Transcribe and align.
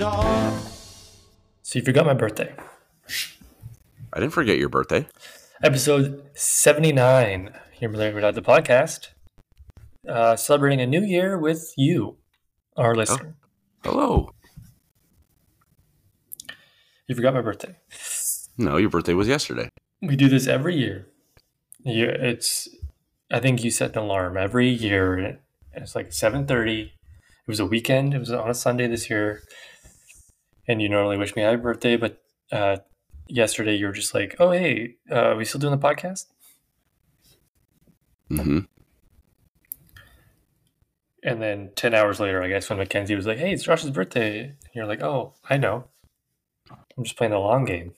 door. 0.00 0.52
So 1.60 1.78
you 1.78 1.84
forgot 1.84 2.06
my 2.06 2.14
birthday. 2.14 2.54
I 4.14 4.18
didn't 4.18 4.32
forget 4.32 4.56
your 4.56 4.70
birthday. 4.70 5.06
Episode 5.62 6.24
79 6.34 7.52
here 7.72 8.18
at 8.24 8.34
the 8.34 8.40
podcast. 8.40 9.08
Uh, 10.08 10.36
celebrating 10.36 10.80
a 10.80 10.86
new 10.86 11.02
year 11.02 11.38
with 11.38 11.74
you, 11.76 12.16
our 12.78 12.94
listener. 12.94 13.34
Hello. 13.84 14.30
You 17.06 17.14
forgot 17.14 17.34
my 17.34 17.42
birthday. 17.42 17.76
No, 18.56 18.78
your 18.78 18.88
birthday 18.88 19.12
was 19.12 19.28
yesterday. 19.28 19.68
We 20.00 20.16
do 20.16 20.30
this 20.30 20.46
every 20.46 20.76
year. 20.76 21.08
You, 21.84 22.06
it's, 22.06 22.68
I 23.30 23.38
think 23.38 23.62
you 23.62 23.70
set 23.70 23.96
an 23.96 24.04
alarm 24.04 24.38
every 24.38 24.70
year. 24.70 25.18
And 25.18 25.38
it's 25.74 25.94
like 25.94 26.08
7.30. 26.08 26.84
It 26.86 26.90
was 27.46 27.60
a 27.60 27.66
weekend. 27.66 28.14
It 28.14 28.18
was 28.18 28.32
on 28.32 28.48
a 28.48 28.54
Sunday 28.54 28.86
this 28.86 29.10
year. 29.10 29.42
And 30.70 30.80
you 30.80 30.88
normally 30.88 31.16
wish 31.16 31.34
me 31.34 31.42
happy 31.42 31.56
birthday, 31.56 31.96
but 31.96 32.22
uh, 32.52 32.76
yesterday 33.26 33.74
you 33.74 33.86
were 33.86 33.92
just 33.92 34.14
like, 34.14 34.36
oh, 34.38 34.52
hey, 34.52 34.98
uh, 35.10 35.30
are 35.30 35.36
we 35.36 35.44
still 35.44 35.60
doing 35.60 35.76
the 35.76 35.84
podcast? 35.84 36.26
Mm-hmm. 38.30 38.60
And 41.24 41.42
then 41.42 41.70
10 41.74 41.92
hours 41.92 42.20
later, 42.20 42.40
I 42.40 42.46
guess, 42.46 42.70
when 42.70 42.78
Mackenzie 42.78 43.16
was 43.16 43.26
like, 43.26 43.38
hey, 43.38 43.52
it's 43.52 43.64
Josh's 43.64 43.90
birthday. 43.90 44.42
And 44.42 44.54
you're 44.72 44.86
like, 44.86 45.02
oh, 45.02 45.34
I 45.48 45.56
know. 45.56 45.86
I'm 46.70 47.02
just 47.02 47.16
playing 47.16 47.32
the 47.32 47.40
long 47.40 47.64
game. 47.64 47.94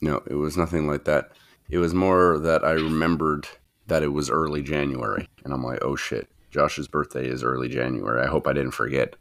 No, 0.00 0.22
it 0.26 0.36
was 0.36 0.56
nothing 0.56 0.86
like 0.86 1.04
that. 1.04 1.30
It 1.68 1.76
was 1.76 1.92
more 1.92 2.38
that 2.38 2.64
I 2.64 2.70
remembered 2.70 3.48
that 3.86 4.02
it 4.02 4.14
was 4.14 4.30
early 4.30 4.62
January. 4.62 5.28
And 5.44 5.52
I'm 5.52 5.62
like, 5.62 5.80
oh 5.84 5.94
shit, 5.94 6.30
Josh's 6.50 6.88
birthday 6.88 7.28
is 7.28 7.44
early 7.44 7.68
January. 7.68 8.22
I 8.22 8.28
hope 8.28 8.46
I 8.46 8.54
didn't 8.54 8.70
forget. 8.70 9.14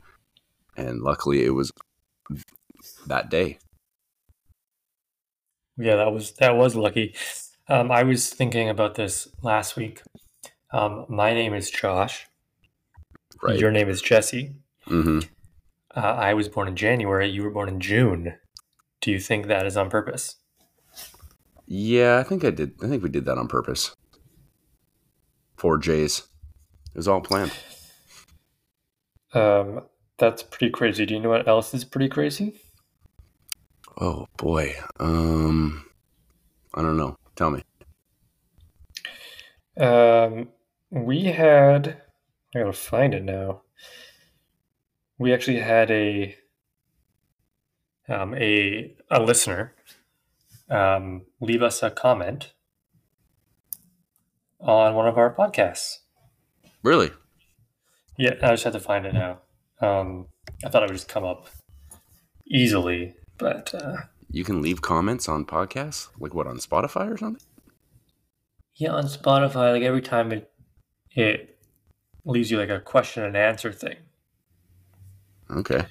And 0.77 1.01
luckily 1.01 1.45
it 1.45 1.51
was 1.51 1.71
that 3.07 3.29
day. 3.29 3.57
Yeah, 5.77 5.95
that 5.97 6.11
was 6.13 6.31
that 6.33 6.55
was 6.55 6.75
lucky. 6.75 7.15
Um, 7.67 7.91
I 7.91 8.03
was 8.03 8.29
thinking 8.29 8.69
about 8.69 8.95
this 8.95 9.27
last 9.41 9.75
week. 9.75 10.01
Um, 10.71 11.05
my 11.09 11.33
name 11.33 11.53
is 11.53 11.69
Josh. 11.69 12.27
Right. 13.41 13.59
Your 13.59 13.71
name 13.71 13.89
is 13.89 14.01
Jesse. 14.01 14.55
mm-hmm. 14.87 15.19
Uh, 15.95 15.99
I 15.99 16.33
was 16.33 16.49
born 16.49 16.67
in 16.67 16.75
January. 16.75 17.29
You 17.29 17.43
were 17.43 17.49
born 17.49 17.69
in 17.69 17.79
June. 17.79 18.35
Do 19.01 19.11
you 19.11 19.19
think 19.19 19.47
that 19.47 19.65
is 19.65 19.77
on 19.77 19.89
purpose? 19.89 20.35
Yeah, 21.67 22.19
I 22.19 22.23
think 22.23 22.43
I 22.43 22.51
did. 22.51 22.73
I 22.83 22.87
think 22.87 23.01
we 23.01 23.09
did 23.09 23.25
that 23.25 23.37
on 23.37 23.47
purpose. 23.47 23.93
Four 25.57 25.77
J's. 25.77 26.27
It 26.93 26.97
was 26.97 27.07
all 27.07 27.21
planned. 27.21 27.51
Um, 29.33 29.81
that's 30.17 30.43
pretty 30.43 30.69
crazy. 30.69 31.05
Do 31.05 31.13
you 31.13 31.19
know 31.19 31.29
what 31.29 31.47
else 31.47 31.73
is 31.73 31.83
pretty 31.83 32.09
crazy? 32.09 32.59
Oh 33.99 34.27
boy. 34.37 34.75
Um, 34.99 35.85
I 36.73 36.81
don't 36.81 36.97
know. 36.97 37.17
Tell 37.35 37.51
me. 37.51 37.63
Um, 39.77 40.49
we 40.89 41.25
had. 41.25 42.01
I 42.55 42.59
gotta 42.59 42.73
find 42.73 43.13
it 43.13 43.23
now. 43.23 43.61
We 45.17 45.33
actually 45.33 45.59
had 45.59 45.91
a 45.91 46.35
um, 48.07 48.33
a 48.35 48.95
a 49.09 49.21
listener 49.21 49.75
um, 50.69 51.25
leave 51.39 51.61
us 51.61 51.83
a 51.83 51.91
comment 51.91 52.53
on 54.59 54.95
one 54.95 55.07
of 55.07 55.17
our 55.17 55.33
podcasts. 55.33 55.97
Really? 56.83 57.11
Yeah, 58.17 58.35
I 58.41 58.51
just 58.51 58.63
had 58.63 58.73
to 58.73 58.79
find 58.79 59.05
it 59.05 59.13
now. 59.13 59.39
Um, 59.81 60.27
I 60.63 60.69
thought 60.69 60.83
it 60.83 60.89
would 60.89 60.95
just 60.95 61.09
come 61.09 61.23
up 61.25 61.47
easily, 62.47 63.15
but 63.37 63.73
uh, 63.75 63.97
You 64.29 64.43
can 64.43 64.61
leave 64.61 64.81
comments 64.81 65.27
on 65.27 65.45
podcasts, 65.45 66.07
like 66.19 66.33
what 66.33 66.47
on 66.47 66.57
Spotify 66.57 67.11
or 67.11 67.17
something. 67.17 67.41
yeah, 68.75 68.91
on 68.91 69.05
Spotify, 69.05 69.73
like 69.73 69.83
every 69.83 70.01
time 70.01 70.31
it 70.31 70.51
it 71.11 71.57
leaves 72.25 72.51
you 72.51 72.57
like 72.57 72.69
a 72.69 72.79
question 72.79 73.23
and 73.23 73.35
answer 73.37 73.71
thing. 73.71 73.95
Okay. 75.49 75.85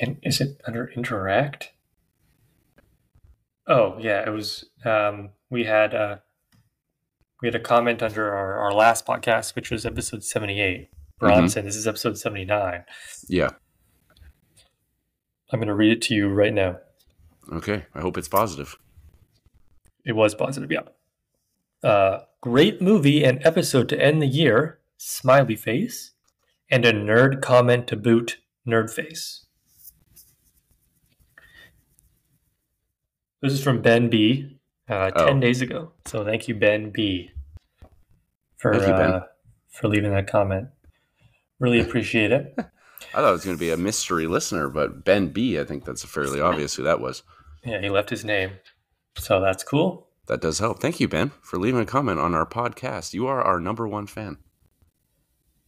And 0.00 0.18
is 0.22 0.40
it 0.40 0.60
under 0.66 0.88
interact? 0.96 1.70
Oh 3.66 3.96
yeah, 3.98 4.26
it 4.26 4.30
was. 4.30 4.64
Um, 4.84 5.30
we 5.50 5.64
had 5.64 5.94
uh, 5.94 6.16
we 7.40 7.48
had 7.48 7.54
a 7.54 7.60
comment 7.60 8.02
under 8.02 8.34
our, 8.34 8.58
our 8.58 8.72
last 8.72 9.06
podcast, 9.06 9.54
which 9.54 9.70
was 9.70 9.86
episode 9.86 10.24
seventy 10.24 10.60
eight. 10.60 10.88
Bronson, 11.24 11.64
this 11.64 11.76
is 11.76 11.86
episode 11.86 12.18
seventy 12.18 12.44
nine. 12.44 12.84
Yeah. 13.28 13.50
I'm 15.52 15.58
going 15.60 15.68
to 15.68 15.74
read 15.74 15.92
it 15.92 16.02
to 16.02 16.14
you 16.14 16.28
right 16.28 16.52
now. 16.52 16.78
Okay. 17.52 17.84
I 17.94 18.00
hope 18.00 18.16
it's 18.18 18.28
positive. 18.28 18.76
It 20.04 20.12
was 20.12 20.34
positive, 20.34 20.70
yeah. 20.72 20.80
Uh, 21.88 22.24
great 22.40 22.80
movie 22.82 23.24
and 23.24 23.44
episode 23.46 23.88
to 23.90 24.00
end 24.00 24.20
the 24.20 24.26
year. 24.26 24.80
Smiley 24.96 25.56
face, 25.56 26.12
and 26.70 26.84
a 26.84 26.92
nerd 26.92 27.42
comment 27.42 27.86
to 27.88 27.96
boot. 27.96 28.38
Nerd 28.66 28.90
face. 28.90 29.44
This 33.42 33.52
is 33.52 33.62
from 33.62 33.82
Ben 33.82 34.08
B. 34.08 34.58
Uh, 34.88 35.10
ten 35.10 35.36
Oh. 35.36 35.40
days 35.40 35.60
ago. 35.60 35.92
So 36.06 36.24
thank 36.24 36.48
you, 36.48 36.54
Ben 36.54 36.90
B. 36.90 37.30
For 38.56 38.72
Thank 38.74 38.86
you, 38.86 38.92
Ben. 38.94 39.12
uh, 39.12 39.26
for 39.68 39.88
leaving 39.88 40.10
that 40.12 40.26
comment. 40.26 40.68
Really 41.64 41.80
appreciate 41.80 42.30
it. 42.30 42.54
I 42.58 43.20
thought 43.20 43.28
it 43.28 43.32
was 43.32 43.44
going 43.44 43.56
to 43.56 43.60
be 43.60 43.70
a 43.70 43.76
mystery 43.76 44.26
listener, 44.26 44.68
but 44.68 45.02
Ben 45.02 45.28
B. 45.28 45.58
I 45.58 45.64
think 45.64 45.86
that's 45.86 46.04
fairly 46.04 46.40
obvious 46.40 46.74
who 46.74 46.82
that 46.82 47.00
was. 47.00 47.22
Yeah, 47.64 47.80
he 47.80 47.88
left 47.88 48.10
his 48.10 48.22
name, 48.22 48.50
so 49.16 49.40
that's 49.40 49.64
cool. 49.64 50.08
That 50.26 50.42
does 50.42 50.58
help. 50.58 50.80
Thank 50.80 51.00
you, 51.00 51.08
Ben, 51.08 51.32
for 51.40 51.58
leaving 51.58 51.80
a 51.80 51.86
comment 51.86 52.20
on 52.20 52.34
our 52.34 52.44
podcast. 52.44 53.14
You 53.14 53.26
are 53.26 53.40
our 53.40 53.58
number 53.60 53.88
one 53.88 54.06
fan. 54.06 54.36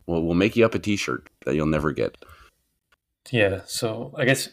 Well, 0.07 0.23
we'll 0.23 0.35
make 0.35 0.55
you 0.55 0.67
up 0.67 0.75
a 0.75 0.79
T-shirt 0.79 1.31
that 1.47 1.55
you'll 1.55 1.67
never 1.67 1.93
get. 1.93 2.17
Yeah, 3.31 3.63
so 3.65 4.13
I 4.19 4.27
guess 4.27 4.51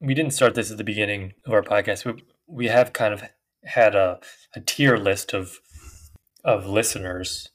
we 0.00 0.14
didn't 0.14 0.32
start 0.32 0.54
this 0.54 0.70
at 0.70 0.78
the 0.78 0.84
beginning 0.84 1.34
of 1.44 1.52
our 1.52 1.62
podcast. 1.62 2.04
We, 2.04 2.22
we 2.46 2.66
have 2.68 2.92
kind 2.92 3.12
of 3.12 3.24
had 3.64 3.96
a, 3.96 4.20
a 4.54 4.60
tier 4.60 4.96
list 4.96 5.34
of 5.34 5.58
of 6.44 6.66
listeners, 6.66 7.48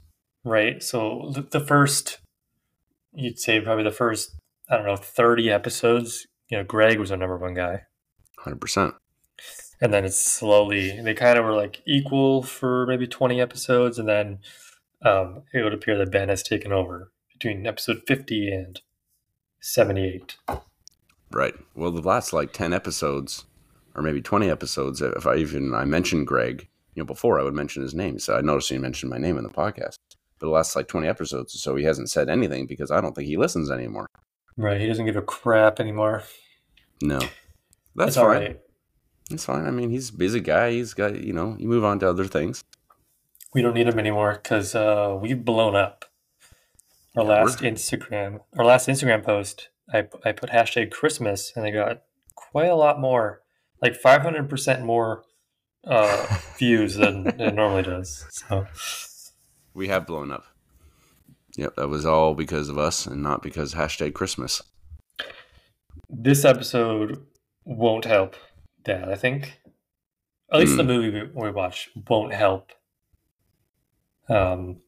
right? 0.43 0.83
So 0.83 1.31
the, 1.33 1.41
the 1.43 1.65
first, 1.65 2.19
you'd 3.13 3.39
say 3.39 3.59
probably 3.61 3.83
the 3.83 3.91
first, 3.91 4.35
I 4.69 4.77
don't 4.77 4.85
know, 4.85 4.95
30 4.95 5.49
episodes, 5.49 6.27
you 6.49 6.57
know, 6.57 6.63
Greg 6.63 6.99
was 6.99 7.11
our 7.11 7.17
number 7.17 7.37
one 7.37 7.53
guy. 7.53 7.83
Hundred 8.39 8.61
percent. 8.61 8.95
And 9.81 9.93
then 9.93 10.05
it's 10.05 10.19
slowly, 10.19 11.01
they 11.01 11.13
kind 11.13 11.39
of 11.39 11.45
were 11.45 11.53
like 11.53 11.81
equal 11.87 12.43
for 12.43 12.85
maybe 12.85 13.07
20 13.07 13.41
episodes. 13.41 13.97
And 13.97 14.07
then 14.07 14.39
um, 15.03 15.43
it 15.53 15.63
would 15.63 15.73
appear 15.73 15.97
that 15.97 16.11
Ben 16.11 16.29
has 16.29 16.43
taken 16.43 16.71
over 16.71 17.11
between 17.33 17.65
episode 17.65 18.03
50 18.07 18.51
and 18.51 18.81
78. 19.61 20.37
Right. 21.31 21.53
Well, 21.75 21.91
the 21.91 22.01
last 22.01 22.33
like 22.33 22.51
ten 22.51 22.73
episodes, 22.73 23.45
or 23.95 24.01
maybe 24.01 24.21
twenty 24.21 24.49
episodes, 24.49 25.01
if 25.01 25.25
I 25.25 25.35
even 25.35 25.73
I 25.73 25.85
mentioned 25.85 26.27
Greg, 26.27 26.67
you 26.93 27.03
know, 27.03 27.07
before 27.07 27.39
I 27.39 27.43
would 27.43 27.53
mention 27.53 27.81
his 27.81 27.93
name. 27.93 28.19
So 28.19 28.35
I 28.35 28.41
noticed 28.41 28.69
he 28.69 28.77
mentioned 28.77 29.09
my 29.09 29.17
name 29.17 29.37
in 29.37 29.43
the 29.43 29.49
podcast. 29.49 29.95
But 30.41 30.47
the 30.47 30.51
last 30.51 30.75
like 30.75 30.87
twenty 30.89 31.07
episodes 31.07 31.55
or 31.55 31.59
so, 31.59 31.75
he 31.77 31.85
hasn't 31.85 32.09
said 32.09 32.27
anything 32.27 32.65
because 32.65 32.89
I 32.91 32.99
don't 32.99 33.13
think 33.15 33.27
he 33.27 33.37
listens 33.37 33.69
anymore. 33.71 34.07
Right. 34.57 34.81
He 34.81 34.87
doesn't 34.87 35.05
give 35.05 35.15
a 35.15 35.21
crap 35.21 35.79
anymore. 35.79 36.23
No, 37.01 37.19
that's 37.95 38.09
It's 38.09 38.15
fine. 38.17 38.25
right. 38.27 38.59
It's 39.29 39.45
fine. 39.45 39.65
I 39.65 39.71
mean, 39.71 39.91
he's 39.91 40.09
a 40.09 40.13
busy 40.17 40.39
guy. 40.41 40.71
He's 40.71 40.93
got 40.93 41.23
you 41.23 41.31
know, 41.31 41.55
you 41.59 41.67
move 41.69 41.85
on 41.85 41.99
to 41.99 42.09
other 42.09 42.25
things. 42.25 42.63
We 43.53 43.61
don't 43.61 43.73
need 43.75 43.87
him 43.87 43.99
anymore 43.99 44.39
because 44.41 44.75
uh, 44.75 45.17
we've 45.21 45.45
blown 45.45 45.75
up. 45.75 46.05
Our 47.15 47.23
Yeah, 47.23 47.29
last 47.29 47.61
we're- 47.61 47.71
Instagram, 47.71 48.39
our 48.57 48.65
last 48.65 48.87
Instagram 48.87 49.23
post, 49.23 49.69
I, 49.93 50.07
I 50.25 50.31
put 50.31 50.49
hashtag 50.51 50.89
Christmas 50.91 51.51
and 51.55 51.65
I 51.65 51.71
got 51.71 52.03
quite 52.35 52.69
a 52.69 52.75
lot 52.75 52.99
more, 52.99 53.41
like 53.81 54.01
500% 54.01 54.83
more 54.83 55.23
uh, 55.85 56.37
views 56.57 56.95
than 56.95 57.27
it 57.27 57.53
normally 57.53 57.83
does. 57.83 58.25
So, 58.31 58.65
We 59.73 59.87
have 59.87 60.05
blown 60.07 60.31
up. 60.31 60.45
Yep, 61.57 61.75
that 61.75 61.87
was 61.89 62.05
all 62.05 62.33
because 62.33 62.69
of 62.69 62.77
us 62.77 63.05
and 63.05 63.21
not 63.21 63.41
because 63.43 63.73
hashtag 63.73 64.13
Christmas. 64.13 64.61
this 66.09 66.43
episode 66.45 67.25
won't 67.65 68.05
help 68.05 68.35
that, 68.85 69.07
I 69.09 69.15
think. 69.15 69.59
At 70.51 70.59
least 70.59 70.75
the 70.75 70.83
Hmm. 70.83 70.87
movie 70.89 71.29
we, 71.33 71.51
watch 71.51 71.89
won't 72.09 72.33
help 72.33 72.71
um, 74.29 74.81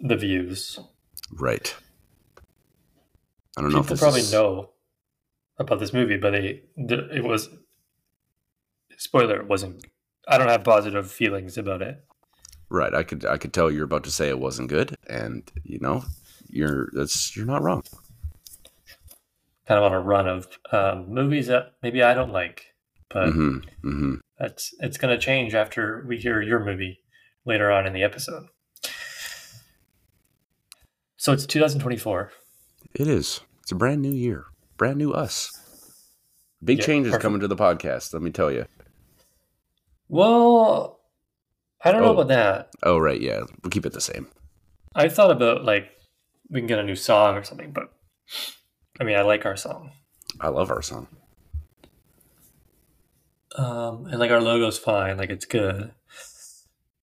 the 0.00 0.16
views. 0.16 0.78
Right. 1.32 1.74
I 3.56 3.60
don't 3.62 3.72
know 3.72 3.78
if 3.78 3.84
People 3.86 3.94
this 3.96 4.00
probably 4.00 4.20
is- 4.20 4.32
know 4.32 4.70
about 5.58 5.78
this 5.80 5.92
movie, 5.92 6.16
but 6.16 6.30
they 6.32 6.62
it 6.76 7.24
was 7.24 7.48
spoiler. 8.96 9.40
It 9.40 9.48
wasn't. 9.48 9.84
I 10.28 10.38
don't 10.38 10.48
have 10.48 10.62
positive 10.64 11.10
feelings 11.10 11.56
about 11.58 11.82
it. 11.82 12.04
Right. 12.70 12.94
I 12.94 13.02
could 13.02 13.24
I 13.24 13.38
could 13.38 13.52
tell 13.52 13.70
you're 13.70 13.84
about 13.84 14.04
to 14.04 14.10
say 14.10 14.28
it 14.28 14.38
wasn't 14.38 14.68
good, 14.68 14.94
and 15.08 15.50
you 15.64 15.78
know, 15.80 16.04
you're 16.48 16.90
that's 16.92 17.34
you're 17.36 17.46
not 17.46 17.62
wrong. 17.62 17.82
kind 19.66 19.78
of 19.78 19.84
on 19.84 19.92
a 19.92 20.00
run 20.00 20.26
of 20.26 20.48
um, 20.72 21.12
movies 21.12 21.46
that 21.48 21.72
maybe 21.82 22.02
I 22.02 22.14
don't 22.14 22.32
like, 22.32 22.64
but 23.10 23.32
hmm 23.32 23.58
hmm 23.82 24.14
that's 24.38 24.72
it's 24.80 24.96
going 24.98 25.14
to 25.14 25.22
change 25.22 25.54
after 25.54 26.04
we 26.08 26.16
hear 26.18 26.40
your 26.40 26.64
movie 26.64 27.00
later 27.44 27.70
on 27.70 27.86
in 27.86 27.92
the 27.92 28.02
episode. 28.02 28.46
So 31.16 31.32
it's 31.32 31.46
2024. 31.46 32.30
It 32.94 33.08
is. 33.08 33.40
It's 33.62 33.72
a 33.72 33.74
brand 33.74 34.02
new 34.02 34.12
year. 34.12 34.46
Brand 34.76 34.98
new 34.98 35.12
us. 35.12 35.50
Big 36.62 36.78
Yeah, 36.78 36.86
changes 36.86 37.12
perfect. 37.12 37.22
coming 37.22 37.40
to 37.40 37.48
the 37.48 37.56
podcast, 37.56 38.12
let 38.12 38.22
me 38.22 38.30
tell 38.30 38.50
you. 38.50 38.66
Well, 40.08 40.97
I 41.84 41.92
don't 41.92 42.02
know 42.02 42.08
Oh. 42.08 42.12
about 42.14 42.28
that. 42.28 42.70
Oh, 42.82 42.98
right. 42.98 43.20
Yeah. 43.20 43.42
We'll 43.62 43.70
keep 43.70 43.86
it 43.86 43.92
the 43.92 44.00
same. 44.00 44.28
I 44.94 45.08
thought 45.08 45.30
about 45.30 45.64
like 45.64 45.90
we 46.50 46.60
can 46.60 46.66
get 46.66 46.78
a 46.78 46.82
new 46.84 46.96
song 46.96 47.36
or 47.36 47.44
something, 47.44 47.70
but 47.72 47.92
I 49.00 49.04
mean, 49.04 49.16
I 49.16 49.22
like 49.22 49.46
our 49.46 49.56
song. 49.56 49.92
I 50.40 50.48
love 50.48 50.70
our 50.70 50.82
song. 50.82 51.06
Um, 53.56 54.06
and 54.06 54.18
like 54.18 54.30
our 54.30 54.40
logo's 54.40 54.78
fine, 54.78 55.16
like 55.16 55.30
it's 55.30 55.44
good. 55.44 55.92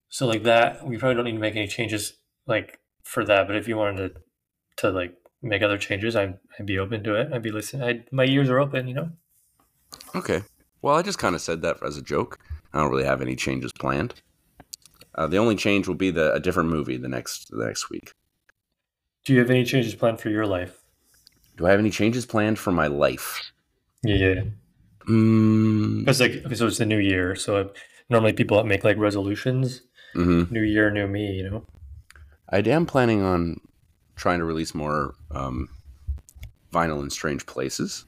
So 0.09 0.25
like 0.27 0.43
that, 0.43 0.85
we 0.87 0.97
probably 0.97 1.15
don't 1.15 1.25
need 1.25 1.33
to 1.33 1.39
make 1.39 1.55
any 1.55 1.67
changes 1.67 2.13
like 2.47 2.79
for 3.03 3.25
that. 3.25 3.47
But 3.47 3.55
if 3.55 3.67
you 3.67 3.77
wanted 3.77 4.15
to, 4.15 4.21
to 4.77 4.89
like 4.91 5.15
make 5.41 5.61
other 5.61 5.77
changes, 5.77 6.15
I'd, 6.15 6.37
I'd 6.59 6.65
be 6.65 6.79
open 6.79 7.03
to 7.03 7.15
it. 7.15 7.33
I'd 7.33 7.41
be 7.43 7.51
listening. 7.51 7.83
I'd, 7.83 8.11
my 8.11 8.25
ears 8.25 8.49
are 8.49 8.59
open, 8.59 8.87
you 8.87 8.93
know. 8.93 9.09
Okay. 10.15 10.41
Well, 10.81 10.95
I 10.95 11.01
just 11.01 11.17
kind 11.19 11.35
of 11.35 11.41
said 11.41 11.61
that 11.63 11.77
as 11.83 11.97
a 11.97 12.01
joke. 12.01 12.39
I 12.73 12.79
don't 12.79 12.91
really 12.91 13.05
have 13.05 13.21
any 13.21 13.35
changes 13.35 13.71
planned. 13.73 14.13
Uh, 15.17 15.27
the 15.27 15.37
only 15.37 15.55
change 15.55 15.87
will 15.87 15.95
be 15.95 16.11
the 16.11 16.33
a 16.33 16.39
different 16.39 16.69
movie 16.69 16.97
the 16.97 17.07
next 17.07 17.49
the 17.49 17.65
next 17.65 17.89
week. 17.89 18.11
Do 19.25 19.33
you 19.33 19.39
have 19.39 19.49
any 19.49 19.63
changes 19.63 19.95
planned 19.95 20.19
for 20.19 20.29
your 20.29 20.45
life? 20.45 20.81
Do 21.57 21.65
I 21.65 21.71
have 21.71 21.79
any 21.79 21.89
changes 21.89 22.25
planned 22.25 22.59
for 22.59 22.71
my 22.71 22.87
life? 22.87 23.51
Yeah, 24.03 24.43
Mm, 25.07 25.99
because 25.99 26.19
like 26.19 26.43
so 26.55 26.67
it's 26.67 26.79
the 26.79 26.85
new 26.85 26.97
year. 26.97 27.35
So 27.35 27.71
normally 28.09 28.33
people 28.33 28.63
make 28.63 28.83
like 28.83 28.97
resolutions. 28.97 29.81
hmm 30.13 30.43
New 30.49 30.61
year, 30.61 30.91
new 30.91 31.07
me. 31.07 31.31
You 31.33 31.49
know. 31.49 31.65
I 32.49 32.59
am 32.59 32.85
planning 32.85 33.21
on 33.23 33.59
trying 34.15 34.39
to 34.39 34.45
release 34.45 34.75
more 34.75 35.15
um, 35.31 35.69
vinyl 36.71 37.01
in 37.01 37.09
strange 37.09 37.45
places. 37.45 38.05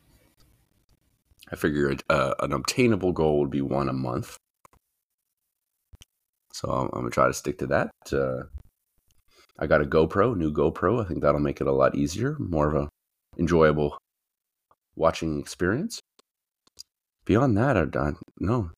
I 1.52 1.56
figure 1.56 1.96
uh, 2.10 2.34
an 2.40 2.52
obtainable 2.52 3.14
goal 3.14 3.40
would 3.40 3.50
be 3.52 3.62
one 3.62 3.90
a 3.90 3.94
month. 3.94 4.38
So 6.58 6.72
I'm, 6.72 6.90
I'm 6.94 7.02
gonna 7.02 7.12
try 7.12 7.28
to 7.28 7.34
stick 7.36 7.60
to 7.60 7.68
that. 7.68 7.92
Uh, 8.12 8.46
I 9.60 9.68
got 9.68 9.82
a 9.82 9.86
GoPro, 9.86 10.36
new 10.36 10.52
GoPro. 10.52 11.04
I 11.04 11.08
think 11.08 11.22
that'll 11.22 11.40
make 11.40 11.62
it 11.62 11.68
a 11.68 11.72
lot 11.72 11.94
easier, 11.94 12.36
more 12.40 12.68
of 12.68 12.84
a 12.84 12.90
enjoyable 13.38 13.96
watching 14.96 15.40
experience. 15.40 16.00
Beyond 17.26 17.56
that, 17.58 17.78
I, 17.78 17.82
I 18.00 18.14
no, 18.40 18.72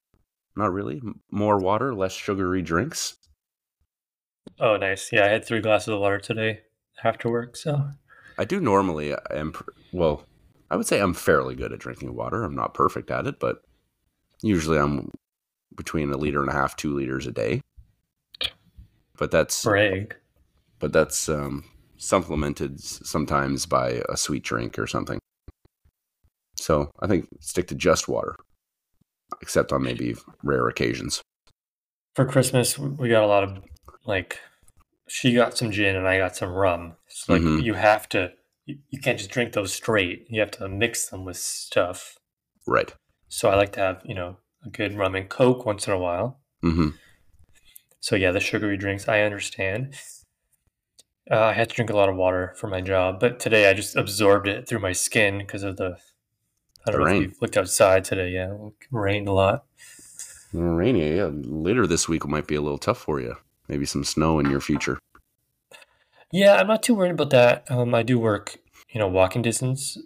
not 0.58 0.74
really. 0.74 1.02
More 1.32 1.58
water, 1.58 1.96
less 1.96 2.12
sugary 2.12 2.62
drinks. 2.62 3.16
Oh, 4.60 4.76
nice. 4.76 5.14
Yeah, 5.14 5.26
I 5.26 5.30
had 5.30 5.46
three 5.46 5.62
glasses 5.62 5.88
of 5.88 6.02
water 6.02 6.20
today 6.20 6.60
after 7.02 7.30
work. 7.30 7.56
So 7.56 7.92
I 8.38 8.44
do 8.44 8.60
normally. 8.60 9.14
I 9.14 9.20
am 9.32 9.54
well. 9.94 10.26
I 10.70 10.76
would 10.76 10.86
say 10.86 11.00
I'm 11.00 11.14
fairly 11.14 11.56
good 11.56 11.72
at 11.72 11.80
drinking 11.80 12.14
water. 12.14 12.44
I'm 12.44 12.56
not 12.56 12.74
perfect 12.74 13.10
at 13.10 13.26
it, 13.26 13.40
but 13.40 13.62
usually 14.42 14.78
I'm 14.78 15.12
between 15.78 16.12
a 16.12 16.18
liter 16.18 16.42
and 16.42 16.50
a 16.50 16.54
half, 16.54 16.76
two 16.76 16.94
liters 16.94 17.26
a 17.26 17.32
day. 17.32 17.62
But 19.20 19.32
that's 19.32 19.64
brag. 19.64 20.16
but 20.80 20.94
that's 20.94 21.28
um, 21.30 21.66
supplemented 21.98 22.80
sometimes 22.80 23.66
by 23.66 24.02
a 24.10 24.16
sweet 24.18 24.44
drink 24.44 24.80
or 24.80 24.88
something. 24.88 25.20
So 26.56 26.90
I 27.02 27.08
think 27.08 27.28
stick 27.42 27.68
to 27.68 27.76
just 27.76 28.08
water, 28.08 28.36
except 29.42 29.72
on 29.72 29.84
maybe 29.84 30.16
rare 30.44 30.68
occasions. 30.68 31.22
For 32.16 32.26
Christmas, 32.26 32.78
we 32.80 33.10
got 33.10 33.24
a 33.24 33.28
lot 33.28 33.44
of 33.44 33.58
like. 34.06 34.40
She 35.08 35.34
got 35.34 35.58
some 35.58 35.72
gin 35.72 35.96
and 35.96 36.08
I 36.08 36.20
got 36.20 36.36
some 36.36 36.52
rum. 36.52 36.94
So 37.08 37.34
like 37.34 37.42
Mhm. 37.42 37.64
you 37.64 37.74
have 37.74 38.08
to, 38.10 38.32
you, 38.66 38.78
you 38.90 39.00
can't 39.00 39.18
just 39.18 39.32
drink 39.32 39.54
those 39.54 39.74
straight. 39.74 40.28
You 40.30 40.40
have 40.40 40.52
to 40.52 40.70
mix 40.70 41.10
them 41.10 41.26
with 41.26 41.38
stuff. 41.38 42.16
Right. 42.68 42.94
So 43.28 43.50
I 43.50 43.56
like 43.56 43.72
to 43.74 43.80
have 43.80 44.02
you 44.06 44.14
know 44.14 44.38
a 44.64 44.70
good 44.70 44.94
rum 44.96 45.16
and 45.16 45.28
coke 45.28 45.66
once 45.66 45.88
in 45.88 45.94
a 45.94 45.98
while. 46.00 46.40
hmm 46.62 46.90
So 48.00 48.16
yeah, 48.16 48.32
the 48.32 48.40
sugary 48.40 48.78
drinks 48.78 49.08
I 49.08 49.22
understand. 49.22 49.96
Uh, 51.30 51.46
I 51.46 51.54
had 51.54 51.70
to 51.70 51.76
drink 51.76 51.90
a 51.90 51.96
lot 51.96 52.10
of 52.10 52.16
water 52.16 52.54
for 52.58 52.68
my 52.68 52.82
job, 52.82 53.20
but 53.20 53.40
today 53.40 53.70
I 53.70 53.74
just 53.74 53.96
absorbed 53.96 54.48
it 54.48 54.68
through 54.68 54.80
my 54.80 54.94
skin 54.94 55.38
because 55.40 55.64
of 55.64 55.78
the. 55.78 55.98
I 56.88 56.92
don't 56.92 57.02
know 57.02 57.06
rain. 57.06 57.18
if 57.18 57.22
you've 57.24 57.42
looked 57.42 57.58
outside 57.58 58.04
today. 58.06 58.30
Yeah, 58.30 58.54
it 58.54 58.74
rained 58.92 59.28
a 59.28 59.34
lot. 59.34 59.66
Rainy. 60.54 61.18
Yeah. 61.18 61.30
Later 61.32 61.86
this 61.86 62.08
week 62.08 62.28
might 62.28 62.48
be 62.48 62.56
a 62.56 62.62
little 62.62 62.78
tough 62.78 62.98
for 62.98 63.20
you. 63.20 63.36
Maybe 63.68 63.86
some 63.86 64.04
snow 64.04 64.40
in 64.40 64.50
your 64.50 64.62
future. 64.62 64.98
Yeah, 66.32 66.56
I'm 66.56 66.68
not 66.68 66.84
too 66.84 66.96
worried 66.96 67.12
about 67.12 67.30
that. 67.32 67.70
Um, 67.70 67.94
I 67.94 68.04
do 68.04 68.20
work, 68.20 68.58
you 68.90 69.00
know, 69.00 69.08
walking 69.08 69.42
distance 69.42 69.98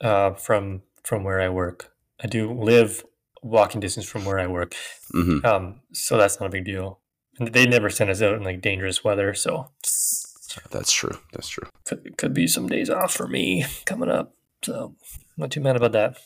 uh, 0.00 0.32
from 0.32 0.82
from 1.02 1.24
where 1.24 1.40
I 1.40 1.48
work. 1.48 1.92
I 2.22 2.26
do 2.26 2.52
live 2.52 3.04
walking 3.44 3.80
distance 3.80 4.06
from 4.06 4.24
where 4.24 4.38
I 4.40 4.46
work, 4.46 4.74
hmm 5.12 5.38
um, 5.44 5.80
so 5.92 6.16
that's 6.16 6.40
not 6.40 6.46
a 6.46 6.50
big 6.50 6.64
deal. 6.64 7.00
And 7.38 7.48
they 7.52 7.66
never 7.66 7.90
send 7.90 8.10
us 8.10 8.22
out 8.22 8.34
in 8.34 8.42
like 8.44 8.60
dangerous 8.60 9.02
weather, 9.04 9.34
so 9.34 9.70
That's 10.70 10.92
true. 10.92 11.18
That's 11.32 11.48
true. 11.48 11.68
could 11.84 12.16
could 12.16 12.32
be 12.34 12.46
some 12.46 12.68
days 12.68 12.88
off 12.90 13.12
for 13.12 13.26
me 13.26 13.64
coming 13.86 14.08
up. 14.10 14.34
So 14.64 14.94
not 15.36 15.50
too 15.50 15.60
mad 15.60 15.76
about 15.76 15.92
that. 15.92 16.16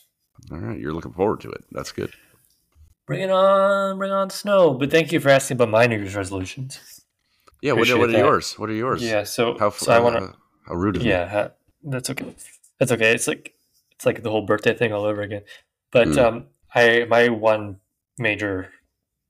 All 0.53 0.59
right, 0.59 0.79
you're 0.79 0.93
looking 0.93 1.13
forward 1.15 1.41
to 1.41 1.51
it. 1.51 1.65
That's 1.73 1.93
good. 1.93 2.13
Bring 3.07 3.23
it 3.23 3.31
on, 3.31 3.97
bring 3.99 4.13
on 4.13 4.29
snow. 4.31 4.75
But 4.75 4.91
thank 4.91 5.13
you 5.13 5.19
for 5.21 5.31
asking 5.31 5.57
about 5.57 5.71
my 5.71 5.87
New 5.87 5.97
Year's 5.97 6.15
resolutions. 6.15 6.79
Yeah. 7.63 7.73
What, 7.73 7.89
what 7.89 8.11
are 8.11 8.13
that. 8.13 8.19
yours? 8.19 8.59
What 8.59 8.69
are 8.71 8.75
yours? 8.75 9.03
Yeah, 9.03 9.25
so 9.25 9.57
How, 9.59 9.71
so 9.71 9.91
I 9.93 9.99
want 9.99 10.17
to. 10.17 10.23
uh, 10.25 10.33
how 10.67 10.75
rude 10.75 10.97
of. 10.97 11.03
Yeah, 11.03 11.27
ha- 11.29 11.51
that's 11.83 12.11
okay. 12.11 12.35
That's 12.79 12.93
okay. 12.93 13.13
It's 13.15 13.27
like 13.27 13.55
it's 13.93 14.05
like 14.07 14.23
the 14.23 14.31
whole 14.31 14.43
birthday 14.47 14.75
thing 14.75 14.93
all 14.93 15.05
over 15.05 15.23
again. 15.23 15.43
But 15.91 16.09
Mm. 16.09 16.19
um, 16.19 16.47
I 16.75 17.07
my 17.09 17.29
one 17.29 17.79
major 18.19 18.71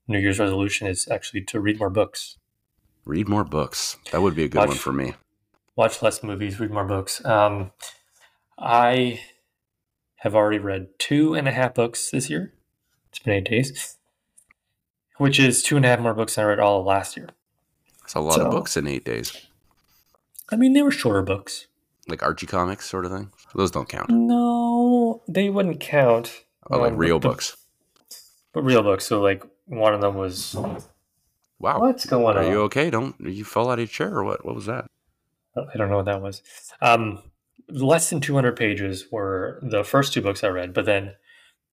New 0.07 0.19
Year's 0.19 0.39
resolution 0.39 0.87
is 0.87 1.07
actually 1.11 1.43
to 1.43 1.61
read 1.61 1.79
more 1.79 1.91
books, 1.91 2.37
Read 3.05 3.29
more 3.29 3.45
books. 3.45 3.97
That 4.13 4.21
would 4.23 4.35
be 4.35 4.45
a 4.45 4.49
good 4.49 4.59
Watch- 4.59 4.69
one 4.69 4.77
for 4.79 4.93
me. 4.93 5.15
watch 5.77 6.03
less 6.03 6.23
movies, 6.23 6.61
read 6.61 6.71
more 6.71 6.85
books. 6.85 7.25
Um, 7.25 7.73
I 8.59 9.21
have 10.17 10.35
already 10.35 10.59
read 10.59 10.89
two 10.99 11.35
and 11.35 11.47
a 11.49 11.53
half 11.53 11.75
books 11.75 12.11
this 12.11 12.29
year. 12.29 12.53
It's 13.11 13.19
been 13.21 13.33
eight 13.35 13.49
days, 13.49 13.97
which 15.17 15.39
is 15.39 15.63
two 15.63 15.77
and 15.77 15.85
a 15.85 15.89
half 15.89 16.01
more 16.01 16.13
books 16.15 16.35
than 16.35 16.45
I 16.45 16.49
read 16.49 16.59
all 16.61 16.81
of 16.81 16.87
last 16.87 17.17
year. 17.17 17.29
It's 18.05 18.15
a 18.15 18.21
lot 18.21 18.35
So- 18.35 18.47
of 18.47 18.51
books 18.51 18.77
in 18.77 18.87
eight 18.87 19.05
days. 19.05 19.47
I 20.51 20.57
mean, 20.57 20.73
they 20.73 20.83
were 20.83 20.91
shorter 20.91 21.23
books. 21.23 21.67
Like 22.09 22.23
Archie 22.23 22.47
comics, 22.47 22.89
sort 22.89 23.05
of 23.05 23.13
thing. 23.13 23.31
Those 23.55 23.71
don't 23.71 23.89
count. 23.89 24.09
No, 24.11 25.23
they 25.29 25.51
wouldn't 25.51 25.79
count. 25.81 26.45
Oh, 26.71 26.79
like 26.79 26.93
Um, 26.93 26.99
real 26.99 27.19
but- 27.19 27.29
books. 27.31 27.57
But 28.53 28.63
real 28.63 28.83
books. 28.83 29.07
So 29.07 29.21
like 29.21 29.45
one 29.67 29.95
of 29.95 30.01
them 30.01 30.15
was 30.17 30.55
Wow. 31.59 31.81
what's 31.81 32.07
going 32.07 32.37
Are 32.37 32.41
on? 32.43 32.47
Are 32.47 32.51
you 32.51 32.61
okay? 32.63 32.91
Don't 32.91 33.15
you 33.21 33.45
fall 33.45 33.69
out 33.71 33.75
of 33.75 33.81
your 33.81 33.87
chair 33.89 34.15
or 34.15 34.25
what? 34.25 34.45
What 34.45 34.55
was 34.55 34.67
that? 34.67 34.87
I 35.57 35.77
don't 35.77 35.91
know 35.91 35.97
what 35.97 36.07
that 36.07 36.23
was. 36.23 36.43
Um, 36.81 37.23
less 37.69 38.11
than 38.11 38.21
200 38.21 38.57
pages 38.57 39.07
were 39.11 39.59
the 39.63 39.83
first 39.85 40.13
two 40.13 40.23
books 40.23 40.45
I 40.45 40.49
read, 40.49 40.73
but 40.73 40.85
then 40.87 41.15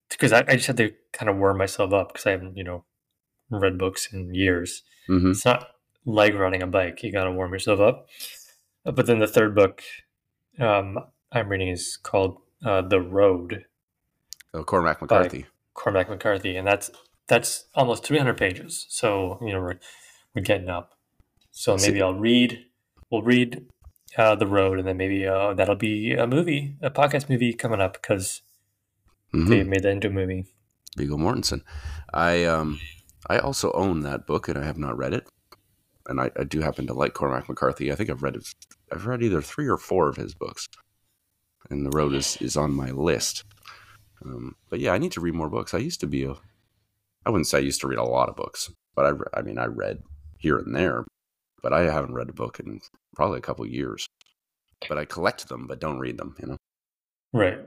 because 0.10 0.34
I, 0.34 0.40
I 0.48 0.56
just 0.56 0.68
had 0.68 0.78
to 0.78 0.92
kind 1.14 1.30
of 1.30 1.38
warm 1.38 1.58
myself 1.58 1.94
up 1.94 2.10
because 2.10 2.26
I 2.26 2.32
haven't, 2.32 2.58
you 2.58 2.64
know, 2.64 2.84
read 3.50 3.78
books 3.78 4.12
in 4.12 4.34
years. 4.34 4.84
Mm-hmm. 5.08 5.32
It's 5.32 5.46
not 5.46 5.68
like 6.06 6.34
riding 6.34 6.64
a 6.64 6.68
bike; 6.68 7.04
you 7.04 7.12
got 7.12 7.26
to 7.26 7.32
warm 7.32 7.54
yourself 7.54 7.80
up. 7.80 8.08
But 8.84 9.06
then 9.06 9.20
the 9.20 9.28
third 9.28 9.56
book 9.56 9.82
um, 10.60 10.98
I'm 11.32 11.50
reading 11.50 11.70
is 11.70 11.98
called 11.98 12.38
uh, 12.66 12.82
"The 12.82 13.00
Road," 13.02 13.66
Oh, 14.56 14.64
Cormac 14.64 15.02
McCarthy. 15.02 15.46
Cormac 15.74 16.10
McCarthy, 16.10 16.56
and 16.56 16.66
that's 16.68 16.90
that's 17.28 17.66
almost 17.76 18.04
300 18.06 18.38
pages. 18.38 18.86
So 18.90 19.38
you 19.42 19.52
know 19.54 19.60
we're 19.62 19.80
we're 20.34 20.42
getting 20.42 20.70
up. 20.70 20.94
So 21.52 21.78
See- 21.78 21.88
maybe 21.90 22.02
I'll 22.02 22.14
read. 22.14 22.66
We'll 23.12 23.22
read 23.24 23.68
uh, 24.18 24.36
the 24.36 24.48
road, 24.48 24.80
and 24.80 24.88
then 24.88 24.98
maybe 24.98 25.26
uh, 25.28 25.54
that'll 25.54 25.76
be 25.76 26.14
a 26.14 26.26
movie, 26.28 26.76
a 26.82 26.90
podcast 26.90 27.30
movie 27.30 27.54
coming 27.54 27.82
up 27.82 27.94
because 27.94 28.42
Mhm. 29.34 29.50
they 29.50 29.64
made 29.64 29.84
that 29.84 29.90
into 29.92 30.08
a 30.08 30.12
movie. 30.12 30.46
Viggo 30.98 31.18
Mortensen. 31.18 31.62
I 32.14 32.46
um 32.46 32.80
I 33.30 33.40
also 33.40 33.72
own 33.74 34.02
that 34.02 34.26
book 34.26 34.48
and 34.48 34.58
I 34.58 34.64
have 34.64 34.78
not 34.78 34.98
read 34.98 35.14
it. 35.14 35.28
And 36.08 36.22
I, 36.22 36.30
I 36.40 36.44
do 36.44 36.62
happen 36.62 36.86
to 36.88 36.94
like 36.94 37.14
Cormac 37.16 37.50
McCarthy. 37.50 37.92
I 37.92 37.96
think 37.96 38.10
I've 38.12 38.22
read 38.24 38.36
it, 38.36 38.48
I've 38.94 39.08
read 39.08 39.24
either 39.24 39.42
three 39.42 39.68
or 39.68 39.78
four 39.78 40.08
of 40.08 40.16
his 40.18 40.36
books. 40.36 40.68
And 41.72 41.84
The 41.86 41.90
Road 41.90 42.14
is, 42.14 42.38
is 42.38 42.56
on 42.56 42.72
my 42.72 42.92
list. 42.92 43.44
Um, 44.26 44.56
but 44.70 44.80
yeah, 44.80 44.92
I 44.92 44.98
need 44.98 45.12
to 45.14 45.22
read 45.22 45.36
more 45.36 45.50
books. 45.50 45.74
I 45.74 45.78
used 45.78 46.00
to 46.02 46.08
be 46.08 46.24
a 46.24 46.36
I 47.26 47.30
wouldn't 47.30 47.48
say 47.48 47.58
I 47.58 47.62
used 47.62 47.82
to 47.82 47.88
read 47.88 48.00
a 48.00 48.04
lot 48.04 48.30
of 48.30 48.36
books, 48.36 48.72
but 48.96 49.06
I, 49.06 49.40
I 49.40 49.42
mean 49.42 49.58
I 49.58 49.66
read 49.66 50.04
here 50.38 50.58
and 50.58 50.76
there, 50.76 51.06
but 51.62 51.74
I 51.74 51.82
haven't 51.92 52.14
read 52.14 52.30
a 52.30 52.34
book 52.34 52.60
in 52.60 52.82
probably 53.16 53.38
a 53.40 53.42
couple 53.42 53.66
years. 53.66 54.08
But 54.88 54.98
I 54.98 55.06
collect 55.06 55.48
them 55.50 55.68
but 55.68 55.80
don't 55.80 56.00
read 56.00 56.18
them, 56.18 56.36
you 56.40 56.48
know. 56.48 56.58
Right. 57.34 57.60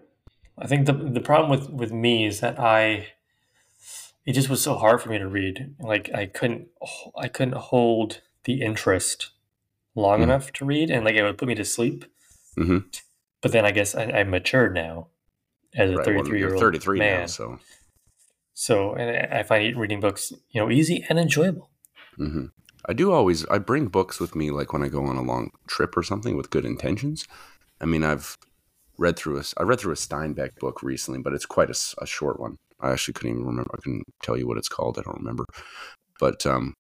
I 0.59 0.67
think 0.67 0.87
the 0.87 0.93
the 0.93 1.21
problem 1.21 1.51
with 1.51 1.71
with 1.71 1.93
me 1.93 2.27
is 2.27 2.41
that 2.41 2.59
I 2.59 3.09
it 4.27 4.33
just 4.35 4.49
was 4.49 4.63
so 4.63 4.75
hard 4.77 5.01
for 5.01 5.09
me 5.09 5.19
to 5.19 5.29
read. 5.29 5.75
Like 5.81 6.11
I 6.15 6.27
couldn't 6.27 6.69
I 7.17 7.29
couldn't 7.29 7.57
hold 7.57 8.21
the 8.45 8.61
interest 8.61 9.31
long 9.95 10.21
Mhm. 10.21 10.25
enough 10.25 10.53
to 10.55 10.65
read, 10.65 10.91
and 10.91 11.05
like 11.05 11.15
it 11.15 11.23
would 11.23 11.39
put 11.39 11.49
me 11.49 11.55
to 11.57 11.65
sleep. 11.65 12.05
hmm 12.57 12.79
But 13.41 13.53
then 13.53 13.65
I 13.65 13.71
guess 13.71 13.95
I, 13.95 14.05
I'm 14.05 14.31
matured 14.31 14.75
now 14.75 15.09
as 15.75 15.91
a 15.91 15.97
Right. 15.97 16.05
33 16.05 16.17
Well, 16.17 16.27
year 16.27 16.39
you're 16.39 16.55
old 16.55 16.61
33 16.61 16.99
man. 16.99 17.21
now, 17.21 17.27
so. 17.27 17.59
So, 18.55 18.95
and 18.95 19.33
I 19.33 19.43
find 19.45 19.77
reading 19.77 20.01
books, 20.01 20.33
you 20.51 20.61
know, 20.61 20.71
easy 20.71 21.05
and 21.09 21.19
enjoyable. 21.19 21.71
hmm 22.17 22.47
I 22.87 22.93
do 22.93 23.13
always. 23.13 23.45
I 23.47 23.59
bring 23.59 23.87
books 23.89 24.19
with 24.19 24.35
me, 24.35 24.51
like 24.51 24.73
when 24.73 24.83
I 24.83 24.89
go 24.89 25.05
on 25.05 25.17
a 25.17 25.23
long 25.23 25.51
trip 25.67 25.97
or 25.97 26.03
something 26.03 26.37
with 26.37 26.51
good 26.51 26.65
intentions. 26.65 27.27
I 27.81 27.85
mean, 27.87 28.03
I've 28.03 28.35
read 28.97 29.17
through 29.17 29.39
a. 29.39 29.43
I 29.59 29.65
read 29.65 29.81
through 29.81 29.93
a 29.93 29.97
Steinbeck 29.97 30.57
book 30.59 30.83
recently, 30.83 31.21
but 31.21 31.35
it's 31.35 31.45
quite 31.45 31.71
a, 31.71 31.77
a 32.01 32.07
short 32.07 32.41
one. 32.41 32.57
I 32.81 32.93
actually 32.93 33.15
couldn't 33.15 33.33
even 33.33 33.45
remember. 33.45 33.71
I 33.75 33.81
couldn't 33.83 34.05
tell 34.23 34.37
you 34.39 34.47
what 34.47 34.57
it's 34.59 34.69
called. 34.69 34.99
I 34.99 35.03
don't 35.03 35.19
remember. 35.19 35.45
But 36.19 36.47
um, 36.47 36.73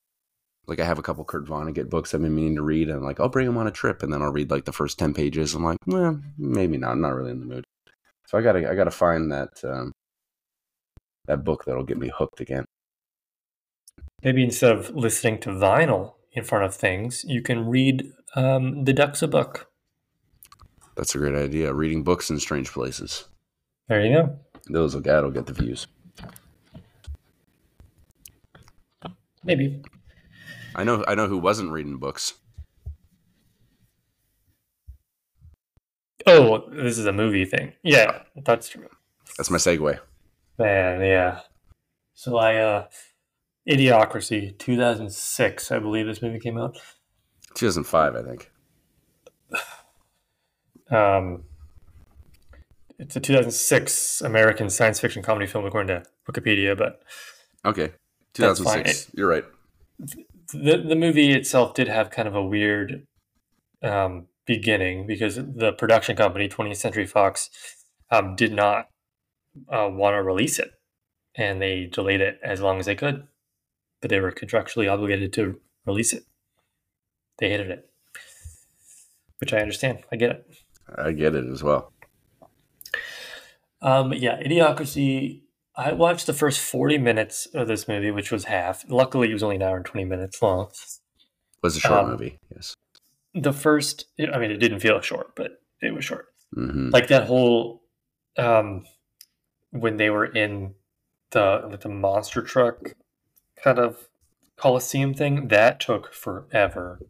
like 0.66 0.80
I 0.80 0.84
have 0.84 0.98
a 0.98 1.02
couple 1.02 1.24
Kurt 1.24 1.46
Vonnegut 1.46 1.90
books 1.90 2.14
I've 2.14 2.22
been 2.22 2.34
meaning 2.34 2.56
to 2.56 2.62
read, 2.62 2.88
and 2.88 3.02
like 3.02 3.20
I'll 3.20 3.28
bring 3.28 3.46
them 3.46 3.58
on 3.58 3.66
a 3.66 3.72
trip, 3.72 4.02
and 4.02 4.12
then 4.12 4.22
I'll 4.22 4.32
read 4.32 4.50
like 4.50 4.64
the 4.64 4.72
first 4.72 4.98
ten 4.98 5.12
pages. 5.14 5.54
I'm 5.54 5.64
like, 5.64 5.78
well, 5.86 6.20
maybe 6.38 6.78
not. 6.78 6.92
I'm 6.92 7.00
not 7.00 7.14
really 7.14 7.32
in 7.32 7.40
the 7.40 7.46
mood. 7.46 7.64
So 8.28 8.36
I 8.36 8.42
gotta. 8.42 8.70
I 8.70 8.74
gotta 8.74 8.90
find 8.90 9.32
that. 9.32 9.64
Um, 9.64 9.90
that 11.28 11.44
book 11.44 11.64
that'll 11.64 11.84
get 11.84 11.96
me 11.96 12.10
hooked 12.14 12.40
again. 12.42 12.66
Maybe 14.22 14.44
instead 14.44 14.70
of 14.72 14.90
listening 14.94 15.40
to 15.40 15.50
vinyl 15.50 16.12
in 16.32 16.44
front 16.44 16.64
of 16.64 16.74
things, 16.74 17.24
you 17.26 17.40
can 17.40 17.66
read 17.66 18.12
um, 18.34 18.84
The 18.84 18.92
Duck's 18.92 19.22
a 19.22 19.28
Book. 19.28 19.70
That's 20.94 21.14
a 21.14 21.18
great 21.18 21.34
idea. 21.34 21.72
Reading 21.72 22.04
books 22.04 22.28
in 22.28 22.38
strange 22.38 22.70
places. 22.70 23.24
There 23.88 24.04
you 24.04 24.14
go. 24.14 24.38
Those 24.68 24.94
will 24.94 25.00
that'll 25.00 25.30
get 25.30 25.46
the 25.46 25.54
views. 25.54 25.86
Maybe. 29.42 29.82
I 30.74 30.84
know 30.84 31.02
I 31.08 31.14
know 31.14 31.28
who 31.28 31.38
wasn't 31.38 31.72
reading 31.72 31.96
books. 31.96 32.34
Oh, 36.28 36.68
this 36.70 36.98
is 36.98 37.06
a 37.06 37.12
movie 37.12 37.44
thing. 37.44 37.72
Yeah, 37.82 38.22
that's 38.44 38.68
true. 38.68 38.88
That's 39.36 39.50
my 39.50 39.56
segue. 39.56 39.98
Man, 40.58 41.00
yeah. 41.00 41.40
So 42.14 42.36
I, 42.36 42.56
uh, 42.56 42.86
Idiocracy, 43.68 44.58
2006, 44.58 45.70
I 45.72 45.78
believe 45.78 46.06
this 46.06 46.22
movie 46.22 46.38
came 46.40 46.58
out. 46.58 46.78
2005, 47.54 48.16
I 48.16 48.22
think. 48.22 48.50
Um, 50.90 51.44
it's 52.98 53.14
a 53.14 53.20
2006 53.20 54.22
American 54.22 54.70
science 54.70 54.98
fiction 55.00 55.22
comedy 55.22 55.46
film, 55.46 55.66
according 55.66 55.88
to 55.88 56.02
Wikipedia. 56.30 56.76
But 56.76 57.02
Okay. 57.64 57.92
That's 58.34 58.60
fine. 58.60 58.84
2006. 58.84 59.10
You're 59.14 59.28
right. 59.28 59.44
the 59.98 60.78
the 60.78 60.96
movie 60.96 61.32
itself 61.32 61.74
did 61.74 61.88
have 61.88 62.10
kind 62.10 62.26
of 62.26 62.34
a 62.34 62.42
weird 62.42 63.06
um, 63.82 64.27
beginning 64.48 65.06
because 65.06 65.36
the 65.36 65.72
production 65.78 66.16
company, 66.16 66.48
20th 66.48 66.76
Century 66.78 67.06
Fox, 67.06 67.50
um, 68.10 68.34
did 68.34 68.52
not 68.52 68.88
uh, 69.72 69.88
want 69.92 70.14
to 70.14 70.22
release 70.22 70.58
it, 70.58 70.72
and 71.36 71.62
they 71.62 71.84
delayed 71.86 72.20
it 72.22 72.40
as 72.42 72.60
long 72.60 72.80
as 72.80 72.86
they 72.86 72.96
could. 72.96 73.28
But 74.00 74.10
they 74.10 74.18
were 74.18 74.32
contractually 74.32 74.90
obligated 74.90 75.32
to 75.34 75.60
release 75.86 76.12
it. 76.12 76.24
They 77.38 77.50
hated 77.50 77.70
it, 77.70 77.90
which 79.38 79.52
I 79.52 79.58
understand. 79.58 79.98
I 80.10 80.16
get 80.16 80.30
it. 80.30 80.46
I 80.96 81.12
get 81.12 81.34
it 81.34 81.44
as 81.46 81.62
well. 81.62 81.92
Um, 83.82 84.12
yeah, 84.12 84.40
Idiocracy. 84.42 85.42
I 85.76 85.92
watched 85.92 86.26
the 86.26 86.32
first 86.32 86.58
40 86.58 86.98
minutes 86.98 87.46
of 87.54 87.68
this 87.68 87.86
movie, 87.86 88.10
which 88.10 88.32
was 88.32 88.44
half. 88.46 88.84
Luckily, 88.88 89.30
it 89.30 89.34
was 89.34 89.44
only 89.44 89.56
an 89.56 89.62
hour 89.62 89.76
and 89.76 89.84
20 89.86 90.04
minutes 90.06 90.42
long. 90.42 90.70
It 90.70 91.62
was 91.62 91.76
a 91.76 91.80
short 91.80 92.04
Um, 92.04 92.10
movie. 92.10 92.38
Yes. 92.52 92.74
The 93.34 93.52
first, 93.52 94.06
I 94.18 94.38
mean, 94.38 94.50
it 94.50 94.58
didn't 94.58 94.80
feel 94.80 95.00
short, 95.00 95.34
but 95.36 95.60
it 95.80 95.94
was 95.94 96.04
short. 96.04 96.26
hmm 96.54 96.90
Like 96.90 97.08
that 97.08 97.26
whole, 97.26 97.82
um, 98.36 98.84
when 99.70 99.96
they 99.96 100.10
were 100.10 100.24
in 100.24 100.74
the 101.30 101.62
like 101.70 101.80
the 101.80 101.88
monster 101.90 102.40
truck 102.42 102.94
kind 103.62 103.78
of 103.78 104.08
coliseum 104.56 105.14
thing, 105.14 105.48
that 105.48 105.80
took 105.80 106.12
forever. 106.14 107.00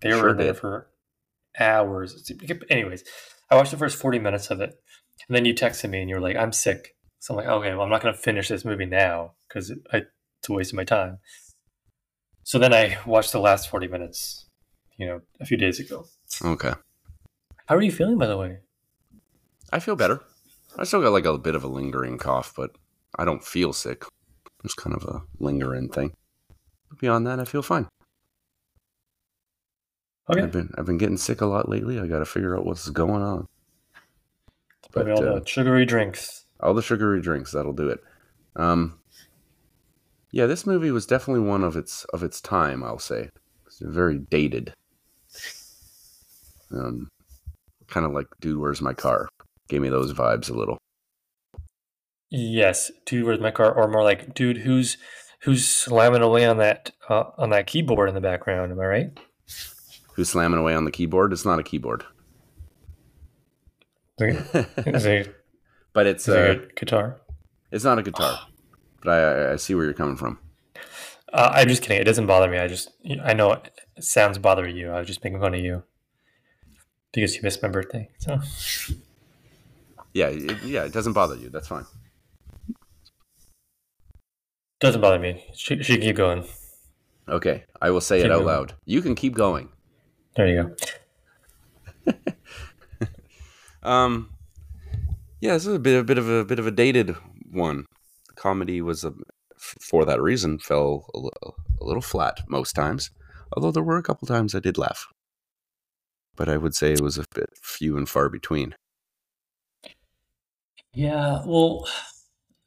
They 0.00 0.10
Sure 0.10 0.22
were 0.22 0.28
in 0.30 0.36
there 0.38 0.54
for 0.54 0.88
hours. 1.58 2.30
Anyways, 2.70 3.04
I 3.50 3.56
watched 3.56 3.70
the 3.70 3.76
first 3.76 3.98
40 3.98 4.18
minutes 4.18 4.50
of 4.50 4.60
it, 4.60 4.74
and 5.28 5.36
then 5.36 5.44
you 5.44 5.54
texted 5.54 5.90
me 5.90 6.00
and 6.00 6.08
you 6.08 6.16
were 6.16 6.22
like, 6.22 6.36
"I'm 6.36 6.52
sick." 6.52 6.96
So 7.18 7.34
I'm 7.34 7.38
like, 7.38 7.48
"Okay, 7.48 7.72
well, 7.72 7.82
I'm 7.82 7.90
not 7.90 8.02
going 8.02 8.14
to 8.14 8.20
finish 8.20 8.48
this 8.48 8.64
movie 8.64 8.86
now 8.86 9.34
because 9.48 9.70
it's 9.70 10.48
a 10.48 10.52
waste 10.52 10.72
of 10.72 10.76
my 10.76 10.84
time." 10.84 11.18
So 12.44 12.58
then 12.58 12.72
I 12.72 12.98
watched 13.06 13.32
the 13.32 13.40
last 13.40 13.68
40 13.68 13.88
minutes, 13.88 14.45
you 14.98 15.06
know, 15.06 15.20
a 15.40 15.46
few 15.46 15.56
days 15.56 15.80
ago. 15.80 16.06
Okay. 16.44 16.72
How 17.66 17.76
are 17.76 17.82
you 17.82 17.92
feeling, 17.92 18.18
by 18.18 18.26
the 18.26 18.36
way? 18.36 18.58
I 19.72 19.80
feel 19.80 19.96
better. 19.96 20.20
I 20.78 20.84
still 20.84 21.02
got 21.02 21.12
like 21.12 21.24
a 21.24 21.38
bit 21.38 21.54
of 21.54 21.64
a 21.64 21.68
lingering 21.68 22.18
cough, 22.18 22.52
but 22.56 22.70
I 23.18 23.24
don't 23.24 23.44
feel 23.44 23.72
sick. 23.72 24.04
It's 24.64 24.74
kind 24.74 24.94
of 24.94 25.04
a 25.04 25.22
lingering 25.38 25.88
thing. 25.88 26.12
Beyond 27.00 27.26
that, 27.26 27.40
I 27.40 27.44
feel 27.44 27.62
fine. 27.62 27.88
Okay. 30.30 30.42
I've 30.42 30.52
been 30.52 30.72
I've 30.76 30.86
been 30.86 30.98
getting 30.98 31.16
sick 31.16 31.40
a 31.40 31.46
lot 31.46 31.68
lately. 31.68 31.98
I 32.00 32.06
got 32.06 32.18
to 32.18 32.26
figure 32.26 32.56
out 32.56 32.64
what's 32.66 32.88
going 32.88 33.22
on. 33.22 33.46
But, 34.92 35.10
all 35.10 35.18
uh, 35.18 35.40
the 35.40 35.46
sugary 35.46 35.84
drinks. 35.84 36.46
all 36.60 36.72
the 36.72 36.80
sugary 36.80 37.20
drinks 37.20 37.52
that'll 37.52 37.74
do 37.74 37.88
it 37.88 38.02
um 38.54 38.98
yeah 40.30 40.46
this 40.46 40.66
movie 40.66 40.90
was 40.90 41.04
definitely 41.04 41.46
one 41.46 41.62
of 41.62 41.76
its 41.76 42.04
of 42.14 42.22
its 42.22 42.40
time 42.40 42.82
i'll 42.82 42.98
say 42.98 43.28
it's 43.66 43.78
very 43.80 44.16
dated 44.16 44.72
um 46.72 47.08
kind 47.88 48.04
of 48.06 48.12
like 48.12 48.26
dude 48.40 48.58
where's 48.58 48.82
my 48.82 48.92
car 48.92 49.28
gave 49.68 49.80
me 49.80 49.88
those 49.88 50.12
vibes 50.12 50.50
a 50.50 50.54
little 50.54 50.78
Yes, 52.28 52.90
dude, 53.06 53.24
where's 53.24 53.38
my 53.38 53.52
car? 53.52 53.72
Or 53.72 53.86
more 53.86 54.02
like, 54.02 54.34
dude, 54.34 54.58
who's 54.58 54.96
who's 55.42 55.64
slamming 55.66 56.22
away 56.22 56.44
on 56.44 56.56
that 56.58 56.90
uh, 57.08 57.24
on 57.38 57.50
that 57.50 57.68
keyboard 57.68 58.08
in 58.08 58.16
the 58.16 58.20
background? 58.20 58.72
Am 58.72 58.80
I 58.80 58.84
right? 58.84 59.18
who's 60.14 60.30
slamming 60.30 60.58
away 60.58 60.74
on 60.74 60.84
the 60.84 60.90
keyboard 60.90 61.32
it's 61.32 61.44
not 61.44 61.58
a 61.58 61.62
keyboard 61.62 62.04
Is 64.18 65.04
it, 65.04 65.36
but 65.92 66.06
it's 66.06 66.26
is 66.26 66.34
it 66.34 66.58
uh, 66.58 66.62
a 66.62 66.66
guitar? 66.74 67.20
it's 67.70 67.84
not 67.84 67.98
a 67.98 68.02
guitar 68.02 68.38
but 69.02 69.10
I, 69.10 69.18
I 69.20 69.52
i 69.52 69.56
see 69.56 69.74
where 69.74 69.84
you're 69.84 69.94
coming 69.94 70.16
from 70.16 70.38
Uh, 71.32 71.50
I'm 71.54 71.68
just 71.68 71.82
kidding. 71.82 72.00
It 72.00 72.04
doesn't 72.04 72.26
bother 72.26 72.48
me. 72.50 72.58
I 72.58 72.66
just 72.68 72.90
I 73.22 73.34
know 73.34 73.52
it 73.52 73.70
sounds 74.00 74.38
bothering 74.38 74.76
you. 74.76 74.90
I 74.90 74.98
was 74.98 75.06
just 75.06 75.22
making 75.22 75.40
fun 75.40 75.54
of 75.54 75.60
you 75.60 75.82
because 77.12 77.34
you 77.34 77.42
missed 77.42 77.62
my 77.62 77.68
birthday. 77.68 78.08
So 78.18 78.38
yeah 80.12 80.28
it, 80.28 80.62
yeah 80.64 80.84
it 80.84 80.92
doesn't 80.92 81.12
bother 81.12 81.36
you 81.36 81.50
that's 81.50 81.68
fine 81.68 81.84
doesn't 84.80 85.00
bother 85.00 85.18
me. 85.18 85.44
She, 85.54 85.82
she 85.82 85.98
keep 85.98 86.16
going. 86.16 86.44
okay 87.28 87.64
i 87.82 87.90
will 87.90 88.00
say 88.00 88.18
Keep 88.18 88.26
it 88.26 88.32
out 88.32 88.36
going. 88.38 88.46
loud 88.46 88.74
you 88.84 89.02
can 89.02 89.14
keep 89.14 89.34
going 89.34 89.68
There 90.36 90.46
you 90.48 90.74
go. 92.06 92.12
Um, 93.82 94.30
yeah, 95.40 95.52
this 95.52 95.64
is 95.66 95.74
a 95.74 95.78
bit, 95.78 96.00
a 96.00 96.02
bit 96.02 96.18
of 96.18 96.28
a 96.28 96.44
bit 96.44 96.58
of 96.58 96.66
a 96.66 96.72
dated 96.72 97.14
one. 97.52 97.84
The 98.26 98.32
comedy 98.34 98.82
was 98.82 99.04
a, 99.04 99.12
for 99.58 100.04
that 100.04 100.20
reason 100.20 100.58
fell 100.58 101.06
a, 101.14 101.18
li- 101.18 101.30
a 101.80 101.84
little 101.84 102.02
flat 102.02 102.40
most 102.48 102.72
times. 102.72 103.10
Although 103.52 103.70
there 103.70 103.84
were 103.84 103.96
a 103.96 104.02
couple 104.02 104.26
times 104.26 104.56
I 104.56 104.58
did 104.58 104.76
laugh, 104.76 105.06
but 106.36 106.48
I 106.48 106.56
would 106.56 106.74
say 106.74 106.92
it 106.92 107.00
was 107.00 107.18
a 107.18 107.24
bit 107.34 107.50
few 107.62 107.96
and 107.96 108.08
far 108.08 108.28
between. 108.28 108.74
Yeah, 110.92 111.42
well, 111.44 111.86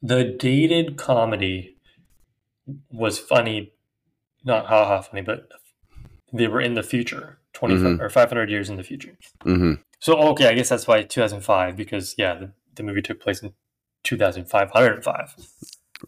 the 0.01 0.23
dated 0.23 0.97
comedy 0.97 1.77
was 2.91 3.17
funny, 3.19 3.73
not 4.43 4.67
ha 4.67 4.85
ha 4.85 5.01
funny, 5.01 5.21
but 5.21 5.49
they 6.31 6.47
were 6.47 6.61
in 6.61 6.75
the 6.75 6.83
future, 6.83 7.39
20 7.53 7.75
Mhm. 7.75 7.99
or 7.99 8.09
500 8.09 8.49
years 8.49 8.69
in 8.69 8.75
the 8.75 8.83
future. 8.83 9.17
hmm 9.43 9.73
So, 10.01 10.17
okay, 10.29 10.47
I 10.47 10.53
guess 10.53 10.69
that's 10.69 10.87
why 10.87 11.03
2005, 11.03 11.75
because, 11.75 12.15
yeah, 12.17 12.33
the, 12.35 12.51
the 12.75 12.83
movie 12.83 13.01
took 13.01 13.19
place 13.19 13.41
in 13.41 13.53
2505. 14.03 15.35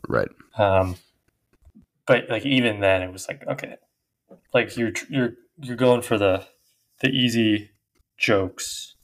Right. 0.08 0.30
Um, 0.58 0.96
but, 2.06 2.30
like, 2.30 2.46
even 2.46 2.80
then, 2.80 3.02
it 3.02 3.12
was 3.12 3.28
like, 3.28 3.46
okay, 3.48 3.78
like, 4.54 4.78
you're, 4.78 4.94
you're, 5.10 5.34
you're 5.58 5.76
going 5.76 6.02
for 6.04 6.18
the, 6.18 6.46
the 7.02 7.10
easy 7.10 7.72
jokes, 8.18 8.96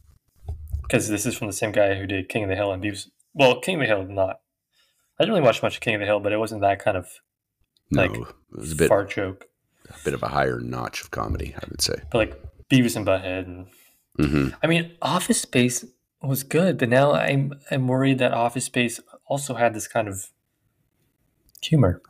because 0.84 1.10
this 1.10 1.26
is 1.26 1.36
from 1.38 1.48
the 1.48 1.54
same 1.54 1.72
guy 1.72 1.96
who 1.96 2.06
did 2.08 2.30
King 2.30 2.44
of 2.44 2.50
the 2.50 2.56
Hill 2.56 2.72
and 2.72 2.82
Beavis. 2.84 3.08
Well, 3.34 3.60
King 3.60 3.76
of 3.76 3.82
the 3.82 3.86
Hill, 3.88 4.04
not. 4.06 4.40
I 5.20 5.24
didn't 5.24 5.34
really 5.36 5.46
watch 5.46 5.62
much 5.64 5.76
of 5.76 5.82
King 5.82 5.96
of 5.96 6.02
the 6.02 6.06
Hill, 6.06 6.20
but 6.20 6.32
it 6.32 6.38
wasn't 6.38 6.62
that 6.62 6.80
kind 6.84 6.96
of 6.98 7.08
No, 7.92 8.04
Like, 8.04 8.16
it 8.16 8.28
was 8.52 8.72
a 8.72 8.76
bit 8.76 8.88
fart 8.90 9.10
joke. 9.10 9.46
a 9.90 9.96
bit 10.04 10.14
of 10.14 10.24
a 10.24 10.28
higher 10.28 10.60
notch 10.60 11.02
of 11.02 11.12
comedy, 11.12 11.54
I 11.56 11.66
would 11.70 11.82
say. 11.82 11.96
But 12.12 12.18
like 12.18 12.42
Beavis 12.70 12.96
and 12.96 13.06
Butthead, 13.06 13.46
and 13.46 13.68
hmm 14.18 14.50
I 14.64 14.68
mean, 14.68 14.92
Office 15.02 15.42
Space 15.42 15.86
was 16.22 16.44
good, 16.44 16.78
but 16.78 16.90
now 16.90 17.14
I'm 17.14 17.54
I'm 17.72 17.88
worried 17.88 18.20
that 18.20 18.34
Office 18.34 18.66
Space 18.66 19.00
also 19.28 19.56
had 19.56 19.74
this 19.74 19.88
kind 19.88 20.08
of 20.08 20.28
humor. 21.62 22.02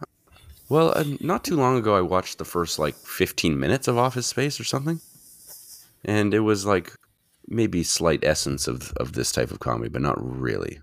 Well, 0.70 0.92
uh, 0.98 1.06
not 1.22 1.46
too 1.46 1.56
long 1.56 1.78
ago, 1.78 1.96
I 1.96 2.02
watched 2.02 2.38
the 2.40 2.46
first 2.46 2.78
like 2.78 2.96
15 2.96 3.58
minutes 3.58 3.88
of 3.88 3.98
Office 3.98 4.28
Space 4.28 4.60
or 4.60 4.66
something, 4.66 5.00
and 6.06 6.34
it 6.34 6.42
was 6.42 6.66
like 6.66 6.94
maybe 7.48 7.84
slight 7.84 8.24
essence 8.24 8.68
of 8.68 8.92
of 8.98 9.14
this 9.14 9.32
type 9.32 9.52
of 9.52 9.60
comedy, 9.60 9.90
but 9.90 10.02
not 10.02 10.18
really. 10.20 10.80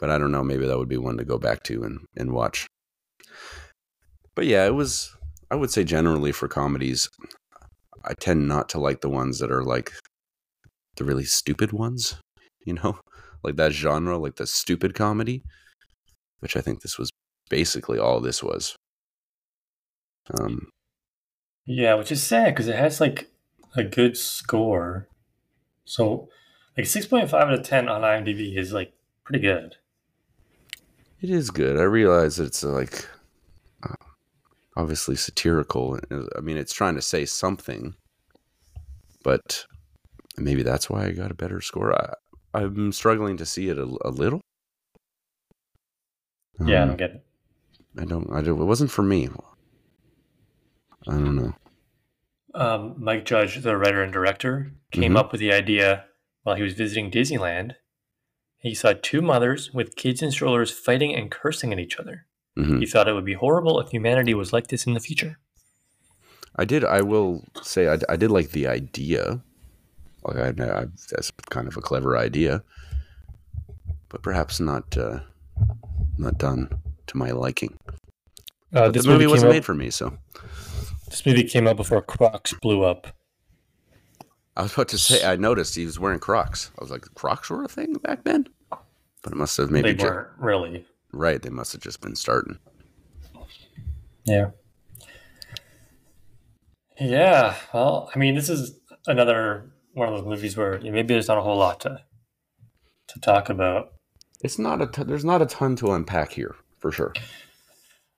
But 0.00 0.10
I 0.10 0.18
don't 0.18 0.32
know. 0.32 0.42
Maybe 0.44 0.66
that 0.66 0.78
would 0.78 0.88
be 0.88 0.96
one 0.96 1.18
to 1.18 1.24
go 1.24 1.38
back 1.38 1.62
to 1.64 1.82
and 1.82 2.00
and 2.16 2.32
watch. 2.32 2.66
But 4.34 4.46
yeah, 4.46 4.66
it 4.66 4.74
was. 4.74 5.14
I 5.50 5.56
would 5.56 5.70
say 5.70 5.82
generally 5.84 6.32
for 6.32 6.46
comedies, 6.48 7.08
I 8.04 8.14
tend 8.14 8.46
not 8.46 8.68
to 8.70 8.78
like 8.78 9.00
the 9.00 9.10
ones 9.10 9.40
that 9.40 9.50
are 9.50 9.64
like 9.64 9.92
the 10.96 11.04
really 11.04 11.24
stupid 11.24 11.72
ones. 11.72 12.20
You 12.64 12.74
know, 12.74 13.00
like 13.42 13.56
that 13.56 13.72
genre, 13.72 14.18
like 14.18 14.36
the 14.36 14.46
stupid 14.46 14.94
comedy, 14.94 15.42
which 16.40 16.56
I 16.56 16.60
think 16.60 16.80
this 16.80 16.98
was 16.98 17.10
basically 17.48 17.98
all 17.98 18.20
this 18.20 18.42
was. 18.42 18.76
Um, 20.32 20.68
Yeah, 21.66 21.94
which 21.94 22.12
is 22.12 22.22
sad 22.22 22.54
because 22.54 22.68
it 22.68 22.76
has 22.76 23.00
like 23.00 23.29
a 23.76 23.84
good 23.84 24.16
score. 24.16 25.08
So, 25.84 26.28
like 26.76 26.86
six 26.86 27.06
point 27.06 27.30
five 27.30 27.48
out 27.48 27.54
of 27.54 27.62
ten 27.62 27.88
on 27.88 28.02
IMDb 28.02 28.56
is 28.56 28.72
like 28.72 28.92
pretty 29.24 29.40
good. 29.40 29.76
it 31.20 31.30
is 31.30 31.50
good. 31.50 31.78
I 31.78 31.82
realize 31.82 32.36
that 32.36 32.46
it's 32.46 32.64
uh, 32.64 32.68
like 32.72 33.06
uh, 33.82 33.94
obviously 34.76 35.16
satirical. 35.16 35.98
I 36.36 36.40
mean, 36.40 36.56
it's 36.56 36.72
trying 36.72 36.94
to 36.96 37.02
say 37.02 37.24
something, 37.26 37.94
but 39.22 39.66
maybe 40.38 40.62
that's 40.62 40.88
why 40.88 41.06
I 41.06 41.12
got 41.12 41.30
a 41.30 41.34
better 41.34 41.60
score. 41.60 41.94
I, 41.94 42.14
I'm 42.54 42.92
struggling 42.92 43.36
to 43.38 43.46
see 43.46 43.68
it 43.68 43.78
a, 43.78 43.84
a 44.04 44.10
little. 44.10 44.40
Yeah, 46.64 46.80
I 46.80 46.82
Um, 46.82 46.88
don't 46.88 46.96
get 46.96 47.10
it. 47.10 47.24
I 47.98 48.04
don't. 48.04 48.30
I 48.32 48.42
don't. 48.42 48.60
It 48.60 48.64
wasn't 48.64 48.90
for 48.90 49.02
me. 49.02 49.28
I 51.08 51.12
don't 51.12 51.36
know. 51.36 51.54
Um, 52.54 52.94
Mike 52.98 53.24
Judge, 53.24 53.62
the 53.62 53.76
writer 53.76 54.02
and 54.02 54.12
director, 54.12 54.72
came 54.90 55.12
Mhm. 55.12 55.18
up 55.18 55.32
with 55.32 55.40
the 55.40 55.52
idea 55.52 56.06
while 56.42 56.56
he 56.56 56.62
was 56.62 56.72
visiting 56.74 57.10
Disneyland. 57.10 57.74
He 58.58 58.74
saw 58.74 58.92
two 59.00 59.22
mothers 59.22 59.72
with 59.72 59.96
kids 59.96 60.20
in 60.22 60.30
strollers 60.32 60.70
fighting 60.70 61.14
and 61.14 61.30
cursing 61.30 61.72
at 61.72 61.78
each 61.78 61.98
other. 61.98 62.26
hmm 62.56 62.80
He 62.80 62.86
thought 62.86 63.06
it 63.08 63.12
would 63.12 63.24
be 63.24 63.34
horrible 63.34 63.78
if 63.80 63.90
humanity 63.90 64.34
was 64.34 64.52
like 64.52 64.66
this 64.66 64.84
in 64.86 64.94
the 64.94 65.00
future. 65.00 65.38
I 66.56 66.64
did. 66.64 66.84
I 66.84 67.00
will 67.02 67.44
say 67.62 67.88
I, 67.88 67.98
I 68.08 68.16
did 68.16 68.30
like 68.30 68.50
the 68.50 68.66
idea. 68.66 69.40
Like 70.24 70.36
I, 70.36 70.48
I, 70.80 70.86
that's 71.10 71.30
kind 71.48 71.68
of 71.68 71.76
a 71.76 71.80
clever 71.80 72.18
idea, 72.18 72.62
but 74.08 74.22
perhaps 74.22 74.58
not 74.60 74.96
uh, 74.96 75.20
not 76.18 76.36
done 76.38 76.68
to 77.06 77.16
my 77.16 77.30
liking. 77.30 77.78
Uh, 78.74 78.88
this 78.90 79.04
the 79.04 79.10
movie, 79.10 79.24
came 79.24 79.30
wasn't 79.30 79.48
out- 79.50 79.54
made 79.54 79.64
for 79.64 79.74
me, 79.74 79.88
so 79.90 80.18
This 81.10 81.26
movie 81.26 81.44
came 81.44 81.66
out 81.66 81.76
before 81.76 82.00
Crocs 82.02 82.54
blew 82.62 82.82
up. 82.84 83.08
I 84.56 84.62
was 84.62 84.72
about 84.72 84.88
to 84.88 84.98
say. 84.98 85.24
I 85.24 85.36
noticed 85.36 85.74
he 85.74 85.84
was 85.86 85.98
wearing 85.98 86.20
Crocs. 86.20 86.70
I 86.78 86.82
was 86.82 86.90
like, 86.90 87.02
Crocs 87.14 87.50
were 87.50 87.64
a 87.64 87.68
thing 87.68 87.94
back 87.94 88.24
then, 88.24 88.46
but 88.70 89.32
it 89.32 89.34
must 89.36 89.56
have 89.56 89.70
maybe 89.70 89.92
they 89.92 89.98
ju- 89.98 90.06
weren't 90.06 90.28
really. 90.38 90.86
right. 91.12 91.40
They 91.40 91.50
must 91.50 91.72
have 91.72 91.82
just 91.82 92.00
been 92.00 92.14
starting. 92.16 92.58
Yeah. 94.24 94.50
Yeah. 97.00 97.56
Well, 97.72 98.10
I 98.14 98.18
mean, 98.18 98.34
this 98.34 98.48
is 98.48 98.78
another 99.06 99.70
one 99.94 100.08
of 100.08 100.14
those 100.14 100.26
movies 100.26 100.56
where 100.56 100.78
you 100.78 100.86
know, 100.86 100.92
maybe 100.92 101.14
there's 101.14 101.28
not 101.28 101.38
a 101.38 101.42
whole 101.42 101.56
lot 101.56 101.80
to 101.80 102.02
to 103.08 103.20
talk 103.20 103.48
about. 103.48 103.92
It's 104.42 104.58
not 104.58 104.80
a. 104.82 104.86
T- 104.86 105.04
there's 105.04 105.24
not 105.24 105.42
a 105.42 105.46
ton 105.46 105.76
to 105.76 105.92
unpack 105.92 106.32
here 106.32 106.54
for 106.78 106.92
sure. 106.92 107.14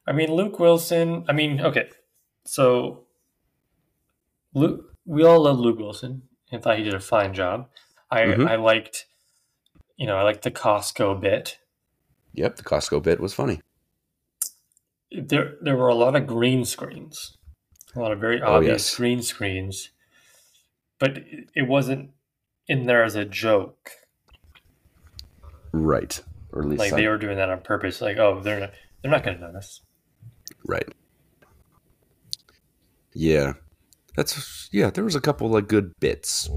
I 0.07 0.13
mean, 0.13 0.33
Luke 0.33 0.59
Wilson. 0.59 1.25
I 1.29 1.33
mean, 1.33 1.61
okay, 1.61 1.89
so 2.45 3.05
Luke. 4.55 4.89
We 5.05 5.25
all 5.25 5.41
love 5.43 5.59
Luke 5.59 5.79
Wilson 5.79 6.23
and 6.53 6.63
thought 6.63 6.79
he 6.79 6.85
did 6.85 6.95
a 6.95 7.01
fine 7.01 7.35
job. 7.35 7.69
I 8.11 8.23
Mhm. 8.23 8.49
I 8.49 8.55
liked, 8.57 9.07
you 9.97 10.07
know, 10.07 10.17
I 10.17 10.23
liked 10.23 10.43
the 10.43 10.51
Costco 10.51 11.21
bit. 11.21 11.59
Yep, 12.35 12.57
the 12.57 12.63
Costco 12.63 13.03
bit 13.03 13.19
was 13.21 13.35
funny. 13.35 13.61
There 15.11 15.57
there 15.61 15.77
were 15.77 15.89
a 15.89 15.95
lot 15.95 16.15
of 16.17 16.27
green 16.27 16.65
screens, 16.65 17.37
a 17.97 18.01
lot 18.01 18.13
of 18.13 18.21
very 18.21 18.41
Oh, 18.41 18.55
obvious 18.55 18.91
yes. 18.91 18.97
green 18.97 19.23
screens, 19.23 19.91
but 20.99 21.19
it 21.19 21.51
it 21.55 21.69
wasn't 21.69 22.13
in 22.69 22.87
there 22.87 23.03
as 23.03 23.15
a 23.17 23.25
joke. 23.25 23.91
Right, 25.73 26.23
or 26.53 26.63
at 26.63 26.69
least 26.69 26.79
Like 26.81 26.93
I- 26.93 26.97
they 26.97 27.09
were 27.09 27.19
doing 27.19 27.37
that 27.39 27.51
on 27.51 27.61
purpose. 27.63 28.01
Like, 28.01 28.19
oh, 28.19 28.41
they're 28.41 28.61
not 28.61 28.73
they're 29.03 29.11
not 29.11 29.25
going 29.25 29.39
to 29.39 29.47
notice. 29.47 29.81
Right. 30.65 30.89
Yeah. 33.15 33.55
That's 34.17 34.69
yeah, 34.73 34.91
there 34.91 35.05
was 35.05 35.15
a 35.15 35.21
couple 35.21 35.49
like 35.49 35.69
good 35.69 35.93
bits 36.01 36.51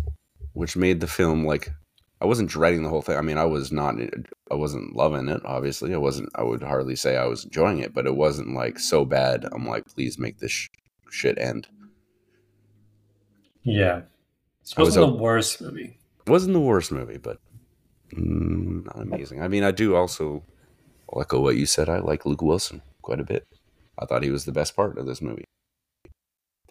which 0.53 0.75
made 0.77 0.99
the 0.99 1.07
film 1.07 1.45
like 1.45 1.69
I 2.21 2.25
wasn't 2.25 2.49
dreading 2.49 2.83
the 2.83 2.89
whole 2.89 3.01
thing. 3.01 3.17
I 3.17 3.21
mean, 3.21 3.37
I 3.37 3.45
was 3.45 3.71
not 3.71 3.95
I 4.51 4.55
wasn't 4.55 4.95
loving 4.95 5.27
it, 5.29 5.41
obviously. 5.45 5.93
I 5.93 5.97
wasn't 5.97 6.29
I 6.35 6.43
would 6.43 6.63
hardly 6.63 6.95
say 6.95 7.17
I 7.17 7.25
was 7.25 7.45
enjoying 7.45 7.79
it, 7.79 7.93
but 7.93 8.05
it 8.05 8.15
wasn't 8.15 8.55
like 8.55 8.79
so 8.79 9.05
bad. 9.05 9.45
I'm 9.51 9.67
like, 9.67 9.85
please 9.85 10.17
make 10.17 10.39
this 10.39 10.51
sh- 10.51 10.69
shit 11.11 11.37
end. 11.37 11.67
Yeah, 13.63 14.01
this 14.61 14.75
was 14.77 14.87
wasn't 14.87 15.05
o- 15.05 15.11
the 15.11 15.17
worst 15.23 15.61
movie. 15.61 15.97
It 16.25 16.29
wasn't 16.29 16.53
the 16.53 16.59
worst 16.59 16.91
movie, 16.91 17.17
but 17.17 17.39
mm, 18.13 18.85
not 18.85 19.01
amazing. 19.01 19.41
I 19.41 19.47
mean, 19.47 19.63
I 19.63 19.71
do 19.71 19.95
also 19.95 20.43
I'll 21.11 21.21
echo 21.21 21.41
what 21.41 21.55
you 21.55 21.65
said. 21.65 21.89
I 21.89 21.99
like 21.99 22.25
Luke 22.25 22.41
Wilson 22.41 22.81
quite 23.01 23.19
a 23.19 23.23
bit. 23.25 23.45
I 23.97 24.05
thought 24.05 24.23
he 24.23 24.29
was 24.31 24.45
the 24.45 24.51
best 24.51 24.75
part 24.75 24.97
of 24.97 25.05
this 25.05 25.21
movie. 25.21 25.45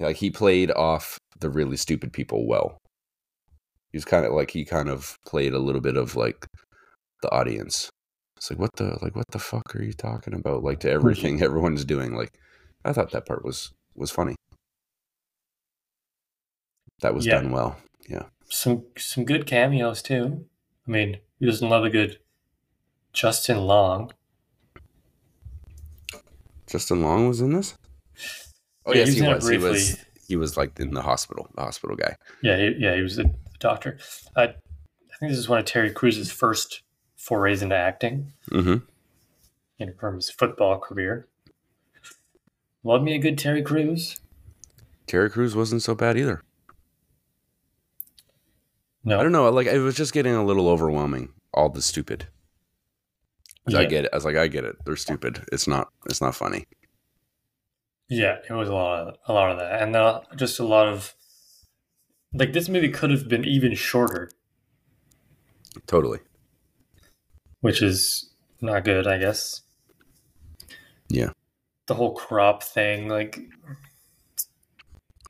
Like 0.00 0.16
he 0.16 0.30
played 0.30 0.70
off 0.72 1.18
the 1.40 1.50
really 1.50 1.76
stupid 1.76 2.12
people 2.12 2.46
well. 2.46 2.78
He 3.92 3.96
was 3.96 4.04
kind 4.04 4.26
of 4.26 4.32
like 4.32 4.50
he 4.50 4.64
kind 4.64 4.88
of 4.88 5.16
played 5.26 5.52
a 5.54 5.58
little 5.58 5.80
bit 5.80 5.96
of 5.96 6.16
like 6.16 6.46
the 7.22 7.30
audience. 7.30 7.90
It's 8.36 8.50
like 8.50 8.58
what 8.58 8.70
the 8.76 8.98
like 9.02 9.14
what 9.14 9.26
the 9.30 9.38
fuck 9.38 9.74
are 9.76 9.82
you 9.82 9.92
talking 9.92 10.34
about? 10.34 10.64
Like 10.64 10.80
to 10.80 10.90
everything 10.90 11.40
everyone's 11.42 11.84
doing. 11.84 12.14
Like 12.14 12.30
I 12.84 12.92
thought 12.92 13.12
that 13.12 13.26
part 13.26 13.44
was 13.44 13.70
was 13.94 14.10
funny. 14.10 14.34
That 17.00 17.14
was 17.14 17.26
Yeah. 17.26 17.34
done 17.40 17.50
well. 17.52 17.76
Yeah. 18.08 18.24
Some 18.50 18.84
some 18.98 19.24
good 19.24 19.46
cameos 19.46 20.02
too. 20.02 20.46
I 20.86 20.90
mean, 20.90 21.18
who 21.38 21.46
doesn't 21.46 21.68
love 21.68 21.84
a 21.84 21.90
good 21.90 22.18
Justin 23.12 23.58
Long? 23.58 24.12
Justin 26.66 27.02
Long 27.02 27.28
was 27.28 27.40
in 27.40 27.52
this. 27.52 27.74
Oh 28.86 28.92
Yeah, 28.92 29.04
yes, 29.04 29.14
he 29.14 29.22
was 29.22 29.22
he 29.22 29.28
was. 29.28 29.48
He 29.48 29.56
was. 29.58 29.88
briefly. 29.90 30.04
He 30.28 30.36
was 30.36 30.56
like 30.56 30.78
in 30.80 30.92
the 30.94 31.02
hospital, 31.02 31.48
the 31.54 31.62
hospital 31.62 31.96
guy. 31.96 32.16
Yeah, 32.42 32.56
he, 32.56 32.74
yeah, 32.78 32.94
he 32.94 33.02
was 33.02 33.18
a 33.18 33.24
doctor. 33.60 33.98
I, 34.36 34.42
I 34.44 34.46
think 35.20 35.30
this 35.32 35.38
is 35.38 35.48
one 35.48 35.58
of 35.58 35.64
Terry 35.66 35.90
Crews' 35.90 36.30
first 36.32 36.82
forays 37.16 37.62
into 37.62 37.76
acting 37.76 38.32
Mm-hmm. 38.50 38.84
you 39.78 39.86
know, 39.86 39.92
from 40.00 40.16
his 40.16 40.30
football 40.30 40.78
career. 40.78 41.28
Love 42.84 43.02
me 43.02 43.14
a 43.14 43.18
good 43.18 43.36
Terry 43.38 43.62
Crews. 43.62 44.18
Terry 45.06 45.28
Crews 45.30 45.54
wasn't 45.54 45.82
so 45.82 45.94
bad 45.94 46.16
either. 46.16 46.42
No, 49.04 49.20
I 49.20 49.22
don't 49.22 49.32
know. 49.32 49.48
Like 49.50 49.66
it 49.66 49.78
was 49.80 49.94
just 49.94 50.12
getting 50.14 50.34
a 50.34 50.44
little 50.44 50.68
overwhelming. 50.68 51.30
All 51.52 51.68
the 51.68 51.82
stupid. 51.82 52.26
'Cause 53.66 53.74
I 53.74 53.84
get 53.86 54.04
it. 54.04 54.10
I 54.12 54.16
was 54.16 54.24
like, 54.26 54.36
I 54.36 54.46
get 54.48 54.64
it. 54.64 54.76
They're 54.84 54.96
stupid. 54.96 55.42
It's 55.52 55.66
not. 55.66 55.88
It's 56.06 56.20
not 56.20 56.34
funny. 56.34 56.64
Yeah, 58.08 58.36
it 58.48 58.52
was 58.52 58.68
a 58.68 58.74
lot, 58.74 59.08
of, 59.08 59.16
a 59.26 59.32
lot 59.32 59.50
of 59.50 59.58
that, 59.58 59.82
and 59.82 59.96
uh, 59.96 60.20
just 60.36 60.58
a 60.60 60.64
lot 60.64 60.88
of 60.88 61.14
like 62.34 62.52
this 62.52 62.68
movie 62.68 62.90
could 62.90 63.10
have 63.10 63.28
been 63.28 63.44
even 63.44 63.74
shorter, 63.74 64.30
Totally. 65.86 66.18
which 67.60 67.80
is 67.80 68.34
not 68.60 68.84
good, 68.84 69.06
I 69.06 69.18
guess. 69.18 69.62
Yeah. 71.08 71.30
The 71.86 71.94
whole 71.94 72.14
crop 72.14 72.62
thing, 72.62 73.08
like, 73.08 73.38
I 73.68 73.72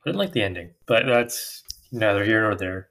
didn't 0.05 0.17
like 0.17 0.33
the 0.33 0.41
ending, 0.41 0.71
but 0.85 1.05
that's 1.05 1.63
neither 1.91 2.25
here 2.25 2.41
nor 2.41 2.55
there. 2.55 2.89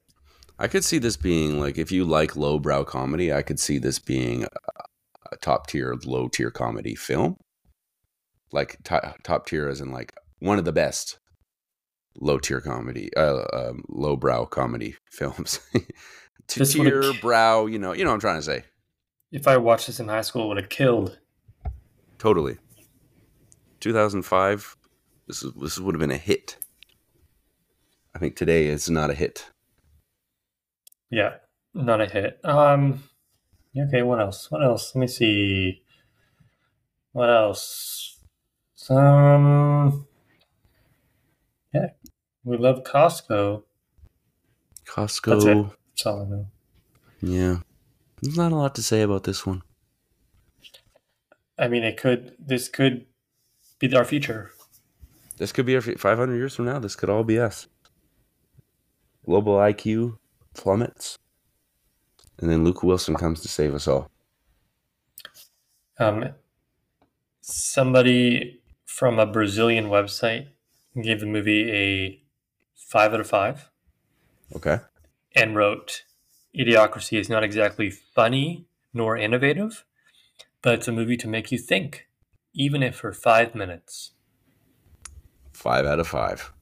I 0.59 0.69
could 0.69 0.85
see 0.85 0.99
this 0.99 1.17
being 1.17 1.59
like 1.61 1.79
if 1.79 1.91
you 1.91 2.05
like 2.05 2.37
lowbrow 2.37 2.85
comedy, 2.85 3.33
I 3.33 3.43
could 3.43 3.59
see 3.59 3.79
this 3.79 3.99
being 3.99 4.45
a, 4.45 4.49
a 5.33 5.37
top 5.39 5.67
tier, 5.67 5.97
low 6.05 6.29
tier 6.29 6.51
comedy 6.51 6.95
film. 6.95 7.37
Like 8.55 8.79
to- 8.85 9.15
top 9.23 9.47
tier, 9.47 9.69
as 9.69 9.81
in 9.81 9.91
like 9.91 10.15
one 10.39 10.59
of 10.59 10.65
the 10.65 10.73
best 10.73 11.19
low 12.21 12.39
tier 12.39 12.61
comedy, 12.61 13.11
uh, 13.17 13.43
um, 13.53 13.83
lowbrow 13.89 14.47
comedy 14.47 14.95
films. 15.11 15.61
to 16.49 16.59
This 16.61 16.77
would've 16.77 17.03
tier 17.03 17.21
brow, 17.21 17.67
you 17.67 17.79
know, 17.79 17.93
you 17.93 18.05
know 18.05 18.11
what 18.11 18.15
I'm 18.15 18.21
trying 18.21 18.39
to 18.39 18.43
say. 18.43 18.65
If 19.33 19.49
I 19.49 19.57
watched 19.57 19.89
this 19.89 19.99
in 19.99 20.07
high 20.07 20.23
school, 20.23 20.45
it 20.45 20.49
would 20.49 20.57
have 20.59 20.69
killed. 20.69 21.19
Totally. 22.19 22.59
2005. 23.81 24.77
This 25.27 25.43
is 25.43 25.53
this 25.55 25.79
would 25.79 25.95
have 25.95 26.01
been 26.01 26.11
a 26.11 26.17
hit. 26.17 26.57
I 28.15 28.19
think 28.19 28.37
today 28.37 28.69
it's 28.69 28.89
not 28.89 29.11
a 29.11 29.15
hit. 29.15 29.51
Yeah, 31.11 31.35
not 31.75 32.01
a 32.01 32.07
hit. 32.07 32.39
Um, 32.45 33.03
okay, 33.77 34.03
what 34.03 34.21
else? 34.21 34.51
What 34.51 34.63
else? 34.63 34.95
Let 34.95 35.01
me 35.01 35.07
see. 35.09 35.83
What 37.13 37.31
else? 37.31 38.14
Um, 38.91 40.07
yeah, 41.73 41.89
we 42.45 42.57
love 42.57 42.85
Costco. 42.85 43.63
Costco. 44.87 45.31
That's 45.31 45.45
it. 45.45 45.67
That's 45.91 46.07
all 46.07 46.23
I 46.23 46.25
know. 46.27 46.47
Yeah. 47.23 47.59
There's 48.21 48.37
not 48.37 48.53
a 48.53 48.57
lot 48.57 48.75
to 48.77 48.83
say 48.83 49.03
about 49.03 49.25
this 49.25 49.47
one. 49.47 49.63
I 51.59 51.69
mean, 51.69 51.85
it 51.85 51.97
could. 51.97 52.35
This 52.39 52.69
could 52.69 53.07
be 53.79 53.95
our 53.95 54.05
future. 54.05 54.53
This 55.37 55.53
could 55.53 55.67
be 55.67 55.75
our 55.75 55.81
500 55.81 56.35
years 56.37 56.55
from 56.55 56.67
now. 56.67 56.79
This 56.79 56.97
could 56.97 57.11
all 57.11 57.25
be 57.25 57.39
us. 57.39 57.67
Global 59.25 59.57
IQ 59.57 60.19
plummets. 60.55 61.19
And 62.39 62.51
then 62.51 62.65
Luke 62.65 62.83
Wilson 62.83 63.15
comes 63.15 63.41
to 63.43 63.49
save 63.49 63.75
us 63.75 63.89
all. 63.89 64.11
Um, 65.99 66.31
somebody 67.41 68.61
from 68.95 69.19
a 69.19 69.27
Brazilian 69.27 69.87
website 69.87 70.47
gave 71.03 71.19
the 71.19 71.27
movie 71.27 71.69
a 71.73 72.23
five 72.77 73.13
out 73.13 73.19
of 73.19 73.27
five 73.27 73.69
Okay. 74.55 74.79
and 75.35 75.57
wrote, 75.57 76.05
"Idiocracy 76.57 77.19
is 77.19 77.29
not 77.29 77.43
exactly 77.43 77.91
funny 77.91 78.69
nor 78.93 79.17
innovative, 79.17 79.85
but 80.63 80.75
it's 80.75 80.87
a 80.87 80.93
movie 80.93 81.17
to 81.17 81.27
make 81.27 81.51
you 81.51 81.59
think, 81.59 82.07
even 82.53 82.85
if 82.85 82.95
for 82.95 83.13
five 83.13 83.53
minutes." 83.57 84.13
Five 85.53 85.87
out 85.87 85.99
of 85.99 86.07
five. 86.07 86.53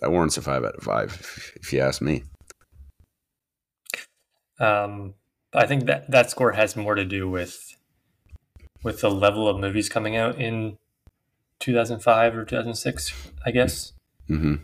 That 0.00 0.12
warrants 0.12 0.36
a 0.36 0.42
five 0.42 0.62
out 0.64 0.76
of 0.76 0.84
five, 0.84 1.14
if, 1.56 1.72
you 1.72 1.80
ask 1.80 2.00
me. 2.00 2.22
Um, 4.60 5.14
I 5.52 5.66
think 5.66 5.86
that 5.86 6.08
that 6.12 6.30
score 6.30 6.52
has 6.52 6.76
more 6.76 6.94
to 6.94 7.04
do 7.04 7.28
with 7.28 7.76
with 8.84 9.00
the 9.00 9.10
level 9.10 9.48
of 9.48 9.58
movies 9.58 9.88
coming 9.88 10.14
out 10.14 10.38
in 10.40 10.78
2005 11.60 12.36
or 12.36 12.44
2006, 12.44 13.30
I 13.44 13.50
guess. 13.50 13.92
hmm 14.28 14.56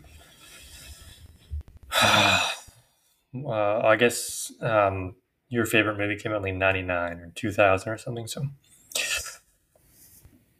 uh, 3.45 3.79
I 3.83 3.95
guess 3.95 4.51
um, 4.61 5.15
your 5.49 5.65
favorite 5.65 5.97
movie 5.97 6.15
came 6.17 6.31
out 6.31 6.37
in 6.37 6.43
like 6.43 6.55
99 6.55 7.11
or 7.19 7.31
2000 7.35 7.91
or 7.91 7.97
something. 7.97 8.27
So, 8.27 8.43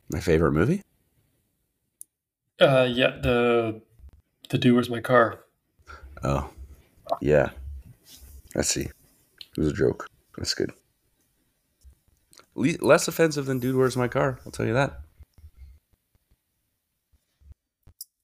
My 0.10 0.20
favorite 0.20 0.52
movie? 0.54 0.82
uh, 2.60 2.88
yeah, 2.89 3.17
the 3.22 3.82
the 4.50 4.58
Do 4.58 4.76
Where's 4.76 4.89
My 4.89 5.00
Car? 5.02 5.39
Oh, 6.24 6.50
yeah. 7.22 7.50
I 8.56 8.62
see. 8.62 8.82
It 8.82 9.58
was 9.58 9.67
a 9.70 9.74
joke. 9.74 10.08
That's 10.38 10.54
good. 10.54 10.72
Le- 12.56 12.78
less 12.82 13.08
offensive 13.08 13.46
than 13.46 13.60
Dude, 13.60 13.76
Where's 13.76 13.98
My 13.98 14.08
Car? 14.08 14.39
I'll 14.46 14.52
tell 14.52 14.65
you 14.65 14.74
that. 14.74 15.00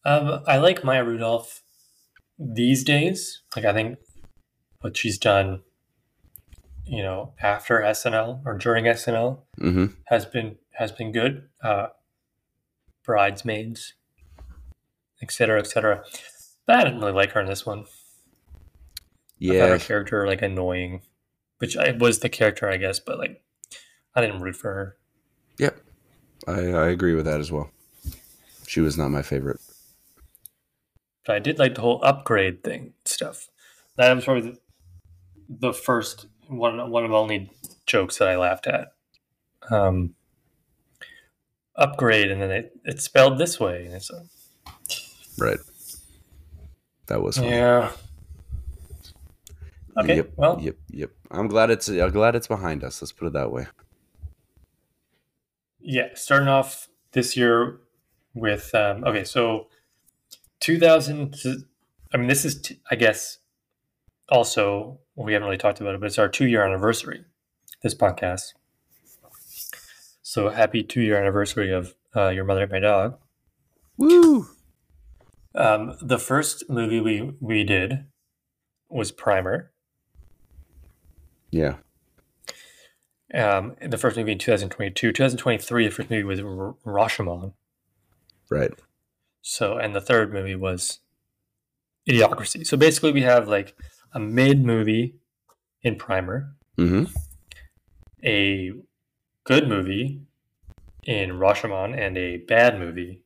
Um, 0.06 0.42
I 0.48 0.58
like 0.58 0.84
Maya 0.84 1.04
Rudolph 1.04 1.64
these 2.40 2.84
days. 2.84 3.42
Like, 3.56 3.66
I 3.66 3.74
think 3.74 3.98
what 4.82 4.96
she's 4.96 5.18
done, 5.18 5.62
you 6.86 7.04
know, 7.04 7.34
after 7.42 7.80
SNL 7.80 8.42
or 8.46 8.58
during 8.58 8.86
SNL 8.86 9.40
hmm 9.58 9.86
has 10.06 10.26
been 10.26 10.58
has 10.74 10.92
been 10.92 11.12
good. 11.12 11.50
Uh, 11.62 11.88
Bridesmaids, 13.04 13.94
etc., 15.22 15.60
etc. 15.60 16.04
But 16.66 16.76
I 16.76 16.84
didn't 16.84 17.00
really 17.00 17.14
like 17.14 17.32
her 17.32 17.40
in 17.42 17.48
this 17.48 17.66
one. 17.66 17.80
I 17.80 17.84
Yeah. 19.40 19.68
her 19.68 19.80
character 19.80 20.28
like 20.28 20.42
annoying, 20.42 21.02
which 21.60 21.78
I 21.78 21.92
was 21.92 22.20
the 22.20 22.30
character, 22.30 22.70
I 22.70 22.78
guess, 22.78 23.00
but 23.00 23.18
like 23.18 23.42
I 24.14 24.22
didn't 24.22 24.42
root 24.42 24.56
for 24.58 24.74
her. 24.74 24.98
Yep. 25.58 25.80
I, 26.48 26.60
I 26.74 26.88
agree 26.90 27.14
with 27.16 27.26
that 27.26 27.40
as 27.40 27.52
well. 27.52 27.72
She 28.68 28.82
was 28.82 28.98
not 28.98 29.10
my 29.10 29.22
favorite. 29.22 29.60
But 31.28 31.36
I 31.36 31.40
did 31.40 31.60
like 31.60 31.76
the 31.76 31.82
whole 31.82 32.00
upgrade 32.04 32.64
thing 32.64 32.94
stuff. 33.06 33.50
That 33.98 34.16
was 34.16 34.24
probably 34.26 34.52
the, 34.52 34.58
the 35.50 35.74
first 35.74 36.28
one 36.48 36.90
one 36.90 37.06
of 37.06 37.12
only 37.12 37.52
jokes 37.86 38.18
that 38.18 38.30
I 38.30 38.38
laughed 38.38 38.66
at. 38.68 38.94
Um, 39.70 40.16
upgrade, 41.76 42.32
and 42.32 42.42
then 42.42 42.52
it, 42.52 42.72
it's 42.86 43.04
spelled 43.04 43.38
this 43.38 43.60
way, 43.60 43.86
and 43.86 43.94
it's 43.96 44.10
Right. 45.38 45.60
That 47.08 47.22
was 47.22 47.38
fun. 47.38 47.46
yeah. 47.50 47.92
Okay, 50.00 50.16
Yep. 50.18 50.30
well, 50.38 50.62
Yep. 50.62 50.76
Yep. 50.92 51.12
I'm 51.32 51.48
glad 51.48 51.70
it's 51.70 51.90
I'm 51.90 52.12
glad 52.12 52.36
it's 52.36 52.48
behind 52.48 52.84
us. 52.84 53.02
Let's 53.02 53.12
put 53.12 53.28
it 53.28 53.34
that 53.34 53.52
way. 53.52 53.68
Yeah, 55.80 56.10
starting 56.16 56.48
off 56.48 56.88
this 57.12 57.36
year 57.36 57.80
with 58.34 58.74
um, 58.74 59.04
okay, 59.04 59.24
so 59.26 59.68
2000. 60.60 61.36
I 62.14 62.18
mean, 62.18 62.28
this 62.28 62.46
is 62.46 62.62
t- 62.62 62.80
I 62.90 62.96
guess 62.96 63.40
also 64.30 65.00
we 65.16 65.34
haven't 65.34 65.46
really 65.46 65.58
talked 65.58 65.82
about 65.82 65.96
it, 65.96 66.00
but 66.00 66.08
it's 66.08 66.20
our 66.20 66.30
two 66.30 66.48
year 66.48 66.64
anniversary. 66.64 67.26
This 67.84 67.96
podcast. 67.96 68.54
So 70.22 70.50
happy 70.50 70.84
two 70.84 71.02
year 71.02 71.18
anniversary 71.18 71.72
of 71.72 71.96
uh, 72.16 72.30
your 72.30 72.44
mother 72.44 72.64
and 72.64 72.72
my 72.72 72.80
dog. 72.80 73.18
Woo! 73.98 74.48
Um, 75.56 75.98
the 76.02 76.20
first 76.20 76.70
movie 76.70 77.00
we 77.00 77.34
we 77.40 77.64
did 77.64 78.06
was 78.90 79.12
Primer. 79.12 79.72
Yeah. 81.52 81.76
Um, 83.34 83.76
the 83.82 83.98
first 83.98 84.18
movie 84.18 84.32
in 84.32 84.38
2022. 84.38 85.12
2023, 85.12 85.86
the 85.86 85.92
first 85.92 86.10
movie 86.10 86.24
was 86.24 86.40
R- 86.40 86.76
Rashomon. 86.86 87.54
Right. 88.50 88.72
So, 89.50 89.78
and 89.78 89.96
the 89.96 90.02
third 90.02 90.34
movie 90.34 90.56
was 90.58 91.00
Idiocracy. 92.06 92.68
So 92.68 92.76
basically, 92.76 93.14
we 93.14 93.22
have 93.22 93.48
like 93.48 93.78
a 94.12 94.20
mid 94.20 94.66
movie 94.66 95.16
in 95.82 95.96
Primer, 95.96 96.54
Mm-hmm. 96.78 97.06
a 98.26 98.72
good 99.46 99.70
movie 99.70 100.22
in 101.06 101.30
Rashomon, 101.32 101.98
and 101.98 102.18
a 102.18 102.38
bad 102.38 102.78
movie 102.78 103.24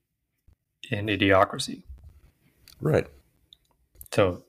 in 0.91 1.07
Idiocracy. 1.07 1.81
Right. 2.79 3.07
So 4.13 4.43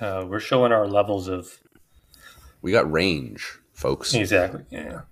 uh, 0.00 0.24
we're 0.26 0.40
showing 0.40 0.72
our 0.72 0.86
levels 0.88 1.28
of 1.28 1.58
We 2.62 2.72
got 2.72 2.90
range, 2.90 3.58
folks. 3.74 4.14
exactly. 4.14 4.64
Yeah. 4.70 5.02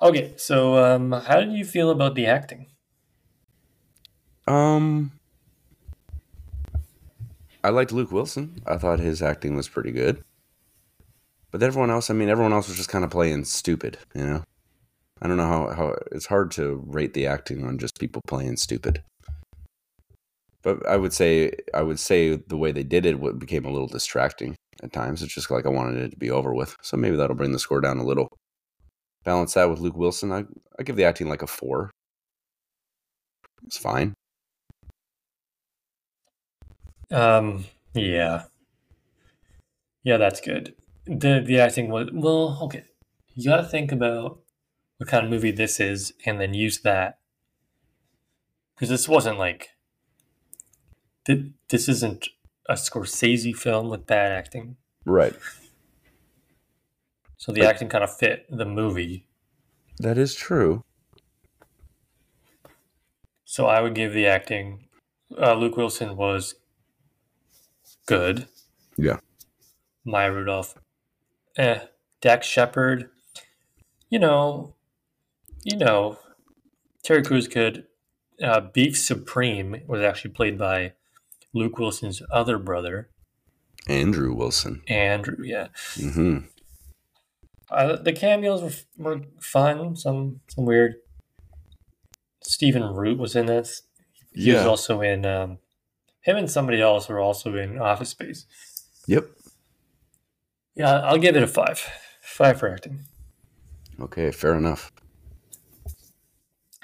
Okay, 0.00 0.32
so 0.38 0.76
um, 0.82 1.12
how 1.12 1.40
did 1.40 1.52
you 1.52 1.64
feel 1.66 1.90
about 1.90 2.14
the 2.14 2.24
acting? 2.26 2.68
Um 4.48 5.12
I 7.62 7.70
liked 7.70 7.92
Luke 7.92 8.10
Wilson. 8.10 8.62
I 8.66 8.78
thought 8.78 8.98
his 8.98 9.20
acting 9.20 9.54
was 9.54 9.68
pretty 9.68 9.92
good. 9.92 10.24
But 11.50 11.62
everyone 11.62 11.90
else, 11.90 12.08
I 12.08 12.14
mean, 12.14 12.28
everyone 12.28 12.52
else 12.52 12.68
was 12.68 12.76
just 12.76 12.88
kind 12.88 13.04
of 13.04 13.10
playing 13.10 13.44
stupid, 13.44 13.98
you 14.14 14.24
know? 14.24 14.44
I 15.20 15.26
don't 15.26 15.36
know 15.36 15.46
how, 15.46 15.70
how 15.74 15.96
it's 16.12 16.26
hard 16.26 16.50
to 16.52 16.82
rate 16.86 17.14
the 17.14 17.26
acting 17.26 17.64
on 17.64 17.78
just 17.78 17.98
people 17.98 18.22
playing 18.26 18.56
stupid. 18.56 19.02
But 20.62 20.86
I 20.86 20.96
would 20.96 21.12
say 21.12 21.52
I 21.74 21.82
would 21.82 21.98
say 21.98 22.36
the 22.36 22.56
way 22.56 22.72
they 22.72 22.84
did 22.84 23.04
it 23.06 23.20
what 23.20 23.38
became 23.38 23.64
a 23.64 23.70
little 23.70 23.86
distracting 23.86 24.56
at 24.82 24.92
times. 24.92 25.22
It's 25.22 25.34
just 25.34 25.50
like 25.50 25.66
I 25.66 25.70
wanted 25.70 26.02
it 26.02 26.10
to 26.10 26.16
be 26.16 26.30
over 26.30 26.54
with. 26.54 26.76
So 26.82 26.96
maybe 26.96 27.16
that'll 27.16 27.36
bring 27.36 27.52
the 27.52 27.58
score 27.58 27.80
down 27.80 27.98
a 27.98 28.04
little. 28.04 28.28
Balance 29.24 29.54
that 29.54 29.68
with 29.68 29.80
Luke 29.80 29.96
Wilson. 29.96 30.32
I 30.32 30.44
I 30.78 30.82
give 30.84 30.96
the 30.96 31.04
acting 31.04 31.28
like 31.28 31.42
a 31.42 31.46
four. 31.46 31.90
It's 33.64 33.78
fine. 33.78 34.14
Um, 37.10 37.64
yeah, 37.94 38.44
yeah, 40.02 40.16
that's 40.18 40.40
good. 40.40 40.74
the 41.06 41.42
The 41.44 41.58
acting 41.60 41.88
was 41.90 42.08
well, 42.12 42.58
okay. 42.62 42.84
You 43.34 43.50
got 43.50 43.58
to 43.58 43.64
think 43.68 43.92
about 43.92 44.40
what 44.98 45.08
kind 45.08 45.24
of 45.24 45.30
movie 45.30 45.52
this 45.52 45.80
is, 45.80 46.12
and 46.26 46.40
then 46.40 46.54
use 46.54 46.80
that 46.80 47.18
because 48.74 48.88
this 48.90 49.08
wasn't 49.08 49.38
like 49.38 49.70
thi- 51.24 51.52
this 51.68 51.88
isn't 51.88 52.28
a 52.68 52.74
Scorsese 52.74 53.56
film 53.56 53.88
with 53.88 54.06
bad 54.06 54.32
acting. 54.32 54.76
Right. 55.06 55.34
So 57.38 57.52
the 57.52 57.60
Like- 57.62 57.70
acting 57.70 57.88
kind 57.88 58.04
of 58.04 58.14
fit 58.14 58.44
the 58.50 58.66
movie. 58.66 59.24
That 60.00 60.18
is 60.18 60.34
true. 60.34 60.84
So 63.44 63.66
I 63.66 63.80
would 63.80 63.94
give 63.94 64.12
the 64.12 64.26
acting. 64.26 64.88
Uh, 65.36 65.54
Luke 65.54 65.76
Wilson 65.76 66.16
was 66.16 66.54
good. 68.08 68.48
Yeah. 68.96 69.18
Maya 70.04 70.32
Rudolph, 70.32 70.74
eh. 71.56 71.80
Dax 72.20 72.46
Shepard, 72.48 73.10
you 74.10 74.18
know, 74.18 74.74
you 75.62 75.76
know, 75.76 76.18
Terry 77.04 77.22
Crews 77.22 77.46
could. 77.46 77.84
Uh, 78.42 78.60
Beef 78.60 78.98
Supreme 78.98 79.82
was 79.86 80.00
actually 80.00 80.30
played 80.32 80.58
by 80.58 80.94
Luke 81.52 81.78
Wilson's 81.78 82.22
other 82.32 82.58
brother, 82.58 83.10
Andrew 83.86 84.32
Wilson. 84.34 84.82
Andrew, 84.88 85.36
yeah. 85.44 85.68
hmm 85.96 86.38
Uh, 87.70 87.96
the 87.96 88.12
cameos 88.12 88.62
were, 88.62 88.72
were 89.04 89.20
fun. 89.40 89.94
Some 89.96 90.40
some 90.48 90.64
weird. 90.64 90.96
Stephen 92.42 92.82
Root 92.94 93.18
was 93.18 93.36
in 93.36 93.46
this. 93.46 93.82
He 94.32 94.52
was 94.52 94.64
also 94.66 95.00
in. 95.00 95.26
Um, 95.26 95.58
him 96.28 96.36
and 96.36 96.50
somebody 96.50 96.80
else 96.80 97.08
were 97.08 97.18
also 97.18 97.56
in 97.56 97.78
Office 97.78 98.10
Space. 98.10 98.46
Yep. 99.06 99.26
Yeah, 100.74 101.00
I'll 101.00 101.18
give 101.18 101.36
it 101.36 101.42
a 101.42 101.46
five. 101.46 101.80
Five 102.20 102.60
for 102.60 102.68
acting. 102.68 103.00
Okay, 104.00 104.30
fair 104.30 104.54
enough. 104.54 104.92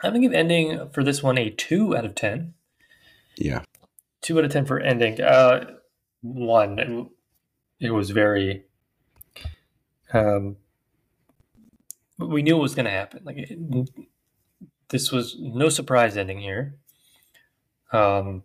I'm 0.02 0.10
gonna 0.10 0.20
give 0.20 0.32
ending 0.32 0.88
for 0.92 1.04
this 1.04 1.22
one 1.22 1.38
a 1.38 1.50
two 1.50 1.96
out 1.96 2.04
of 2.04 2.14
ten. 2.14 2.54
Yeah. 3.36 3.62
Two 4.22 4.38
out 4.38 4.44
of 4.44 4.50
ten 4.50 4.66
for 4.66 4.80
ending. 4.80 5.20
Uh, 5.20 5.76
one, 6.22 6.78
it, 6.78 7.86
it 7.86 7.90
was 7.90 8.10
very. 8.10 8.64
Um, 10.12 10.56
we 12.18 12.42
knew 12.42 12.56
it 12.56 12.62
was 12.62 12.74
gonna 12.74 12.90
happen. 12.90 13.20
Like 13.24 13.36
it, 13.36 13.90
this 14.88 15.12
was 15.12 15.36
no 15.38 15.68
surprise 15.68 16.16
ending 16.16 16.40
here. 16.40 16.76
Um, 17.92 18.42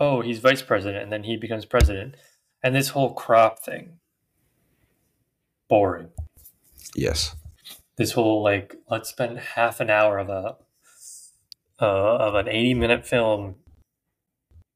oh, 0.00 0.22
he's 0.22 0.40
vice 0.40 0.62
president, 0.62 1.02
and 1.04 1.12
then 1.12 1.24
he 1.24 1.36
becomes 1.36 1.64
president, 1.66 2.16
and 2.62 2.74
this 2.74 2.88
whole 2.88 3.14
crop 3.14 3.60
thing. 3.60 3.98
Boring. 5.68 6.08
Yes. 6.96 7.36
this 7.96 8.12
whole 8.12 8.42
like 8.42 8.74
let's 8.90 9.08
spend 9.10 9.38
half 9.38 9.78
an 9.78 9.90
hour 9.90 10.18
of 10.18 10.28
a 10.28 10.56
uh, 11.80 12.16
of 12.16 12.34
an 12.34 12.48
80 12.48 12.74
minute 12.74 13.06
film 13.06 13.54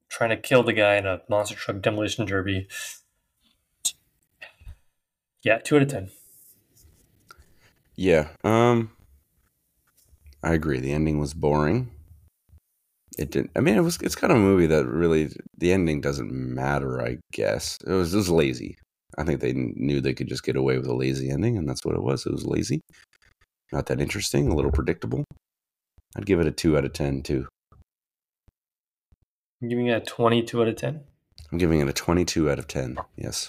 trying 0.09 0.31
to 0.31 0.37
kill 0.37 0.63
the 0.63 0.73
guy 0.73 0.95
in 0.97 1.07
a 1.07 1.21
monster 1.29 1.57
truck 1.57 1.83
demolition 1.83 2.25
derby 2.27 2.69
yeah 5.43 5.59
two 5.59 5.77
out 5.77 5.83
of 5.83 5.89
ten 5.89 6.11
Yeah. 7.97 8.29
Um 8.45 8.91
I 10.43 10.53
agree. 10.53 10.79
The 10.79 10.93
ending 10.93 11.19
was 11.19 11.33
boring. 11.35 11.91
It 13.19 13.31
didn't 13.31 13.51
I 13.57 13.61
mean 13.61 13.77
it 13.77 13.83
was 13.83 13.99
it's 14.01 14.17
kind 14.17 14.33
of 14.33 14.39
a 14.39 14.43
movie 14.43 14.67
that 14.67 14.87
really 14.87 15.31
the 15.59 15.73
ending 15.73 16.01
doesn't 16.01 16.33
matter, 16.33 17.01
I 17.01 17.19
guess. 17.33 17.79
It 17.87 17.93
was 17.93 18.13
it 18.15 18.19
was 18.19 18.31
lazy. 18.31 18.77
I 19.17 19.25
think 19.25 19.41
they 19.41 19.53
knew 19.53 20.01
they 20.01 20.15
could 20.15 20.29
just 20.29 20.43
get 20.43 20.57
away 20.57 20.77
with 20.77 20.87
a 20.87 20.95
lazy 20.95 21.31
ending 21.31 21.57
and 21.57 21.69
that's 21.69 21.85
what 21.85 21.95
it 21.95 22.03
was. 22.03 22.27
It 22.27 22.33
was 22.33 22.45
lazy. 22.45 22.81
Not 23.73 23.87
that 23.87 24.01
interesting, 24.01 24.49
a 24.49 24.55
little 24.55 24.73
predictable. 24.73 25.25
I'd 26.17 26.27
give 26.27 26.41
it 26.41 26.47
a 26.47 26.53
2 26.53 26.77
out 26.77 26.85
of 26.85 26.93
10 26.93 27.23
too. 27.23 27.47
I'm 29.63 29.69
giving 29.69 29.87
it 29.87 29.97
a 29.97 30.01
22 30.01 30.63
out 30.63 30.69
of 30.69 30.77
10 30.77 31.01
I'm 31.51 31.59
giving 31.59 31.81
it 31.81 31.89
a 31.89 31.93
22 31.93 32.51
out 32.51 32.59
of 32.59 32.67
10. 32.67 32.97
Yes. 33.17 33.49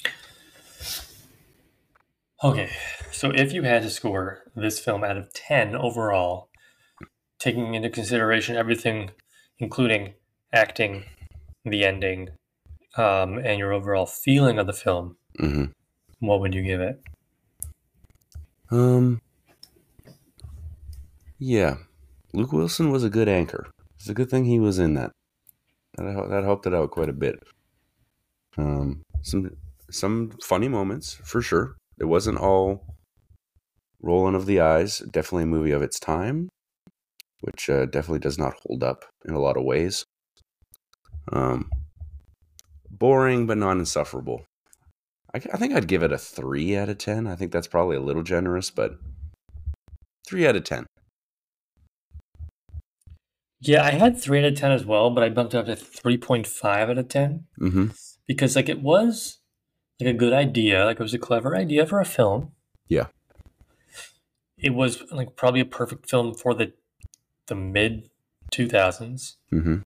okay 2.44 2.70
so 3.12 3.32
if 3.32 3.54
you 3.54 3.64
had 3.64 3.82
to 3.82 3.90
score 3.90 4.44
this 4.56 4.80
film 4.80 5.04
out 5.04 5.18
of 5.18 5.34
10 5.34 5.76
overall 5.76 6.50
taking 7.40 7.74
into 7.74 7.90
consideration 7.90 8.56
everything 8.56 9.12
including 9.60 10.14
acting 10.54 11.04
the 11.64 11.84
ending 11.86 12.30
um, 12.98 13.38
and 13.40 13.60
your 13.60 13.74
overall 13.74 14.06
feeling 14.06 14.58
of 14.60 14.68
the 14.68 14.74
film 14.74 15.18
Mhm. 15.40 15.72
what 16.20 16.40
would 16.40 16.54
you 16.54 16.64
give 16.64 16.82
it 16.82 17.02
Um. 18.72 19.22
Yeah, 21.38 21.78
Luke 22.34 22.52
Wilson 22.54 22.92
was 22.92 23.04
a 23.04 23.10
good 23.10 23.28
anchor. 23.28 23.68
It's 23.98 24.10
a 24.10 24.14
good 24.14 24.30
thing 24.30 24.46
he 24.46 24.60
was 24.60 24.80
in 24.80 24.94
that. 24.96 25.12
That 25.98 26.30
that 26.30 26.44
helped 26.44 26.66
it 26.66 26.74
out 26.74 26.92
quite 26.92 27.10
a 27.10 27.14
bit. 27.14 27.44
Um, 28.58 29.04
some 29.22 29.56
some 29.92 30.32
funny 30.44 30.68
moments 30.68 31.14
for 31.14 31.42
sure. 31.42 31.76
It 32.00 32.06
wasn't 32.06 32.40
all 32.40 32.96
rolling 34.02 34.36
of 34.36 34.46
the 34.46 34.60
eyes. 34.62 35.00
Definitely 35.00 35.44
a 35.44 35.48
movie 35.48 35.72
of 35.72 35.82
its 35.82 36.00
time, 36.00 36.50
which 37.46 37.70
uh, 37.70 37.86
definitely 37.86 38.20
does 38.20 38.40
not 38.40 38.56
hold 38.66 38.84
up 38.84 39.06
in 39.28 39.36
a 39.36 39.40
lot 39.40 39.56
of 39.58 39.64
ways. 39.64 40.04
Um, 41.32 41.70
boring 42.90 43.46
but 43.46 43.58
not 43.58 43.78
insufferable. 43.78 44.46
I, 45.34 45.38
I 45.54 45.58
think 45.58 45.74
I'd 45.74 45.88
give 45.88 46.02
it 46.04 46.12
a 46.12 46.18
three 46.18 46.76
out 46.76 46.90
of 46.90 46.98
ten. 46.98 47.28
I 47.28 47.36
think 47.36 47.52
that's 47.52 47.68
probably 47.68 47.98
a 47.98 48.02
little 48.02 48.24
generous, 48.24 48.72
but 48.72 48.98
three 50.28 50.48
out 50.48 50.56
of 50.56 50.64
ten. 50.64 50.86
Yeah, 53.62 53.84
I 53.84 53.92
had 53.92 54.20
three 54.20 54.40
out 54.40 54.46
of 54.46 54.56
ten 54.56 54.72
as 54.72 54.86
well, 54.86 55.10
but 55.10 55.24
I 55.24 55.30
bumped 55.30 55.54
it 55.54 55.58
up 55.58 55.66
to 55.68 55.76
three 55.76 56.18
point 56.18 56.48
five 56.48 56.90
out 56.90 56.98
of 56.98 57.08
ten 57.10 57.46
Mm-hmm. 57.60 57.88
because 58.28 58.56
like 58.56 58.70
it 58.70 58.82
was 58.82 59.40
like 60.00 60.10
a 60.10 60.14
good 60.18 60.34
idea, 60.34 60.86
like 60.86 61.00
it 61.00 61.04
was 61.04 61.14
a 61.14 61.20
clever 61.20 61.56
idea 61.56 61.86
for 61.86 62.00
a 62.00 62.06
film. 62.06 62.52
Yeah. 62.88 63.08
It 64.58 64.74
was 64.74 65.04
like 65.12 65.36
probably 65.36 65.60
a 65.62 65.66
perfect 65.66 66.10
film 66.10 66.34
for 66.34 66.54
the 66.54 66.74
the 67.48 67.56
mid 67.56 68.10
two 68.52 68.68
thousands. 68.68 69.38
Mm-hmm. 69.52 69.78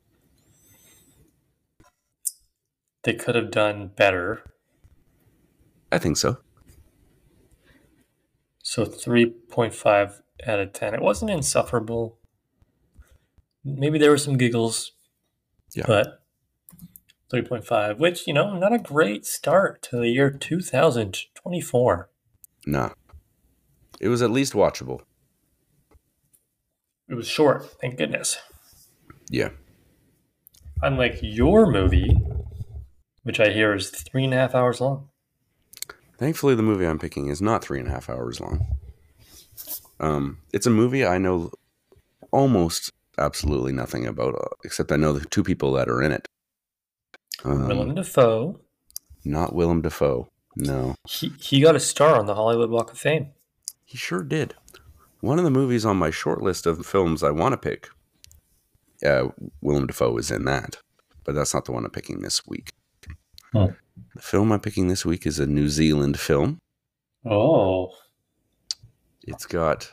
They 3.03 3.13
could 3.13 3.35
have 3.35 3.51
done 3.51 3.91
better. 3.95 4.43
I 5.91 5.97
think 5.97 6.17
so. 6.17 6.37
So 8.61 8.85
three 8.85 9.25
point 9.25 9.73
five 9.73 10.21
out 10.45 10.59
of 10.59 10.73
ten. 10.73 10.93
It 10.93 11.01
wasn't 11.01 11.31
insufferable. 11.31 12.17
Maybe 13.63 13.97
there 13.97 14.11
were 14.11 14.17
some 14.17 14.37
giggles. 14.37 14.91
Yeah. 15.75 15.85
But 15.87 16.23
three 17.31 17.41
point 17.41 17.65
five, 17.65 17.99
which, 17.99 18.27
you 18.27 18.33
know, 18.33 18.55
not 18.57 18.73
a 18.73 18.79
great 18.79 19.25
start 19.25 19.81
to 19.83 19.97
the 19.97 20.09
year 20.09 20.29
two 20.29 20.61
thousand 20.61 21.17
twenty 21.35 21.61
four. 21.61 22.09
Nah. 22.65 22.91
It 23.99 24.09
was 24.09 24.21
at 24.21 24.31
least 24.31 24.53
watchable. 24.53 25.01
It 27.09 27.15
was 27.15 27.27
short, 27.27 27.65
thank 27.81 27.97
goodness. 27.97 28.37
Yeah. 29.29 29.49
Unlike 30.81 31.19
your 31.21 31.69
movie, 31.71 32.15
which 33.23 33.39
I 33.39 33.49
hear 33.49 33.73
is 33.73 33.89
three 33.89 34.23
and 34.25 34.33
a 34.33 34.37
half 34.37 34.55
hours 34.55 34.79
long. 34.79 35.09
Thankfully, 36.17 36.55
the 36.55 36.61
movie 36.63 36.85
I'm 36.85 36.99
picking 36.99 37.27
is 37.27 37.41
not 37.41 37.63
three 37.63 37.79
and 37.79 37.87
a 37.87 37.91
half 37.91 38.09
hours 38.09 38.39
long. 38.39 38.65
Um, 39.99 40.37
it's 40.53 40.65
a 40.67 40.69
movie 40.71 41.05
I 41.05 41.17
know 41.17 41.51
almost 42.31 42.91
absolutely 43.17 43.71
nothing 43.73 44.05
about, 44.05 44.35
uh, 44.35 44.47
except 44.63 44.91
I 44.91 44.95
know 44.97 45.13
the 45.13 45.25
two 45.25 45.43
people 45.43 45.73
that 45.73 45.89
are 45.89 46.01
in 46.01 46.11
it. 46.11 46.27
Um, 47.43 47.67
Willem 47.67 47.95
Dafoe. 47.95 48.59
Not 49.25 49.53
Willem 49.53 49.81
Dafoe. 49.81 50.29
No, 50.55 50.95
He, 51.07 51.29
he 51.39 51.61
got 51.61 51.75
a 51.75 51.79
star 51.79 52.17
on 52.19 52.25
the 52.25 52.35
Hollywood 52.35 52.69
Walk 52.69 52.91
of 52.91 52.97
Fame. 52.97 53.31
he 53.85 53.97
sure 53.97 54.23
did. 54.23 54.55
One 55.21 55.38
of 55.38 55.43
the 55.43 55.51
movies 55.51 55.86
on 55.86 55.97
my 55.97 56.12
short 56.12 56.41
list 56.41 56.65
of 56.65 56.86
films 56.86 57.23
I 57.23 57.32
want 57.32 57.53
to 57.53 57.58
pick, 57.58 57.89
uh, 59.05 59.29
Willem 59.62 59.88
Dafoe 59.88 60.17
is 60.17 60.32
in 60.32 60.45
that, 60.45 60.77
but 61.25 61.36
that's 61.36 61.53
not 61.53 61.65
the 61.65 61.71
one 61.71 61.84
I'm 61.86 61.91
picking 61.91 62.21
this 62.21 62.45
week. 62.47 62.69
Oh. 63.53 63.73
The 64.15 64.21
film 64.21 64.51
I'm 64.51 64.62
picking 64.62 64.88
this 64.88 65.05
week 65.05 65.25
is 65.25 65.39
a 65.39 65.45
New 65.45 65.67
Zealand 65.67 66.19
film. 66.19 66.60
Oh. 67.25 67.91
It's 69.23 69.45
got 69.45 69.91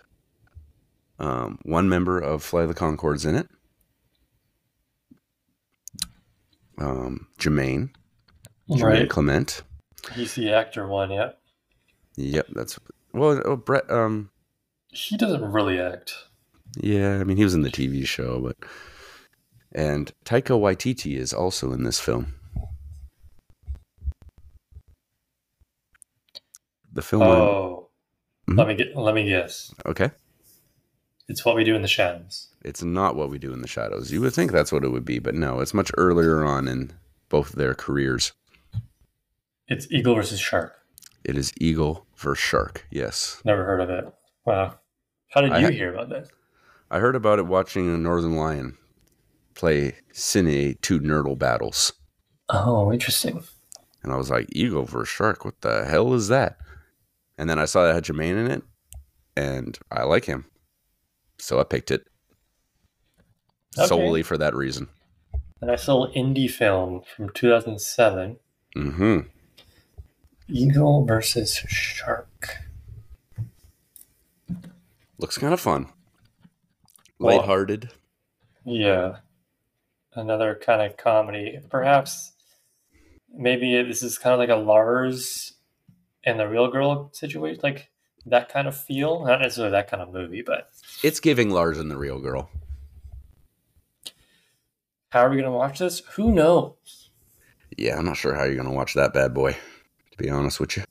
um, 1.19 1.59
one 1.62 1.89
member 1.89 2.19
of 2.19 2.43
Fly 2.43 2.67
the 2.67 2.75
Conchords 2.75 3.27
in 3.27 3.35
it. 3.35 3.49
Um, 6.79 7.27
Jermaine, 7.39 7.91
Jermaine 8.71 8.83
Right. 8.83 9.11
Clement. 9.11 9.62
He's 10.15 10.35
the 10.35 10.53
actor 10.53 10.87
one, 10.87 11.11
yeah. 11.11 11.31
Yep, 12.17 12.47
that's 12.55 12.79
well. 13.12 13.41
Oh, 13.45 13.57
Brett. 13.57 13.91
Um, 13.91 14.31
He 14.97 15.17
doesn't 15.17 15.43
really 15.53 15.79
act. 15.79 16.15
yeah, 16.79 17.19
I 17.21 17.25
mean 17.25 17.37
he 17.37 17.45
was 17.45 17.55
in 17.55 17.63
the 17.63 17.71
TV 17.71 18.07
show, 18.07 18.41
but 18.41 18.57
and 19.73 20.11
Taika 20.25 20.59
Waititi 20.59 21.17
is 21.19 21.33
also 21.35 21.73
in 21.73 21.85
this 21.85 22.01
film. 22.01 22.33
The 26.93 27.03
film. 27.03 27.23
Oh. 27.23 27.89
Mhm. 28.49 28.59
Let 28.59 28.69
me 28.69 28.75
get 28.75 28.97
let 28.97 29.15
me 29.15 29.29
guess. 29.29 29.75
okay, 29.85 30.11
It's 31.29 31.45
what 31.45 31.57
we 31.57 31.65
do 31.65 31.75
in 31.75 31.83
the 31.83 31.89
shadows. 31.89 32.49
it's 32.63 32.83
not 32.83 33.17
what 33.17 33.29
we 33.29 33.39
do 33.39 33.53
in 33.53 33.61
the 33.61 33.69
shadows. 33.69 34.11
You 34.13 34.21
would 34.21 34.33
think 34.33 34.53
that's 34.53 34.71
what 34.73 34.85
it 34.85 34.89
would 34.91 35.05
be, 35.05 35.19
but 35.19 35.35
no, 35.35 35.61
it's 35.61 35.75
much 35.75 35.91
earlier 35.99 36.45
on 36.45 36.69
in 36.69 36.93
both 37.29 37.53
their 37.53 37.75
careers. 37.75 38.33
It's 39.69 39.91
Eagle 39.91 40.15
versus 40.15 40.39
Shark. 40.41 40.75
It 41.25 41.37
is 41.37 41.53
Eagle 41.61 42.07
versus 42.17 42.43
Shark. 42.45 42.87
Yes. 42.91 43.43
Never 43.45 43.65
heard 43.65 43.81
of 43.81 43.91
it. 43.91 44.05
Wow. 44.45 44.79
How 45.31 45.41
did 45.41 45.53
I 45.53 45.61
you 45.61 45.69
hear 45.69 45.93
about 45.93 46.09
that? 46.11 46.29
I 46.91 46.99
heard 46.99 47.17
about 47.17 47.39
it 47.39 47.47
watching 47.47 47.93
a 47.93 47.97
Northern 47.99 48.37
Lion 48.37 48.77
play 49.55 49.97
Cine2Nerdle 50.12 51.39
battles. 51.39 51.93
Oh, 52.49 52.93
interesting. 52.93 53.43
And 54.03 54.12
I 54.12 54.17
was 54.17 54.31
like, 54.31 54.47
Eagle 54.53 54.85
versus 54.85 55.09
Shark, 55.09 55.45
what 55.45 55.61
the 55.62 55.85
hell 55.85 56.15
is 56.15 56.29
that? 56.29 56.59
And 57.37 57.51
then 57.51 57.59
I 57.59 57.65
saw 57.65 57.89
it 57.91 57.95
had 57.95 58.05
Jermaine 58.05 58.39
in 58.45 58.51
it, 58.51 58.62
and 59.37 59.77
I 59.91 60.05
like 60.05 60.25
him. 60.27 60.47
So 61.39 61.59
I 61.61 61.65
picked 61.65 61.91
it 61.91 62.07
Okay. 63.79 63.89
solely 63.89 64.23
for 64.23 64.39
that 64.39 64.55
reason. 64.55 64.89
A 65.61 65.67
nice 65.67 65.87
little 65.89 66.11
indie 66.17 66.51
film 66.51 67.03
from 67.15 67.31
2007. 67.31 68.39
Mm 68.77 68.95
hmm. 68.95 69.19
Eagle 70.49 71.05
versus 71.05 71.57
shark. 71.67 72.59
Looks 75.18 75.38
kind 75.38 75.55
of 75.55 75.61
fun. 75.61 75.88
Well- 77.18 77.38
Lighthearted. 77.38 77.90
Yeah. 78.64 79.18
Another 80.14 80.55
kind 80.61 80.83
of 80.83 80.96
comedy. 80.96 81.59
Perhaps 81.70 82.33
maybe 83.33 83.83
this 83.83 84.02
is 84.02 84.18
kind 84.18 84.33
of 84.33 84.38
like 84.38 84.48
a 84.48 84.57
Lars 84.61 85.52
and 86.24 86.40
the 86.40 86.48
real 86.48 86.68
girl 86.70 87.11
situation, 87.12 87.61
like 87.62 87.90
that 88.24 88.48
kind 88.48 88.66
of 88.66 88.76
feel. 88.76 89.24
Not 89.24 89.40
necessarily 89.40 89.72
that 89.72 89.90
kind 89.90 90.02
of 90.02 90.12
movie, 90.12 90.42
but 90.42 90.70
It's 91.02 91.20
giving 91.20 91.50
Lars 91.50 91.79
and 91.79 91.90
the 91.90 91.96
real 91.98 92.18
girl. 92.18 92.50
how 95.11 95.20
are 95.20 95.31
we 95.31 95.37
going 95.37 95.44
to 95.50 95.57
watch 95.57 95.79
this? 95.79 96.00
Who 96.14 96.33
knows? 96.33 97.11
Yeah, 97.76 97.98
I'm 97.98 98.05
not 98.07 98.16
sure 98.16 98.35
how 98.35 98.44
you're 98.44 98.57
gonna 98.57 98.72
watch 98.72 98.94
that 98.94 99.12
bad 99.12 99.35
boy. 99.35 99.52
To 99.52 100.16
be 100.16 100.31
honest 100.31 100.61
with 100.61 100.76
you, 100.79 100.85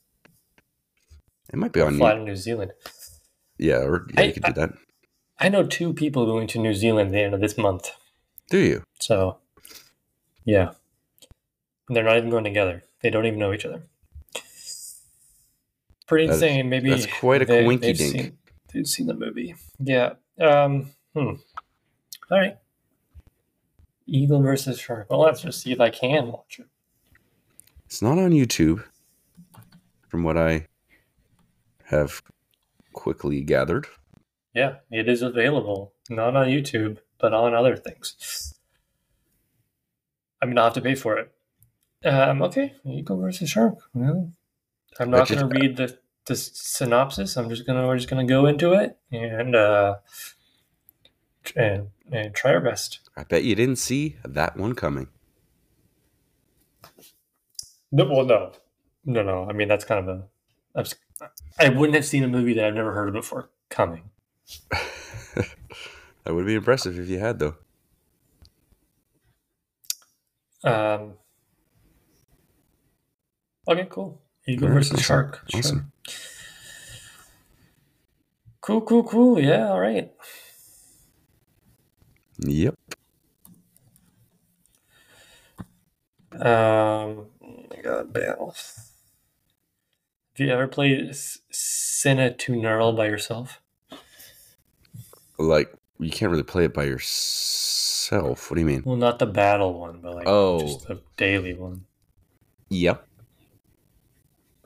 it 1.51 1.55
might 1.57 1.71
be 1.71 1.81
on. 1.81 1.97
Fly 1.97 2.13
to 2.13 2.21
New 2.21 2.35
Zealand. 2.35 2.73
Yeah, 3.58 3.78
or 3.78 4.08
yeah, 4.13 4.22
I- 4.22 4.24
you 4.26 4.34
could 4.34 4.44
do 4.44 4.54
that. 4.54 4.72
I 5.39 5.50
know 5.50 5.65
two 5.65 5.94
people 5.94 6.26
going 6.26 6.48
to 6.48 6.60
New 6.60 6.74
Zealand 6.74 7.08
at 7.10 7.12
the 7.13 7.20
end 7.20 7.34
of 7.34 7.41
this 7.41 7.58
month. 7.58 7.89
Do 8.50 8.58
you? 8.58 8.84
So, 9.02 9.38
yeah. 10.46 10.72
They're 11.89 12.04
not 12.04 12.15
even 12.18 12.30
going 12.30 12.46
together. 12.46 12.84
They 13.02 13.10
don't 13.10 13.26
even 13.26 13.39
know 13.39 13.52
each 13.54 13.65
other. 13.65 13.84
Pretty 16.08 16.28
That's- 16.28 16.41
insane. 16.41 16.70
Maybe 16.70 16.89
that's 16.89 17.06
quite 17.08 17.41
a 17.41 17.46
they- 17.46 17.63
coinky 17.65 17.80
they've 17.82 17.98
dink. 17.98 18.12
Seen, 18.13 18.38
they've 18.74 18.88
seen 18.88 19.08
the 19.08 19.13
movie. 19.13 19.56
Yeah. 19.80 20.13
Um. 20.39 20.91
Hmm. 21.13 21.34
All 22.32 22.39
right. 22.39 22.58
Eagle 24.08 24.41
versus 24.41 24.80
shark. 24.80 25.08
Well, 25.10 25.20
let's 25.22 25.41
just 25.41 25.62
see 25.62 25.72
if 25.72 25.80
I 25.82 25.89
can 25.89 26.28
watch 26.32 26.60
it. 26.60 26.68
It's 27.86 28.02
not 28.02 28.18
on 28.20 28.32
YouTube, 28.32 28.84
from 30.10 30.24
what 30.24 30.38
I 30.38 30.68
have 31.86 32.22
quickly 32.95 33.41
gathered. 33.41 33.88
Yeah, 34.53 34.77
it 34.89 35.08
is 35.10 35.21
available. 35.21 35.93
Not 36.10 36.36
on 36.36 36.47
YouTube, 36.47 36.99
but 37.19 37.34
on 37.34 37.53
other 37.53 37.75
things. 37.75 38.55
I 40.41 40.45
mean, 40.45 40.58
I'll 40.58 40.65
have 40.65 40.73
to 40.73 40.81
pay 40.81 40.95
for 40.95 41.19
it. 41.19 41.31
Um, 42.05 42.41
okay, 42.43 42.73
Eagle 42.86 43.17
versus 43.17 43.49
Shark. 43.49 43.75
Well, 43.93 44.31
I'm 44.99 45.10
not 45.10 45.27
to 45.27 45.45
read 45.45 45.75
the, 45.75 45.97
the 46.25 46.36
synopsis. 46.36 47.36
I'm 47.36 47.49
just 47.49 47.67
gonna 47.67 47.86
we're 47.86 47.97
just 47.97 48.10
gonna 48.10 48.25
go 48.25 48.45
into 48.45 48.73
it 48.73 48.97
and 49.12 49.55
uh, 49.55 49.95
and 51.55 51.89
and 52.12 52.34
try 52.34 52.53
our 52.53 52.62
best. 52.62 52.99
I 53.17 53.23
bet 53.23 53.43
you 53.43 53.55
didn't 53.55 53.77
see 53.77 54.17
that 54.23 54.55
one 54.55 54.73
coming. 54.73 55.08
No, 57.91 58.05
well, 58.05 58.25
no, 58.25 58.51
no, 59.03 59.23
no. 59.23 59.47
I 59.49 59.53
mean, 59.53 59.67
that's 59.67 59.86
kind 59.86 60.08
of 60.08 60.27
a. 60.75 60.86
I've, 61.60 61.78
wouldn't 61.78 61.95
have 61.95 62.06
seen 62.06 62.23
a 62.23 62.28
movie 62.28 62.54
that 62.54 62.65
I've 62.65 62.73
never 62.73 62.93
heard 62.93 63.08
of 63.08 63.13
before 63.13 63.49
coming. 63.69 64.10
that 64.69 66.34
would 66.34 66.45
be 66.45 66.56
impressive 66.56 66.99
if 66.99 67.08
you 67.08 67.19
had, 67.19 67.39
though. 67.39 67.56
Um, 70.63 71.13
okay, 73.67 73.88
cool. 73.89 74.21
Eagle 74.47 74.67
Alright, 74.67 74.80
versus 74.80 74.93
awesome, 74.93 75.04
shark. 75.04 75.43
Sure. 75.49 75.60
awesome. 75.60 75.91
Cool, 78.62 78.82
cool, 78.82 79.04
cool. 79.04 79.39
Yeah, 79.39 79.69
all 79.69 79.80
right. 79.80 80.12
Yep. 82.39 82.75
Um, 86.34 87.28
I 87.71 87.82
got 87.82 88.12
battles. 88.12 88.91
Have 90.38 90.45
you 90.48 90.52
ever 90.54 90.67
played 90.67 91.10
S- 91.10 91.39
Cine2Nerdle 91.52 92.95
by 92.95 93.06
yourself? 93.08 93.62
Like 95.38 95.74
you 96.00 96.10
can't 96.10 96.32
really 96.32 96.43
play 96.43 96.65
it 96.65 96.74
by 96.74 96.84
yourself. 96.86 98.50
What 98.50 98.56
do 98.56 98.62
you 98.62 98.65
mean? 98.67 98.84
Well, 98.86 98.98
not 98.98 99.19
the 99.19 99.26
battle 99.26 99.80
one, 99.80 100.00
but 100.02 100.15
like 100.15 100.28
Oh. 100.28 100.60
just 100.60 100.88
the 100.88 101.02
daily 101.17 101.54
one. 101.54 101.86
Yep. 102.69 103.06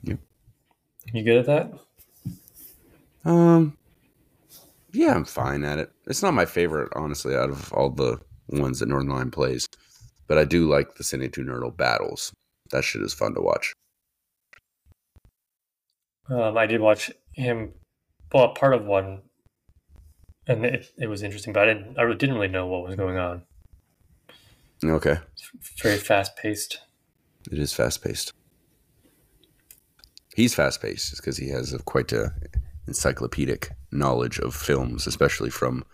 Yep. 0.02 0.18
You 1.12 1.22
good 1.24 1.38
at 1.38 1.46
that? 1.46 1.72
Um. 3.30 3.76
Yeah, 4.92 5.14
I'm 5.14 5.24
fine 5.24 5.62
at 5.62 5.78
it. 5.78 5.92
It's 6.06 6.22
not 6.22 6.34
my 6.34 6.46
favorite, 6.46 6.92
honestly, 6.96 7.36
out 7.36 7.48
of 7.50 7.72
all 7.72 7.90
the 7.90 8.18
ones 8.48 8.80
that 8.80 8.88
Northern 8.88 9.08
Line 9.10 9.30
plays. 9.30 9.68
But 10.26 10.36
I 10.38 10.44
do 10.44 10.68
like 10.68 10.94
the 10.96 11.04
Cine2Nerdle 11.04 11.76
battles. 11.76 12.32
That 12.72 12.82
shit 12.82 13.02
is 13.02 13.14
fun 13.14 13.34
to 13.34 13.40
watch. 13.40 13.72
Um, 16.30 16.56
I 16.56 16.66
did 16.66 16.80
watch 16.80 17.10
him, 17.32 17.72
well, 18.32 18.54
part 18.54 18.72
of 18.72 18.84
one, 18.84 19.22
and 20.46 20.64
it, 20.64 20.86
it 20.96 21.08
was 21.08 21.22
interesting, 21.22 21.52
but 21.52 21.68
I 21.68 21.74
didn't, 21.74 21.98
I 21.98 22.06
didn't 22.14 22.36
really 22.36 22.48
know 22.48 22.66
what 22.66 22.84
was 22.84 22.94
going 22.94 23.18
on. 23.18 23.42
Okay. 24.84 25.18
It's 25.58 25.82
very 25.82 25.98
fast 25.98 26.36
paced. 26.36 26.80
It 27.50 27.58
is 27.58 27.72
fast 27.72 28.02
paced. 28.02 28.32
He's 30.34 30.54
fast 30.54 30.80
paced 30.80 31.16
because 31.16 31.36
he 31.36 31.48
has 31.48 31.72
a, 31.72 31.80
quite 31.80 32.12
a 32.12 32.32
encyclopedic 32.86 33.72
knowledge 33.90 34.38
of 34.38 34.54
films, 34.54 35.06
especially 35.06 35.50
from 35.50 35.84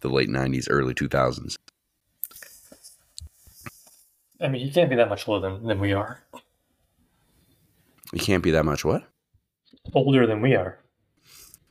the 0.00 0.08
late 0.08 0.28
'90s, 0.28 0.66
early 0.68 0.92
2000s. 0.92 1.56
I 4.40 4.48
mean, 4.48 4.66
he 4.66 4.70
can't 4.70 4.90
be 4.90 4.96
that 4.96 5.08
much 5.08 5.26
older 5.28 5.48
than, 5.48 5.66
than 5.66 5.80
we 5.80 5.92
are. 5.92 6.20
He 8.12 8.18
can't 8.18 8.42
be 8.42 8.50
that 8.50 8.64
much 8.64 8.84
what? 8.84 9.04
Older 9.94 10.26
than 10.26 10.40
we 10.40 10.54
are. 10.54 10.78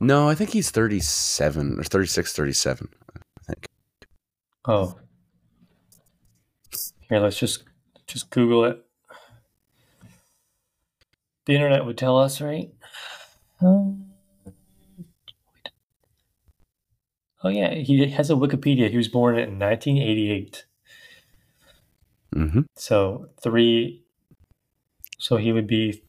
No, 0.00 0.28
I 0.28 0.34
think 0.34 0.50
he's 0.50 0.70
37 0.70 1.78
or 1.78 1.84
36, 1.84 2.32
37. 2.32 2.88
I 3.16 3.20
think. 3.46 3.68
Oh. 4.66 4.98
Here, 7.08 7.20
let's 7.20 7.38
just 7.38 7.64
just 8.06 8.30
Google 8.30 8.64
it. 8.64 8.84
The 11.46 11.54
internet 11.54 11.84
would 11.84 11.98
tell 11.98 12.18
us, 12.18 12.40
right? 12.40 12.70
Um, 13.60 14.06
oh 17.42 17.50
yeah, 17.50 17.74
he 17.74 18.06
has 18.08 18.30
a 18.30 18.34
Wikipedia. 18.34 18.90
He 18.90 18.96
was 18.96 19.08
born 19.08 19.38
in 19.38 19.58
1988. 19.58 20.64
Mm-hmm. 22.34 22.60
So 22.76 23.28
three. 23.42 24.04
So 25.18 25.36
he 25.36 25.52
would 25.52 25.66
be 25.66 26.02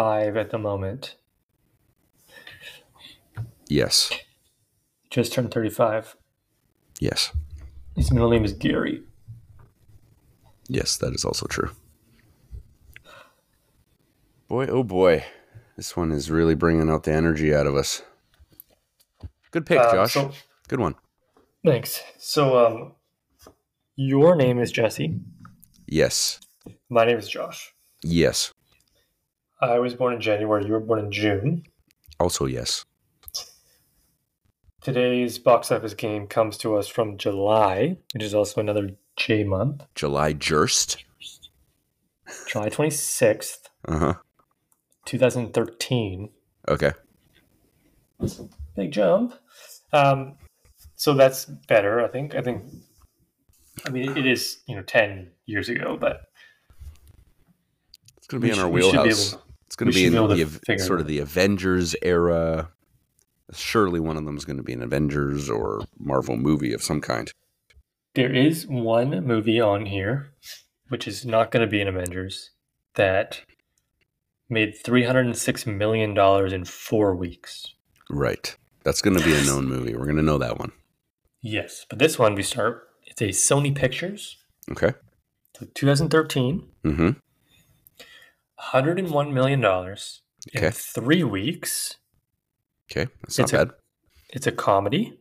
35 0.00 0.36
at 0.36 0.50
the 0.50 0.58
moment. 0.58 1.16
Yes. 3.66 4.10
Just 5.08 5.32
turned 5.32 5.50
35. 5.50 6.16
Yes. 7.00 7.32
His 7.96 8.12
middle 8.12 8.28
name 8.28 8.44
is 8.44 8.52
Gary. 8.52 9.02
Yes, 10.68 10.98
that 10.98 11.14
is 11.14 11.24
also 11.24 11.46
true. 11.46 11.70
Boy, 14.48 14.66
oh 14.66 14.82
boy. 14.84 15.24
This 15.78 15.96
one 15.96 16.12
is 16.12 16.30
really 16.30 16.54
bringing 16.54 16.90
out 16.90 17.04
the 17.04 17.12
energy 17.12 17.54
out 17.54 17.66
of 17.66 17.74
us. 17.74 18.02
Good 19.50 19.64
pick, 19.64 19.78
Um, 19.80 19.92
Josh. 19.94 20.12
so- 20.12 20.32
Good 20.68 20.80
one. 20.80 20.94
Thanks. 21.64 22.02
So, 22.18 22.66
um, 22.66 22.92
your 23.94 24.36
name 24.36 24.58
is 24.58 24.70
Jesse. 24.72 25.18
Yes. 25.86 26.40
My 26.90 27.04
name 27.06 27.16
is 27.18 27.28
Josh. 27.28 27.72
Yes. 28.02 28.52
I 29.60 29.78
was 29.78 29.94
born 29.94 30.14
in 30.14 30.20
January. 30.20 30.66
You 30.66 30.72
were 30.72 30.80
born 30.80 30.98
in 30.98 31.10
June. 31.12 31.64
Also, 32.20 32.46
yes. 32.46 32.84
Today's 34.80 35.38
box 35.38 35.72
office 35.72 35.94
game 35.94 36.26
comes 36.26 36.56
to 36.58 36.76
us 36.76 36.86
from 36.86 37.16
July, 37.18 37.96
which 38.14 38.22
is 38.22 38.34
also 38.34 38.60
another 38.60 38.90
J 39.16 39.42
month. 39.44 39.82
July 39.94 40.32
Jerst. 40.32 41.04
July 42.48 42.68
26th, 42.68 43.68
Uh 43.88 43.98
huh. 43.98 44.14
2013. 45.06 46.28
Okay. 46.68 46.92
Big 48.76 48.92
jump. 48.92 49.34
Um, 49.92 50.34
so 50.96 51.14
that's 51.14 51.44
better, 51.46 52.04
I 52.04 52.08
think. 52.08 52.34
I 52.34 52.42
think, 52.42 52.64
I 53.86 53.90
mean, 53.90 54.16
it 54.16 54.26
is, 54.26 54.58
you 54.66 54.74
know, 54.76 54.82
10 54.82 55.30
years 55.46 55.68
ago, 55.68 55.96
but 56.00 56.22
It's 58.18 58.26
going 58.26 58.40
to 58.40 58.46
be 58.46 58.48
We 58.50 58.54
in 58.54 58.58
our 58.60 58.66
should- 58.66 58.74
we 58.74 58.82
should 58.82 58.92
be 58.92 58.98
wheelhouse. 58.98 59.36
It's 59.66 59.76
going 59.76 59.90
to 59.90 59.94
be 59.94 60.06
in 60.06 60.12
the 60.12 60.34
to 60.36 60.42
Av- 60.42 60.60
figure 60.66 60.74
it 60.74 60.86
sort 60.86 61.00
of 61.00 61.06
the 61.06 61.18
Avengers 61.18 61.94
era. 62.02 62.70
Surely 63.52 64.00
one 64.00 64.16
of 64.16 64.24
them 64.24 64.36
is 64.36 64.44
going 64.44 64.56
to 64.56 64.62
be 64.62 64.72
an 64.72 64.82
Avengers 64.82 65.48
or 65.48 65.84
Marvel 65.98 66.36
movie 66.36 66.72
of 66.72 66.82
some 66.82 67.00
kind. 67.00 67.30
There 68.14 68.32
is 68.34 68.66
one 68.66 69.24
movie 69.26 69.60
on 69.60 69.86
here, 69.86 70.32
which 70.88 71.06
is 71.06 71.24
not 71.24 71.50
going 71.50 71.60
to 71.64 71.70
be 71.70 71.80
an 71.80 71.88
Avengers, 71.88 72.50
that 72.94 73.42
made 74.48 74.74
$306 74.82 75.66
million 75.76 76.16
in 76.52 76.64
four 76.64 77.14
weeks. 77.14 77.74
Right. 78.08 78.56
That's 78.84 79.02
going 79.02 79.18
to 79.18 79.24
be 79.24 79.34
a 79.34 79.42
known 79.44 79.66
movie. 79.66 79.94
We're 79.94 80.04
going 80.04 80.16
to 80.16 80.22
know 80.22 80.38
that 80.38 80.58
one. 80.58 80.72
Yes, 81.42 81.84
but 81.88 81.98
this 81.98 82.18
one 82.18 82.34
we 82.34 82.42
start, 82.42 82.88
it's 83.04 83.20
a 83.20 83.28
Sony 83.28 83.74
Pictures, 83.74 84.36
Okay. 84.70 84.92
so 85.56 85.66
2013. 85.74 86.66
Mm 86.84 86.96
hmm. 86.96 87.10
101 88.56 89.32
million 89.34 89.60
dollars 89.60 90.22
in 90.52 90.70
three 90.72 91.22
weeks. 91.24 91.96
Okay, 92.90 93.10
that's 93.22 93.38
not 93.38 93.44
It's 93.44 93.52
a- 93.52 93.56
bad. 93.56 93.70
It's 94.30 94.46
a 94.46 94.52
comedy 94.52 95.18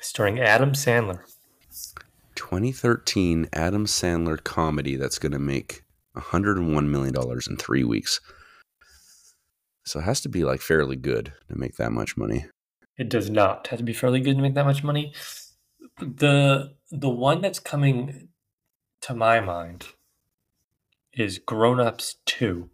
starring 0.00 0.40
Adam 0.40 0.72
Sandler. 0.72 1.20
2013 2.34 3.48
Adam 3.52 3.86
Sandler 3.86 4.42
comedy 4.42 4.96
that's 4.96 5.18
going 5.18 5.32
to 5.32 5.38
make 5.38 5.82
101 6.12 6.90
million 6.90 7.14
dollars 7.14 7.46
in 7.46 7.56
three 7.56 7.84
weeks. 7.84 8.20
So 9.84 10.00
it 10.00 10.04
has 10.04 10.20
to 10.22 10.28
be 10.28 10.44
like 10.44 10.60
fairly 10.60 10.96
good 10.96 11.32
to 11.48 11.58
make 11.58 11.76
that 11.76 11.92
much 11.92 12.16
money. 12.16 12.46
It 12.98 13.08
does 13.08 13.30
not 13.30 13.66
have 13.68 13.78
to 13.78 13.84
be 13.84 13.92
fairly 13.92 14.20
good 14.20 14.36
to 14.36 14.42
make 14.42 14.54
that 14.54 14.66
much 14.66 14.84
money. 14.84 15.12
The 15.98 16.74
the 16.90 17.08
one 17.10 17.40
that's 17.40 17.58
coming 17.58 18.28
to 19.02 19.14
my 19.14 19.40
mind 19.40 19.86
is 21.14 21.38
Grown 21.38 21.80
Ups 21.80 22.16
2. 22.26 22.68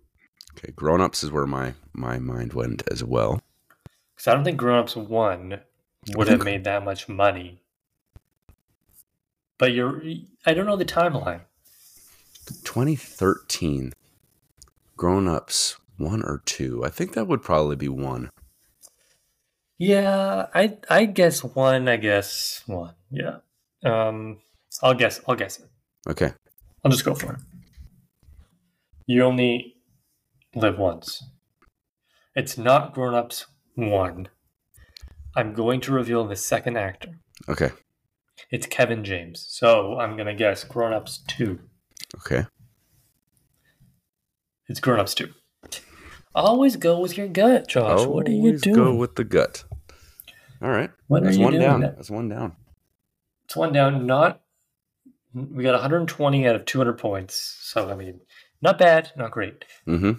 Okay, 0.57 0.73
Grown 0.73 1.01
Ups 1.01 1.23
is 1.23 1.31
where 1.31 1.47
my 1.47 1.75
my 1.93 2.19
mind 2.19 2.53
went 2.53 2.83
as 2.91 3.03
well. 3.05 3.41
Because 4.15 4.29
I 4.29 4.35
don't 4.35 4.45
think 4.45 4.59
Grown 4.59 4.79
Ups 4.79 4.97
1 4.97 5.61
would 6.15 6.29
have 6.29 6.45
made 6.45 6.65
that 6.65 6.85
much 6.85 7.09
money. 7.09 7.61
But 9.59 9.73
you're 9.73 10.03
I 10.47 10.55
don't 10.55 10.67
know 10.67 10.77
the 10.77 10.85
timeline. 10.85 11.41
2013 12.65 13.93
Grown 14.97 15.29
Ups 15.29 15.77
one 15.97 16.23
or 16.23 16.43
two. 16.45 16.85
I 16.85 16.91
think 16.91 17.13
that 17.15 17.27
would 17.27 17.43
probably 17.43 17.77
be 17.77 17.89
one. 17.89 18.31
Yeah, 19.79 20.47
I 20.55 20.79
I 20.89 21.05
guess 21.05 21.43
one, 21.45 21.89
I 21.89 21.97
guess 21.97 22.63
one. 22.67 22.95
Yeah. 23.11 23.39
Um 23.85 24.39
I'll 24.83 24.95
guess 24.95 25.21
I'll 25.29 25.35
guess 25.35 25.59
it. 25.59 25.69
Okay, 26.09 26.33
I'll 26.85 26.91
just 26.91 27.05
go 27.05 27.15
for 27.15 27.33
it. 27.33 27.39
You 29.11 29.25
only 29.25 29.77
live 30.55 30.79
once. 30.79 31.25
It's 32.37 32.59
not 32.59 32.93
Grown 32.93 33.15
Ups 33.15 33.47
1. 33.75 34.29
I'm 35.35 35.55
going 35.55 35.81
to 35.81 35.93
reveal 35.93 36.27
the 36.27 36.37
second 36.37 36.77
actor. 36.77 37.19
okay, 37.49 37.71
It's 38.51 38.67
Kevin 38.67 39.03
James. 39.05 39.47
So 39.49 39.99
I'm 39.99 40.15
going 40.17 40.27
to 40.27 40.35
guess 40.35 40.63
Grown 40.63 40.93
Ups 40.93 41.23
2. 41.29 41.59
okay. 42.19 42.45
It's 44.69 44.81
Grown 44.81 45.01
Ups 45.01 45.15
2. 45.15 45.33
Always 46.35 46.77
go 46.77 47.01
with 47.01 47.17
your 47.17 47.29
gut, 47.29 47.67
Josh. 47.69 48.07
what 48.07 48.29
are 48.29 48.31
you 48.31 48.39
Always 48.39 48.61
doing? 48.61 48.77
Go 48.77 48.95
with 48.95 49.17
the 49.17 49.25
gut. 49.25 49.65
All 50.61 50.69
right, 50.69 50.91
What 51.07 51.23
are 51.23 51.27
that's 51.27 51.39
you 51.39 51.45
one 51.45 51.53
doing? 51.55 51.63
down. 51.65 51.81
That- 51.81 51.97
That's 51.97 52.11
one 52.11 52.29
down. 52.29 52.57
It's 53.47 53.57
one 53.57 53.73
down. 53.73 54.05
Not. 54.07 54.43
We 55.33 55.63
got 55.65 55.73
120 55.73 56.47
out 56.47 56.55
of 56.57 56.65
200 56.67 56.99
points. 56.99 57.35
So, 57.63 57.89
I 57.89 57.95
mean, 57.95 58.21
not 58.61 58.79
bad, 58.79 59.13
not 59.17 59.31
great. 59.31 59.65
Mm-hmm. 59.87 60.13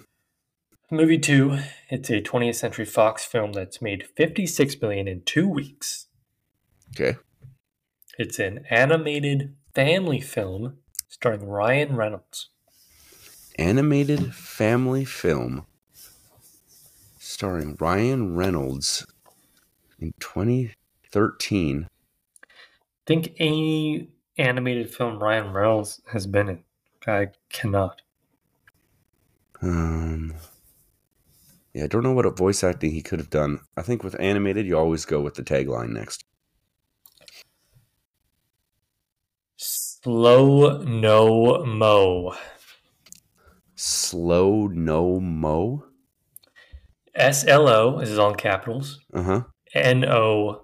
Movie 0.90 1.18
2, 1.18 1.58
it's 1.88 2.10
a 2.10 2.20
20th 2.20 2.56
Century 2.56 2.84
Fox 2.84 3.24
film 3.24 3.52
that's 3.52 3.80
made 3.80 4.08
56 4.16 4.80
million 4.80 5.06
in 5.06 5.22
two 5.22 5.48
weeks. 5.48 6.06
Okay. 6.94 7.16
It's 8.18 8.38
an 8.38 8.64
animated 8.70 9.54
family 9.74 10.20
film 10.20 10.78
starring 11.08 11.46
Ryan 11.46 11.94
Reynolds. 11.94 12.50
Animated 13.56 14.34
family 14.34 15.04
film 15.04 15.66
starring 17.18 17.76
Ryan 17.78 18.34
Reynolds 18.34 19.06
in 20.00 20.12
2013. 20.18 21.86
Think 23.06 23.32
any 23.38 24.08
animated 24.36 24.92
film 24.92 25.18
Ryan 25.18 25.52
Reynolds 25.52 26.02
has 26.12 26.26
been 26.26 26.48
in. 26.48 26.64
I 27.06 27.28
cannot. 27.48 28.02
Um, 29.62 30.34
yeah, 31.74 31.84
I 31.84 31.86
don't 31.86 32.02
know 32.02 32.12
what 32.12 32.36
voice 32.36 32.64
acting 32.64 32.92
he 32.92 33.02
could 33.02 33.18
have 33.18 33.30
done. 33.30 33.60
I 33.76 33.82
think 33.82 34.02
with 34.02 34.18
animated, 34.18 34.66
you 34.66 34.78
always 34.78 35.04
go 35.04 35.20
with 35.20 35.34
the 35.34 35.42
tagline 35.42 35.90
next. 35.90 36.24
Slow 39.56 40.78
No 40.82 41.64
Mo. 41.64 42.34
Slow 43.74 44.66
No 44.66 45.20
Mo. 45.20 45.84
S 47.14 47.46
L 47.46 47.68
O, 47.68 47.98
is 47.98 48.18
all 48.18 48.34
capitals. 48.34 49.00
Uh 49.12 49.22
huh. 49.22 49.42
N 49.74 50.04
O 50.06 50.62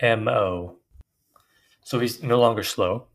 M 0.00 0.28
O. 0.28 0.76
So 1.82 2.00
he's 2.00 2.22
no 2.22 2.40
longer 2.40 2.64
slow. 2.64 3.06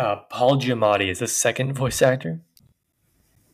Uh, 0.00 0.16
Paul 0.30 0.56
Giamatti 0.56 1.10
is 1.10 1.18
the 1.18 1.26
second 1.26 1.74
voice 1.76 2.00
actor. 2.00 2.40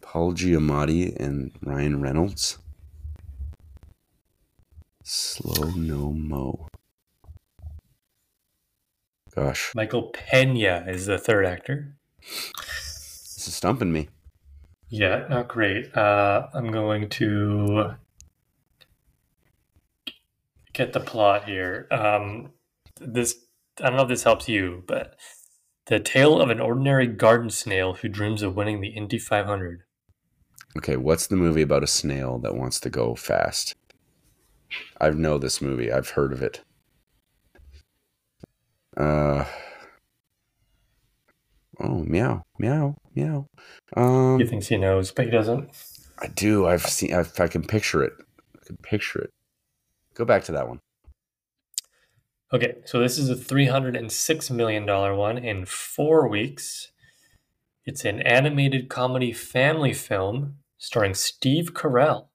Paul 0.01 0.33
Giamatti 0.33 1.17
and 1.19 1.51
Ryan 1.61 2.01
Reynolds. 2.01 2.59
Slow 5.03 5.71
No 5.71 6.13
Mo. 6.13 6.69
Gosh, 9.35 9.73
Michael 9.75 10.13
Pena 10.13 10.85
is 10.87 11.07
the 11.07 11.19
third 11.19 11.47
actor. 11.47 11.97
this 12.21 13.49
is 13.49 13.55
stumping 13.57 13.93
me. 13.93 14.09
Yeah, 14.89 15.27
not 15.29 15.49
great. 15.49 15.95
Uh, 15.97 16.47
I'm 16.55 16.71
going 16.71 17.09
to 17.09 17.97
get 20.73 20.93
the 20.93 21.01
plot 21.01 21.45
here. 21.45 21.89
Um, 21.91 22.53
this 23.01 23.35
I 23.81 23.89
don't 23.89 23.97
know 23.97 24.05
if 24.05 24.09
this 24.09 24.23
helps 24.23 24.49
you, 24.49 24.85
but 24.87 25.17
the 25.87 26.01
tale 26.01 26.41
of 26.41 26.51
an 26.51 26.61
ordinary 26.61 27.07
garden 27.07 27.51
snail 27.51 27.95
who 27.95 28.09
dreams 28.09 28.43
of 28.43 28.57
winning 28.57 28.81
the 28.81 28.89
Indy 28.89 29.19
500. 29.19 29.83
Okay, 30.77 30.97
what's 30.97 31.27
the 31.27 31.37
movie 31.37 31.63
about 31.63 31.83
a 31.83 31.87
snail 31.87 32.39
that 32.41 32.57
wants 32.57 32.81
to 32.81 32.91
go 32.91 33.15
fast? 33.15 33.75
I 35.01 35.11
know 35.11 35.39
this 35.39 35.63
movie. 35.63 35.93
I've 35.93 36.11
heard 36.11 36.33
of 36.33 36.43
it. 36.43 36.61
Uh 38.97 39.45
Oh, 41.79 42.03
meow, 42.05 42.43
meow, 42.59 42.97
meow. 43.15 43.47
Um 43.97 44.39
He 44.41 44.47
thinks 44.47 44.69
he 44.69 44.77
knows, 44.77 45.13
but 45.13 45.27
he 45.27 45.31
doesn't. 45.31 45.71
I 46.19 46.29
do. 46.29 46.67
I've 46.67 46.83
seen 46.87 47.15
I've, 47.15 47.39
I 47.39 47.49
can 47.49 47.63
picture 47.63 48.03
it. 48.03 48.13
I 48.61 48.67
can 48.67 48.77
picture 48.79 49.21
it. 49.21 49.31
Go 50.15 50.25
back 50.25 50.45
to 50.45 50.53
that 50.53 50.69
one. 50.69 50.81
Okay, 52.53 52.77
so 52.85 53.01
this 53.01 53.19
is 53.19 53.29
a 53.29 53.35
$306 53.35 54.51
million 54.51 54.87
one 54.87 55.17
one 55.17 55.39
in 55.39 55.67
four 55.67 56.29
weeks. 56.29 56.93
It's 57.85 58.05
an 58.05 58.21
animated 58.23 58.89
comedy 58.89 59.33
family 59.33 59.93
film 59.93 60.57
starring 60.79 61.15
Steve 61.15 61.75
Carell. 61.75 62.27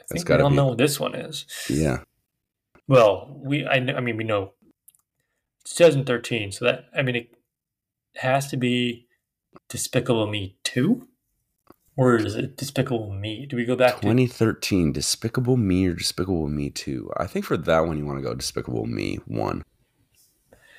I 0.00 0.04
think 0.14 0.28
we 0.28 0.34
all 0.36 0.50
be- 0.50 0.56
know 0.56 0.66
what 0.68 0.78
this 0.78 0.98
one 0.98 1.14
is. 1.14 1.46
Yeah. 1.68 1.98
Well, 2.88 3.40
we 3.44 3.66
I, 3.66 3.76
I 3.76 4.00
mean 4.00 4.16
we 4.16 4.24
know 4.24 4.54
it's 5.60 5.74
2013, 5.74 6.52
so 6.52 6.64
that 6.64 6.86
I 6.96 7.02
mean 7.02 7.16
it 7.16 7.34
has 8.16 8.48
to 8.48 8.56
be 8.56 9.06
Despicable 9.68 10.26
Me 10.26 10.56
2 10.64 11.06
or 12.00 12.16
is 12.16 12.34
it 12.34 12.56
Despicable 12.56 13.12
Me? 13.12 13.44
Do 13.44 13.56
we 13.56 13.66
go 13.66 13.76
back 13.76 13.96
to 13.96 14.00
2013 14.00 14.90
Despicable 14.90 15.58
Me 15.58 15.86
or 15.86 15.92
Despicable 15.92 16.48
Me 16.48 16.70
2. 16.70 17.10
I 17.18 17.26
think 17.26 17.44
for 17.44 17.58
that 17.58 17.86
one 17.86 17.98
you 17.98 18.06
want 18.06 18.18
to 18.18 18.22
go 18.22 18.32
Despicable 18.32 18.86
Me 18.86 19.18
1. 19.26 19.62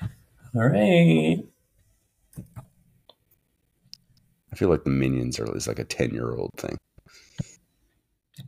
All 0.02 0.68
right. 0.68 1.38
I 4.52 4.56
feel 4.56 4.68
like 4.68 4.82
the 4.82 4.90
Minions 4.90 5.38
are 5.38 5.56
is 5.56 5.68
like 5.68 5.78
a 5.78 5.84
10-year-old 5.84 6.50
thing. 6.56 6.76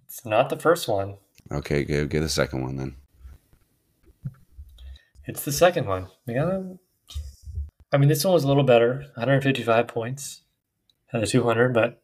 It's 0.07 0.27
not 0.27 0.49
the 0.49 0.59
first 0.59 0.89
one. 0.89 1.19
Okay, 1.53 1.85
go 1.85 2.07
get 2.07 2.23
the 2.23 2.29
second 2.29 2.63
one 2.63 2.75
then. 2.75 2.97
It's 5.27 5.45
the 5.45 5.53
second 5.53 5.87
one. 5.87 6.09
Yeah. 6.27 6.61
I 7.93 7.99
mean, 7.99 8.09
this 8.09 8.25
one 8.25 8.35
was 8.35 8.43
a 8.43 8.49
little 8.49 8.65
better, 8.65 9.05
155 9.15 9.87
points 9.87 10.43
out 11.13 11.23
of 11.23 11.29
200, 11.29 11.73
but 11.73 12.03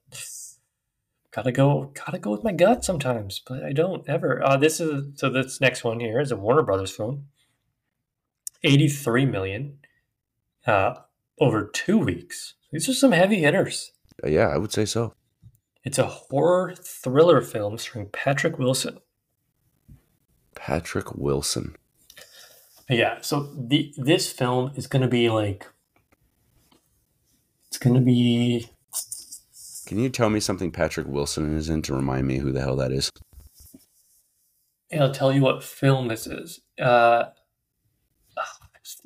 gotta 1.33 1.53
go, 1.53 1.93
gotta 1.95 2.19
go 2.19 2.31
with 2.31 2.45
my 2.45 2.53
gut 2.53 2.85
sometimes. 2.85 3.41
But 3.47 3.65
I 3.65 3.73
don't 3.73 4.09
ever. 4.09 4.43
Uh, 4.45 4.57
this 4.57 4.81
is 4.81 5.05
so. 5.15 5.31
This 5.31 5.61
next 5.61 5.85
one 5.85 6.01
here 6.01 6.21
is 6.21 6.33
a 6.33 6.37
Warner 6.37 6.63
Brothers 6.63 6.91
film. 6.91 7.27
83 8.63 9.25
million, 9.25 9.79
uh, 10.67 10.95
over 11.41 11.65
two 11.67 11.99
weeks. 11.99 12.55
These 12.71 12.89
are 12.89 12.95
some 12.95 13.13
heavy 13.13 13.41
hitters. 13.41 13.93
Uh, 14.23 14.29
yeah, 14.29 14.49
I 14.49 14.59
would 14.59 14.73
say 14.73 14.85
so. 14.85 15.15
It's 15.83 15.99
a 15.99 16.07
horror 16.07 16.75
thriller 16.75 17.41
film 17.41 17.79
starring 17.79 18.11
Patrick 18.11 18.59
Wilson. 18.59 18.99
Patrick 20.55 21.15
Wilson. 21.15 21.75
Yeah, 22.89 23.19
so 23.23 23.55
the 23.57 23.95
this 23.97 24.31
film 24.31 24.73
is 24.75 24.87
gonna 24.87 25.09
be 25.09 25.31
like 25.31 25.67
it's 27.69 27.79
gonna 27.79 28.01
be 28.01 28.69
Can 29.91 29.99
you 29.99 30.09
tell 30.09 30.31
me 30.31 30.39
something 30.39 30.71
Patrick 30.71 31.09
Wilson 31.09 31.57
is 31.57 31.69
in 31.69 31.83
to 31.83 31.93
remind 31.93 32.25
me 32.29 32.39
who 32.39 32.53
the 32.53 32.61
hell 32.61 32.77
that 32.77 32.93
is? 32.93 33.11
I'll 34.97 35.11
tell 35.11 35.33
you 35.33 35.41
what 35.41 35.65
film 35.65 36.07
this 36.07 36.29
is. 36.29 36.61
Uh 36.81 37.25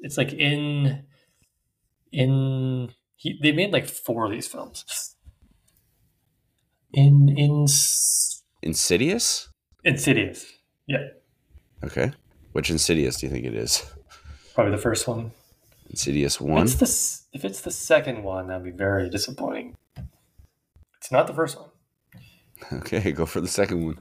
it's, 0.03 0.19
like 0.19 0.35
in 0.35 1.05
in 2.13 2.91
he 3.17 3.39
they 3.43 3.51
made 3.53 3.73
like 3.73 3.87
four 3.87 4.27
of 4.27 4.33
these 4.33 4.47
films. 4.47 5.17
In 6.93 7.31
in 7.31 7.65
Insidious. 8.63 9.49
Insidious, 9.85 10.53
yeah, 10.87 11.07
Okay. 11.83 12.13
Which 12.53 12.69
Insidious 12.69 13.17
do 13.17 13.27
you 13.27 13.33
think 13.33 13.47
it 13.47 13.55
is? 13.55 13.91
probably 14.55 14.73
the 14.73 14.83
first 14.83 15.09
one. 15.09 15.31
Insidious 15.89 16.35
If 16.37 16.41
one. 16.43 16.65
it's 16.65 16.75
the 17.31 17.39
if 17.39 17.47
it's 17.47 17.63
the 17.63 17.71
second 17.71 18.23
one, 18.23 18.49
that'd 18.49 18.65
be 18.65 18.71
very 18.71 19.09
disappointing. 19.09 19.77
It's 21.05 21.13
not 21.13 21.27
the 21.27 21.35
first 21.35 21.59
one. 21.61 21.69
Okay, 22.73 23.13
go 23.13 23.27
for 23.27 23.43
the 23.43 23.47
second 23.49 23.85
one. 23.85 23.99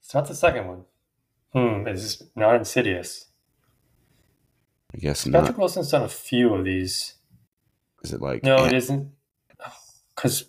It's 0.00 0.14
not 0.14 0.28
the 0.28 0.34
second 0.36 0.68
one. 0.68 0.84
Hmm, 1.52 1.88
it's 1.88 2.22
not 2.36 2.54
Insidious. 2.54 3.24
I 4.94 4.98
guess 4.98 5.24
Patrick 5.24 5.42
not. 5.56 5.58
Wilson's 5.58 5.90
done 5.90 6.04
a 6.04 6.08
few 6.08 6.54
of 6.54 6.64
these. 6.64 7.14
Is 8.04 8.12
it 8.12 8.20
like 8.22 8.44
No, 8.44 8.58
Ant- 8.58 8.72
it 8.72 8.76
isn't. 8.76 9.10
Because 10.14 10.44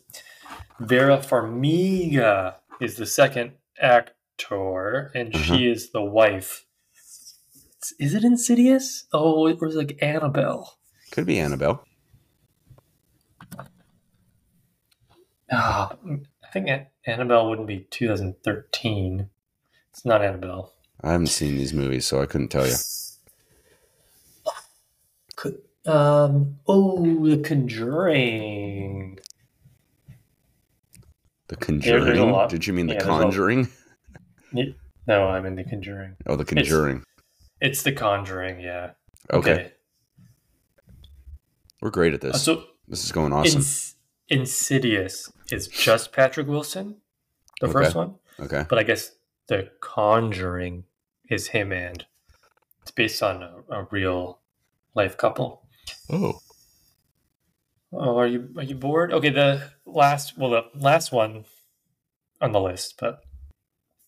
Vera 0.80 1.18
Farmiga 1.18 2.58
is 2.80 2.98
the 2.98 3.08
second 3.08 3.54
actor, 3.82 5.12
and 5.16 5.34
Uh-huh. 5.36 5.44
she 5.58 5.68
is 5.68 5.90
the 5.90 6.04
wife. 6.04 6.68
It's- 6.94 7.94
Is 7.98 8.14
it 8.14 8.24
Insidious? 8.24 9.06
Oh, 9.12 9.48
it 9.48 9.60
was 9.60 9.76
like 9.76 9.98
Annabelle. 10.00 10.78
could 11.10 11.26
be 11.26 11.40
Annabelle? 11.40 11.84
Ah, 15.52 15.96
I 16.44 16.48
think 16.52 16.70
Annabelle 17.06 17.50
wouldn't 17.50 17.68
be 17.68 17.88
2013. 17.90 19.30
It's 19.92 20.06
not 20.06 20.22
Annabelle. 20.24 20.74
I 21.02 21.12
haven't 21.12 21.28
seen 21.28 21.58
these 21.58 21.74
movies, 21.74 22.06
so 22.06 22.22
I 22.22 22.26
couldn't 22.26 22.50
tell 22.50 22.68
you. 22.68 22.74
Could, 25.36 25.62
um. 25.86 26.58
Oh, 26.68 27.26
The 27.28 27.38
Conjuring. 27.38 29.20
The 31.48 31.56
Conjuring. 31.56 32.48
Did 32.50 32.68
you 32.68 32.74
mean 32.74 32.88
the 32.88 32.94
Yeah, 32.96 33.00
a- 33.02 33.04
Conjuring? 33.06 33.70
No, 34.52 35.28
I 35.30 35.40
mean 35.40 35.56
The 35.56 35.64
Conjuring. 35.64 36.18
Oh, 36.26 36.36
the 36.36 36.44
Conjuring. 36.44 37.04
It's 37.62 37.84
The 37.84 37.92
Conjuring. 37.94 38.60
Yeah. 38.60 38.92
Okay. 39.32 39.72
we're 41.82 41.92
great 41.92 42.14
at 42.16 42.24
Uh, 42.24 42.32
this. 42.32 42.44
so 42.44 42.64
this 42.88 43.04
is 43.06 43.12
going 43.12 43.32
awesome. 43.32 43.62
Ins- 44.30 44.40
Insidious 44.50 45.32
is 45.52 45.68
just 45.68 46.12
Patrick 46.12 46.48
Wilson, 46.48 46.98
the 47.62 47.68
Okay. 47.68 47.74
first 47.74 47.96
one, 47.96 48.16
okay. 48.40 48.66
but 48.70 48.78
I 48.80 48.84
guess 48.84 49.12
The 49.48 49.72
Conjuring 49.80 50.84
is 51.30 51.48
him 51.48 51.72
and 51.72 52.06
it's 52.82 52.92
based 52.92 53.24
on 53.24 53.42
a, 53.44 53.64
a 53.70 53.88
real 53.92 54.40
life 54.96 55.18
couple. 55.18 55.64
Oh, 56.10 56.40
Oh, 57.94 58.18
are 58.18 58.28
you 58.28 58.50
are 58.58 58.64
you 58.64 58.76
bored? 58.76 59.14
Okay, 59.14 59.30
the 59.30 59.72
last 59.86 60.38
well 60.38 60.50
the 60.52 60.64
last 60.76 61.14
one 61.14 61.46
on 62.42 62.52
the 62.52 62.60
list, 62.60 62.96
but 63.00 63.22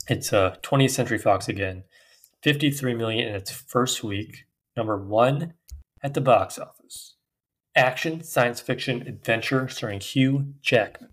it's 0.10 0.34
uh 0.34 0.58
20th 0.62 0.92
Century 0.92 1.18
Fox 1.18 1.48
again. 1.48 1.84
53 2.44 2.94
million 2.94 3.28
in 3.30 3.36
its 3.36 3.52
first 3.52 4.04
week. 4.04 4.46
Number 4.76 4.98
1 4.98 5.54
at 6.04 6.14
the 6.14 6.22
box 6.22 6.58
office. 6.60 7.16
Action, 7.76 8.24
science 8.24 8.60
fiction, 8.60 9.02
adventure 9.08 9.68
starring 9.70 10.00
Hugh 10.00 10.54
Jackman. 10.62 11.10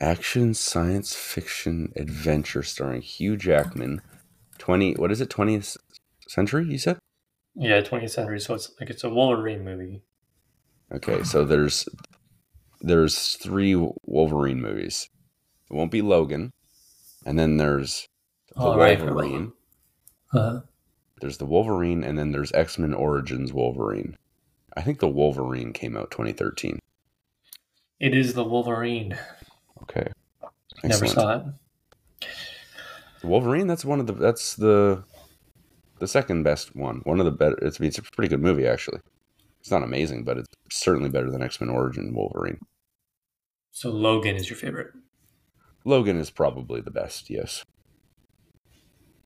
action, 0.00 0.54
science 0.54 1.14
fiction, 1.14 1.92
adventure 1.96 2.62
starring 2.62 3.00
Hugh 3.00 3.36
Jackman. 3.36 4.02
Twenty. 4.58 4.94
What 4.94 5.12
is 5.12 5.20
it? 5.20 5.30
Twentieth 5.30 5.76
century? 6.28 6.66
You 6.66 6.78
said. 6.78 6.98
Yeah, 7.56 7.80
20th 7.82 8.10
century, 8.10 8.40
so 8.40 8.54
it's 8.54 8.72
like 8.80 8.90
it's 8.90 9.04
a 9.04 9.08
Wolverine 9.08 9.64
movie. 9.64 10.02
Okay, 10.92 11.22
so 11.22 11.44
there's 11.44 11.88
there's 12.80 13.34
three 13.36 13.76
Wolverine 14.04 14.60
movies. 14.60 15.08
It 15.70 15.74
won't 15.74 15.92
be 15.92 16.02
Logan, 16.02 16.50
and 17.24 17.38
then 17.38 17.56
there's 17.56 18.08
the 18.56 18.60
All 18.60 18.76
right. 18.76 19.00
Wolverine. 19.00 19.52
Uh, 20.32 20.60
There's 21.20 21.38
the 21.38 21.46
Wolverine, 21.46 22.02
and 22.02 22.18
then 22.18 22.32
there's 22.32 22.50
X 22.52 22.76
Men 22.76 22.92
Origins 22.92 23.52
Wolverine. 23.52 24.16
I 24.76 24.82
think 24.82 24.98
the 24.98 25.08
Wolverine 25.08 25.72
came 25.72 25.96
out 25.96 26.10
2013. 26.10 26.78
it 28.00 28.14
is 28.14 28.34
the 28.34 28.44
Wolverine. 28.44 29.16
Okay, 29.82 30.08
Never 30.82 31.06
saw 31.06 31.36
it. 31.36 31.44
The 33.20 33.26
Wolverine. 33.26 33.66
That's 33.66 33.84
one 33.84 34.00
of 34.00 34.06
the. 34.06 34.12
That's 34.14 34.54
the 34.54 35.04
the 35.98 36.08
second 36.08 36.42
best 36.42 36.74
one. 36.74 37.00
One 37.04 37.20
of 37.20 37.24
the 37.26 37.30
better. 37.32 37.56
It's, 37.62 37.78
it's 37.80 37.98
a 37.98 38.02
pretty 38.02 38.28
good 38.28 38.42
movie 38.42 38.66
actually. 38.66 39.00
It's 39.60 39.70
not 39.70 39.82
amazing, 39.82 40.24
but 40.24 40.38
it's 40.38 40.48
certainly 40.70 41.08
better 41.08 41.30
than 41.30 41.42
X 41.42 41.60
Men 41.60 41.70
Origin 41.70 42.14
Wolverine. 42.14 42.58
So 43.72 43.90
Logan 43.90 44.36
is 44.36 44.50
your 44.50 44.56
favorite. 44.58 44.92
Logan 45.84 46.18
is 46.18 46.30
probably 46.30 46.80
the 46.80 46.90
best, 46.90 47.30
yes. 47.30 47.64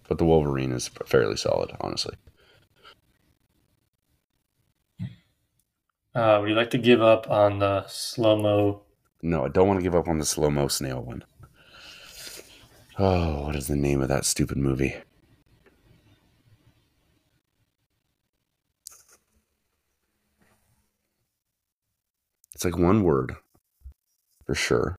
But 0.09 0.19
the 0.19 0.25
Wolverine 0.25 0.73
is 0.73 0.89
fairly 1.07 1.37
solid, 1.37 1.73
honestly. 1.81 2.15
Uh, 6.15 6.39
would 6.41 6.49
you 6.49 6.55
like 6.57 6.71
to 6.71 6.79
give 6.79 7.01
up 7.03 7.31
on 7.31 7.59
the 7.59 7.87
slow 7.87 8.37
mo? 8.37 8.83
No, 9.23 9.45
I 9.45 9.49
don't 9.49 9.69
want 9.69 9.79
to 9.79 9.83
give 9.85 9.95
up 9.95 10.09
on 10.09 10.19
the 10.19 10.25
slow 10.25 10.51
mo 10.51 10.69
snail 10.69 11.03
one. 11.03 11.25
Oh, 12.99 13.43
what 13.47 13.57
is 13.57 13.69
the 13.69 13.77
name 13.77 14.01
of 14.01 14.09
that 14.09 14.25
stupid 14.25 14.57
movie? 14.59 14.97
It's 22.55 22.65
like 22.65 22.77
one 22.77 23.05
word, 23.05 23.37
for 24.45 24.55
sure. 24.55 24.97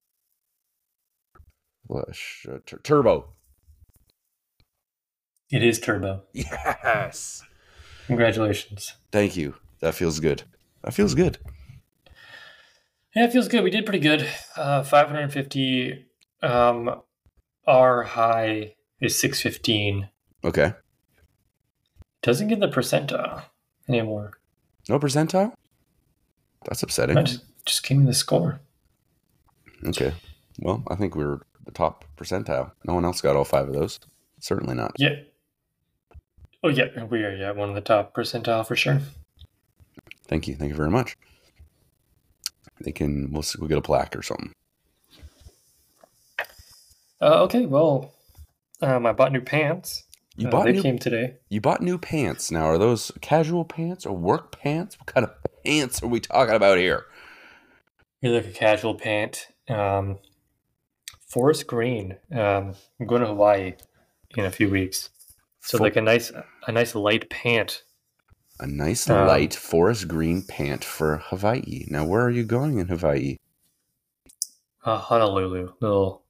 Uh, 1.94 2.02
tur- 2.64 2.80
turbo. 2.82 3.32
It 5.50 5.62
is 5.64 5.80
Turbo. 5.80 6.22
Yes. 6.32 7.42
Congratulations. 8.06 8.94
Thank 9.10 9.36
you. 9.36 9.56
That 9.80 9.94
feels 9.94 10.20
good. 10.20 10.44
That 10.82 10.94
feels 10.94 11.14
good. 11.14 11.38
Yeah, 13.14 13.24
it 13.24 13.32
feels 13.32 13.48
good. 13.48 13.64
We 13.64 13.70
did 13.70 13.84
pretty 13.84 13.98
good. 13.98 14.28
Uh, 14.56 14.82
550. 14.82 16.06
Um, 16.42 17.02
our 17.66 18.02
high 18.04 18.74
is 19.00 19.18
615. 19.18 20.08
Okay. 20.44 20.72
Doesn't 22.22 22.48
get 22.48 22.60
the 22.60 22.68
percentile 22.68 23.44
anymore. 23.88 24.32
No 24.88 24.98
percentile? 24.98 25.52
That's 26.64 26.82
upsetting. 26.82 27.16
I 27.16 27.22
just, 27.22 27.44
just 27.64 27.82
gave 27.86 27.98
me 27.98 28.06
the 28.06 28.14
score. 28.14 28.60
Okay. 29.86 30.12
Well, 30.60 30.82
I 30.88 30.94
think 30.94 31.16
we 31.16 31.24
are 31.24 31.40
the 31.64 31.72
top 31.72 32.04
percentile. 32.16 32.72
No 32.84 32.94
one 32.94 33.04
else 33.04 33.20
got 33.20 33.36
all 33.36 33.44
five 33.44 33.68
of 33.68 33.74
those. 33.74 33.98
Certainly 34.38 34.74
not. 34.74 34.92
Yeah. 34.98 35.16
Oh, 36.62 36.68
yeah. 36.68 37.04
We 37.04 37.24
are, 37.24 37.34
yeah, 37.34 37.52
one 37.52 37.70
of 37.70 37.74
the 37.74 37.80
top 37.80 38.14
percentile 38.14 38.66
for 38.66 38.76
sure. 38.76 39.00
Thank 40.30 40.46
you. 40.48 40.54
Thank 40.54 40.70
you 40.70 40.76
very 40.76 40.90
much. 40.90 41.18
They 42.80 42.92
can. 42.92 43.30
We'll, 43.32 43.44
we'll 43.58 43.68
get 43.68 43.76
a 43.78 43.82
plaque 43.82 44.16
or 44.16 44.22
something. 44.22 44.54
Uh, 47.20 47.42
okay, 47.42 47.66
well, 47.66 48.14
um, 48.80 49.04
I 49.04 49.12
bought 49.12 49.32
new 49.32 49.42
pants. 49.42 50.04
You 50.36 50.48
Uh, 50.48 50.50
bought 50.52 50.64
they 50.66 50.72
new. 50.72 50.82
came 50.82 50.98
today. 50.98 51.34
You 51.50 51.60
bought 51.60 51.82
new 51.82 51.98
pants. 51.98 52.50
Now, 52.50 52.64
are 52.66 52.78
those 52.78 53.10
casual 53.20 53.64
pants 53.64 54.06
or 54.06 54.16
work 54.16 54.58
pants? 54.58 54.96
What 54.98 55.06
kind 55.12 55.24
of 55.26 55.32
pants 55.64 56.02
are 56.02 56.06
we 56.06 56.20
talking 56.20 56.54
about 56.54 56.78
here? 56.78 57.04
You're 58.22 58.34
like 58.36 58.46
a 58.46 58.52
casual 58.52 58.94
pant. 58.94 59.48
Um, 59.68 60.18
forest 61.28 61.66
green. 61.66 62.16
Um, 62.32 62.74
I'm 62.98 63.06
going 63.06 63.20
to 63.20 63.26
Hawaii 63.26 63.74
in 64.36 64.44
a 64.44 64.50
few 64.50 64.70
weeks, 64.70 65.10
so 65.60 65.76
Fo- 65.78 65.84
like 65.84 65.96
a 65.96 66.00
nice, 66.00 66.32
a 66.66 66.72
nice 66.72 66.94
light 66.94 67.28
pant. 67.28 67.82
A 68.60 68.66
nice 68.66 69.08
Um, 69.08 69.26
light 69.26 69.54
forest 69.54 70.06
green 70.06 70.42
pant 70.42 70.84
for 70.84 71.16
Hawaii. 71.16 71.86
Now, 71.88 72.04
where 72.04 72.20
are 72.22 72.30
you 72.30 72.44
going 72.44 72.78
in 72.78 72.88
Hawaii? 72.88 73.36
Uh, 74.84 74.98
Honolulu, 74.98 75.72
little, 75.80 76.22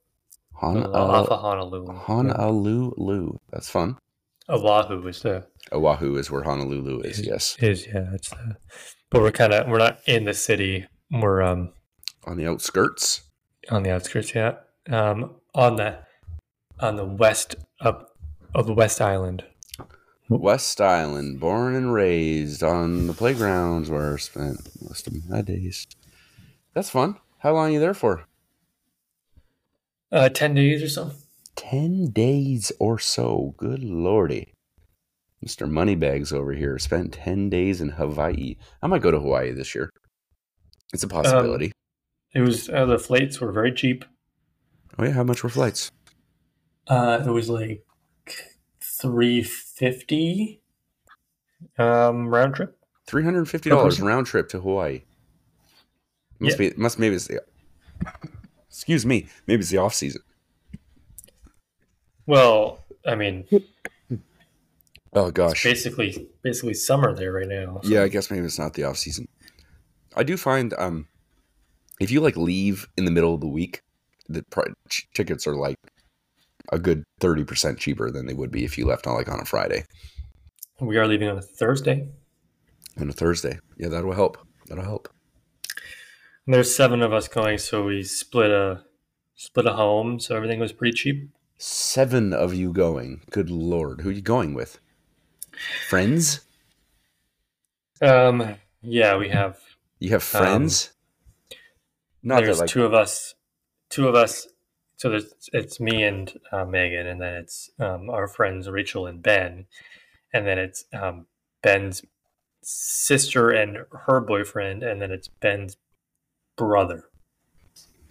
Hon- 0.55 0.75
little 0.75 0.95
off 0.97 1.29
uh, 1.31 1.35
of 1.35 1.41
Honolulu. 1.41 1.93
Honolulu. 1.93 3.39
That's 3.51 3.69
fun. 3.69 3.97
Oahu 4.49 5.07
is 5.09 5.23
the 5.23 5.47
Oahu 5.73 6.17
is 6.17 6.31
where 6.31 6.43
Honolulu 6.43 7.01
is. 7.01 7.21
Yes, 7.21 7.57
is 7.61 7.87
yeah. 7.87 8.13
It's 8.15 8.31
the, 8.31 8.57
but 9.11 9.23
we're 9.23 9.31
kind 9.33 9.53
of 9.53 9.69
we're 9.69 9.79
not 9.79 9.99
in 10.07 10.25
the 10.25 10.35
city. 10.35 10.87
We're 11.11 11.43
um 11.43 11.73
on 12.27 12.37
the 12.37 12.47
outskirts. 12.47 13.23
on 13.71 13.83
the 13.85 13.91
outskirts. 13.93 14.35
Yeah, 14.35 14.55
um 14.89 15.37
on 15.55 15.77
the 15.77 15.99
on 16.81 16.97
the 16.97 17.05
west 17.05 17.55
of 17.81 18.07
of 18.55 18.67
the 18.67 18.75
West 18.75 19.01
Island. 19.01 19.45
West 20.39 20.81
Island, 20.81 21.41
born 21.41 21.75
and 21.75 21.93
raised 21.93 22.63
on 22.63 23.09
the 23.09 23.15
playgrounds 23.15 23.91
where 23.91 24.15
I 24.15 24.17
spent 24.19 24.61
most 24.81 25.07
of 25.07 25.29
my 25.29 25.43
days. 25.43 25.87
That's 26.75 26.91
fun. 26.91 27.17
How 27.39 27.53
long 27.53 27.69
are 27.69 27.73
you 27.73 27.81
there 27.81 27.95
for? 27.95 28.27
Uh, 30.13 30.29
ten 30.29 30.55
days 30.55 30.83
or 30.83 30.89
so. 30.89 31.13
Ten 31.57 32.11
days 32.11 32.71
or 32.79 32.99
so. 32.99 33.55
Good 33.57 33.83
lordy. 33.83 34.55
Mr. 35.45 35.69
Moneybags 35.69 36.33
over 36.33 36.53
here 36.53 36.79
spent 36.79 37.15
10 37.15 37.49
days 37.49 37.81
in 37.81 37.89
Hawaii. 37.89 38.57
I 38.83 38.87
might 38.87 39.01
go 39.01 39.11
to 39.11 39.19
Hawaii 39.19 39.53
this 39.53 39.75
year. 39.75 39.91
It's 40.93 41.03
a 41.03 41.09
possibility. 41.09 41.73
It 42.35 42.43
was 42.43 42.69
uh, 42.69 42.85
the 42.85 42.99
flights 42.99 43.41
were 43.41 43.51
very 43.51 43.73
cheap. 43.73 44.05
oh, 44.99 45.05
yeah. 45.05 45.13
How 45.13 45.25
much 45.25 45.43
were 45.43 45.49
flights? 45.49 45.91
Uh, 46.87 47.23
it 47.25 47.31
was 47.31 47.49
like 47.49 47.83
three 49.01 49.43
fifty 49.43 50.61
um, 51.79 52.29
round 52.29 52.55
trip. 52.55 52.77
$350 53.09 53.83
person? 53.83 54.05
round 54.07 54.27
trip 54.27 54.49
to 54.51 54.61
Hawaii. 54.61 55.03
Must 56.39 56.57
be, 56.57 56.73
must 56.77 56.99
maybe 56.99 57.17
it's 57.17 57.27
the, 57.27 57.43
excuse 58.69 59.05
me, 59.05 59.27
maybe 59.47 59.61
it's 59.61 59.71
the 59.71 59.79
off 59.79 59.95
season. 59.95 60.23
Well, 62.27 62.85
I 63.07 63.15
mean, 63.15 63.47
Oh, 65.13 65.31
gosh. 65.33 65.65
basically, 65.65 66.29
basically 66.43 66.75
summer 66.75 67.15
there 67.15 67.33
right 67.33 67.49
now. 67.49 67.81
so- 67.83 67.89
Yeah, 67.89 68.03
I 68.05 68.09
guess 68.09 68.31
maybe 68.31 68.47
it's 68.47 68.59
not 68.59 68.75
the 68.75 68.85
off 68.85 68.97
season. 68.97 69.27
I 70.17 70.23
do 70.23 70.37
find 70.37 70.73
um, 70.79 71.09
if 72.01 72.11
you 72.11 72.21
like 72.21 72.37
leave 72.37 72.87
in 72.97 73.05
the 73.05 73.11
middle 73.11 73.35
of 73.35 73.41
the 73.41 73.49
week, 73.49 73.83
the 74.29 74.45
ch- 74.89 75.09
tickets 75.15 75.47
are 75.47 75.57
like 75.57 75.77
a 76.73 76.79
good 76.79 77.03
thirty 77.21 77.45
percent 77.45 77.79
cheaper 77.79 78.11
than 78.11 78.27
they 78.27 78.35
would 78.35 78.51
be 78.51 78.65
if 78.65 78.79
you 78.79 78.87
left 78.87 79.07
on 79.07 79.15
like 79.15 79.29
on 79.29 79.41
a 79.41 79.45
Friday 79.45 79.85
we 80.81 80.97
are 80.97 81.07
leaving 81.07 81.29
on 81.29 81.39
a 81.39 81.43
Thursday. 81.43 82.09
On 82.99 83.09
a 83.09 83.13
Thursday. 83.13 83.59
Yeah, 83.77 83.89
that'll 83.89 84.13
help. 84.13 84.39
That'll 84.67 84.85
help. 84.85 85.09
And 86.47 86.55
there's 86.55 86.75
seven 86.75 87.03
of 87.03 87.13
us 87.13 87.29
going, 87.29 87.59
so 87.59 87.85
we 87.85 88.03
split 88.03 88.51
a 88.51 88.85
split 89.35 89.67
a 89.67 89.75
home, 89.75 90.19
so 90.19 90.37
everything 90.37 90.59
was 90.59 90.73
pretty 90.73 90.97
cheap. 90.97 91.31
Seven 91.59 92.33
of 92.33 92.55
you 92.55 92.73
going. 92.73 93.23
Good 93.31 93.51
lord, 93.51 94.01
who 94.01 94.09
are 94.09 94.13
you 94.13 94.23
going 94.23 94.55
with? 94.55 94.81
Friends? 95.89 96.41
Um, 98.01 98.57
yeah, 98.81 99.17
we 99.17 99.29
have. 99.29 99.59
You 99.99 100.11
have 100.11 100.23
friends? 100.23 100.93
Not 102.23 102.37
that 102.37 102.47
there's 102.47 102.61
like 102.61 102.71
two 102.71 102.85
of 102.85 102.95
us. 102.95 103.35
Two 103.91 104.09
of 104.09 104.15
us. 104.15 104.49
So 105.01 105.09
there's 105.09 105.33
it's 105.55 105.81
me 105.81 106.03
and 106.03 106.31
uh, 106.53 106.67
Megan, 106.67 107.07
and 107.07 107.23
then 107.23 107.33
it's 107.33 107.71
um, 107.79 108.11
our 108.11 108.29
friends 108.29 108.69
Rachel 108.69 109.07
and 109.07 109.23
Ben, 109.23 109.65
and 110.35 110.47
then 110.47 110.59
it's 110.59 110.85
um, 110.93 111.25
Ben's 111.63 112.03
sister 112.61 113.49
and 113.49 113.79
her 114.07 114.21
boyfriend, 114.21 114.83
and 114.83 115.01
then 115.01 115.11
it's 115.11 115.29
Ben's 115.29 115.79
brother. 116.55 117.05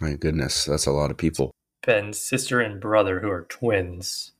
my 0.01 0.15
goodness, 0.15 0.65
that's 0.65 0.87
a 0.87 0.91
lot 0.91 1.11
of 1.11 1.17
people. 1.17 1.51
Ben's 1.85 2.19
sister 2.19 2.59
and 2.59 2.81
brother, 2.81 3.19
who 3.19 3.29
are 3.29 3.45
twins. 3.47 4.31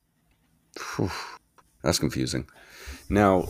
Phew, 0.76 1.12
that's 1.84 2.00
confusing. 2.00 2.48
Now, 3.12 3.48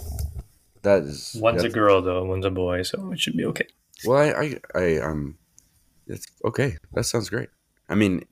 that 0.81 1.03
is 1.03 1.37
One's 1.39 1.63
a 1.63 1.69
girl 1.69 2.01
though, 2.01 2.25
one's 2.25 2.45
a 2.45 2.51
boy, 2.51 2.81
so 2.81 3.13
it 3.13 3.19
should 3.21 3.37
be 3.37 3.45
okay. 3.45 3.67
Well, 4.03 4.17
I, 4.17 4.27
I, 4.27 4.59
I, 4.75 4.97
um, 4.99 5.37
it's 6.05 6.27
okay. 6.43 6.75
That 6.91 7.05
sounds 7.05 7.29
great. 7.29 7.47
I 7.87 7.95
mean, 7.95 8.25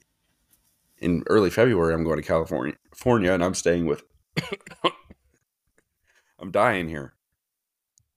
in 0.99 1.23
early 1.27 1.49
February, 1.49 1.93
I'm 1.93 2.03
going 2.03 2.17
to 2.17 2.23
California, 2.23 2.75
California, 2.91 3.31
and 3.33 3.43
I'm 3.43 3.53
staying 3.53 3.85
with. 3.85 4.03
I'm 6.39 6.51
dying 6.51 6.87
here. 6.87 7.13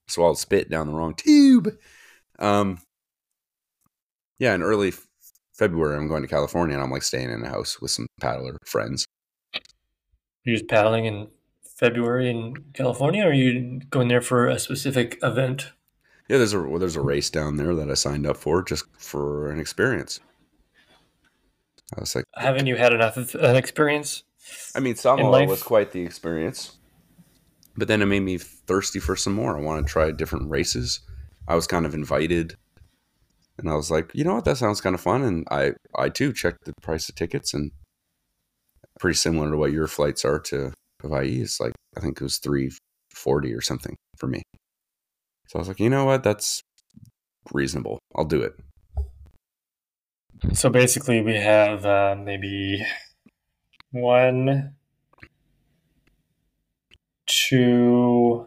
Swallowed 0.09 0.39
spit 0.39 0.71
down 0.71 0.89
the 0.89 0.93
wrong 0.93 1.15
tube. 1.15 1.71
Um, 2.39 2.79
yeah, 4.39 4.55
in 4.55 4.63
early 4.63 4.93
February, 5.53 5.97
I'm 5.97 6.09
going 6.09 6.23
to 6.23 6.29
California, 6.29 6.75
and 6.75 6.83
I'm 6.83 6.91
like 6.91 7.03
staying 7.03 7.31
in 7.31 7.45
a 7.45 7.49
house 7.49 7.81
with 7.81 7.91
some 7.91 8.07
paddler 8.21 8.57
friends. 8.65 9.07
You're 9.55 10.55
you 10.55 10.57
just 10.57 10.69
paddling 10.69 11.05
in 11.05 11.29
February 11.63 12.31
in 12.31 12.57
California, 12.73 13.25
or 13.25 13.31
are 13.31 13.33
you 13.33 13.81
going 13.91 14.09
there 14.09 14.23
for 14.23 14.49
a 14.49 14.59
specific 14.59 15.19
event? 15.23 15.73
Yeah, 16.29 16.39
there's 16.39 16.53
a 16.53 16.61
well, 16.61 16.79
there's 16.79 16.97
a 16.97 17.03
race 17.03 17.31
down 17.31 17.57
there 17.57 17.75
that 17.75 17.91
I 17.91 17.95
signed 17.95 18.27
up 18.27 18.37
for 18.37 18.63
just 18.63 18.85
for 18.99 19.51
an 19.51 19.59
experience. 19.61 20.21
I 21.97 22.01
was 22.01 22.15
like, 22.15 22.25
Haven't 22.35 22.67
you 22.67 22.77
had 22.77 22.93
enough 22.93 23.17
of 23.17 23.35
an 23.35 23.57
experience? 23.57 24.23
I 24.75 24.81
mean, 24.81 24.93
in 24.93 24.97
Samoa 24.97 25.47
was 25.47 25.63
quite 25.63 25.93
the 25.93 26.03
experience, 26.03 26.79
but 27.77 27.89
then 27.89 28.03
it 28.03 28.07
made 28.07 28.21
me 28.21 28.39
thirsty 28.39 28.99
for 28.99 29.17
some 29.17 29.35
more. 29.35 29.57
I 29.57 29.61
want 29.61 29.87
to 29.87 29.91
try 29.91 30.11
different 30.11 30.51
races. 30.51 31.01
I 31.49 31.55
was 31.55 31.67
kind 31.67 31.87
of 31.87 31.95
invited, 31.95 32.55
and 33.59 33.69
I 33.69 33.75
was 33.75 33.91
like, 33.91 34.11
you 34.15 34.25
know 34.25 34.35
what, 34.35 34.45
that 34.45 34.57
sounds 34.57 34.81
kind 34.81 34.95
of 34.95 35.01
fun. 35.01 35.23
And 35.23 35.47
I, 35.51 35.73
I 35.97 36.09
too 36.09 36.33
checked 36.33 36.65
the 36.65 36.73
price 36.83 37.09
of 37.09 37.15
tickets, 37.17 37.55
and 37.55 37.71
pretty 38.99 39.17
similar 39.17 39.51
to 39.51 39.57
what 39.57 39.73
your 39.73 39.87
flights 39.87 40.25
are 40.25 40.39
to 40.39 40.73
Hawaii. 41.03 41.41
It's 41.41 41.61
like 41.61 41.73
I 41.97 42.01
think 42.01 42.21
it 42.21 42.25
was 42.25 42.39
three 42.39 42.71
forty 43.13 43.53
or 43.53 43.61
something 43.61 43.97
for 44.17 44.27
me. 44.27 44.43
So 45.49 45.59
I 45.59 45.61
was 45.61 45.69
like, 45.69 45.81
you 45.81 45.91
know 45.91 46.05
what, 46.05 46.23
that's 46.23 46.61
reasonable. 47.53 47.99
I'll 48.15 48.25
do 48.25 48.41
it. 48.43 48.55
So 50.53 50.71
basically, 50.71 51.21
we 51.21 51.37
have 51.37 51.85
uh, 51.85 52.17
maybe 52.19 52.85
one, 53.91 54.75
two, 57.27 58.47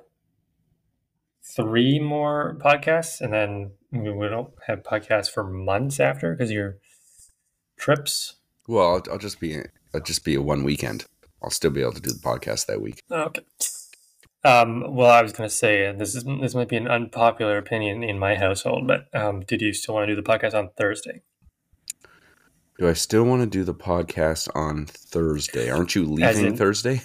three 1.55 1.99
more 1.99 2.57
podcasts, 2.59 3.21
and 3.21 3.31
then 3.31 3.71
we 3.91 4.11
we 4.11 4.27
don't 4.27 4.53
have 4.67 4.83
podcasts 4.83 5.29
for 5.29 5.43
months 5.43 5.99
after 5.99 6.33
because 6.33 6.51
your 6.51 6.77
trips. 7.77 8.35
Well, 8.67 8.95
I'll, 8.95 9.13
I'll 9.13 9.19
just 9.19 9.39
be 9.39 9.57
I'll 9.93 10.01
just 10.01 10.25
be 10.25 10.35
a 10.35 10.41
one 10.41 10.63
weekend. 10.63 11.05
I'll 11.43 11.51
still 11.51 11.71
be 11.71 11.81
able 11.81 11.93
to 11.93 12.01
do 12.01 12.11
the 12.11 12.19
podcast 12.19 12.65
that 12.67 12.81
week. 12.81 13.03
Okay. 13.11 13.43
Um, 14.45 14.95
well, 14.95 15.11
I 15.11 15.21
was 15.21 15.31
going 15.31 15.47
to 15.47 15.55
say 15.55 15.85
and 15.85 16.01
this 16.01 16.15
is 16.15 16.23
this 16.23 16.55
might 16.55 16.67
be 16.67 16.75
an 16.75 16.87
unpopular 16.87 17.57
opinion 17.57 18.03
in 18.03 18.19
my 18.19 18.35
household, 18.35 18.87
but 18.87 19.07
um, 19.13 19.41
did 19.41 19.61
you 19.61 19.73
still 19.73 19.95
want 19.95 20.07
to 20.07 20.15
do 20.15 20.21
the 20.21 20.27
podcast 20.27 20.53
on 20.53 20.69
Thursday? 20.77 21.21
Do 22.83 22.89
I 22.89 22.93
still 22.93 23.23
want 23.23 23.41
to 23.41 23.45
do 23.45 23.63
the 23.63 23.73
podcast 23.73 24.49
on 24.53 24.87
Thursday? 24.87 25.69
Aren't 25.71 25.95
you 25.95 26.03
leaving 26.03 26.47
in- 26.47 26.57
Thursday? 26.57 27.01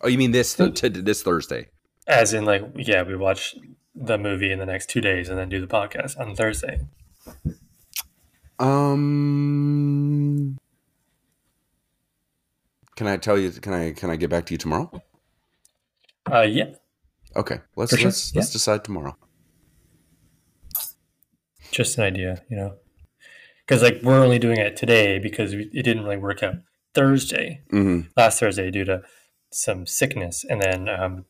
Oh, 0.00 0.08
you 0.08 0.16
mean 0.16 0.30
this 0.30 0.54
th- 0.54 0.72
to 0.80 0.88
this 0.88 1.22
Thursday? 1.22 1.66
As 2.06 2.32
in, 2.32 2.46
like, 2.46 2.64
yeah, 2.76 3.02
we 3.02 3.14
watch 3.14 3.56
the 3.94 4.16
movie 4.16 4.50
in 4.50 4.58
the 4.58 4.64
next 4.64 4.88
two 4.88 5.02
days 5.02 5.28
and 5.28 5.38
then 5.38 5.50
do 5.50 5.60
the 5.60 5.66
podcast 5.66 6.18
on 6.18 6.34
Thursday. 6.34 6.80
Um, 8.58 10.56
can 12.96 13.06
I 13.06 13.18
tell 13.18 13.36
you? 13.36 13.50
Can 13.50 13.74
I 13.74 13.92
can 13.92 14.08
I 14.08 14.16
get 14.16 14.30
back 14.30 14.46
to 14.46 14.54
you 14.54 14.58
tomorrow? 14.58 14.90
Uh, 16.32 16.40
yeah, 16.40 16.70
Okay, 17.36 17.58
let's 17.76 17.94
sure, 17.94 18.06
let's 18.06 18.34
let's 18.34 18.50
decide 18.50 18.82
tomorrow. 18.84 19.14
just 21.70 21.98
an 21.98 22.04
idea, 22.04 22.42
you 22.48 22.56
know, 22.56 22.76
because 23.70 23.84
like 23.84 24.00
we're 24.02 24.20
only 24.20 24.40
doing 24.40 24.58
it 24.58 24.76
today 24.76 25.20
because 25.20 25.54
we, 25.54 25.70
it 25.72 25.84
didn't 25.84 26.02
really 26.02 26.16
work 26.16 26.42
out 26.42 26.56
Thursday, 26.92 27.62
hmm 27.70 28.00
last 28.16 28.40
Thursday 28.40 28.68
due 28.68 28.84
to 28.84 29.02
some 29.52 29.86
sickness, 29.86 30.44
and 30.48 30.60
then, 30.60 30.88
um, 30.88 31.24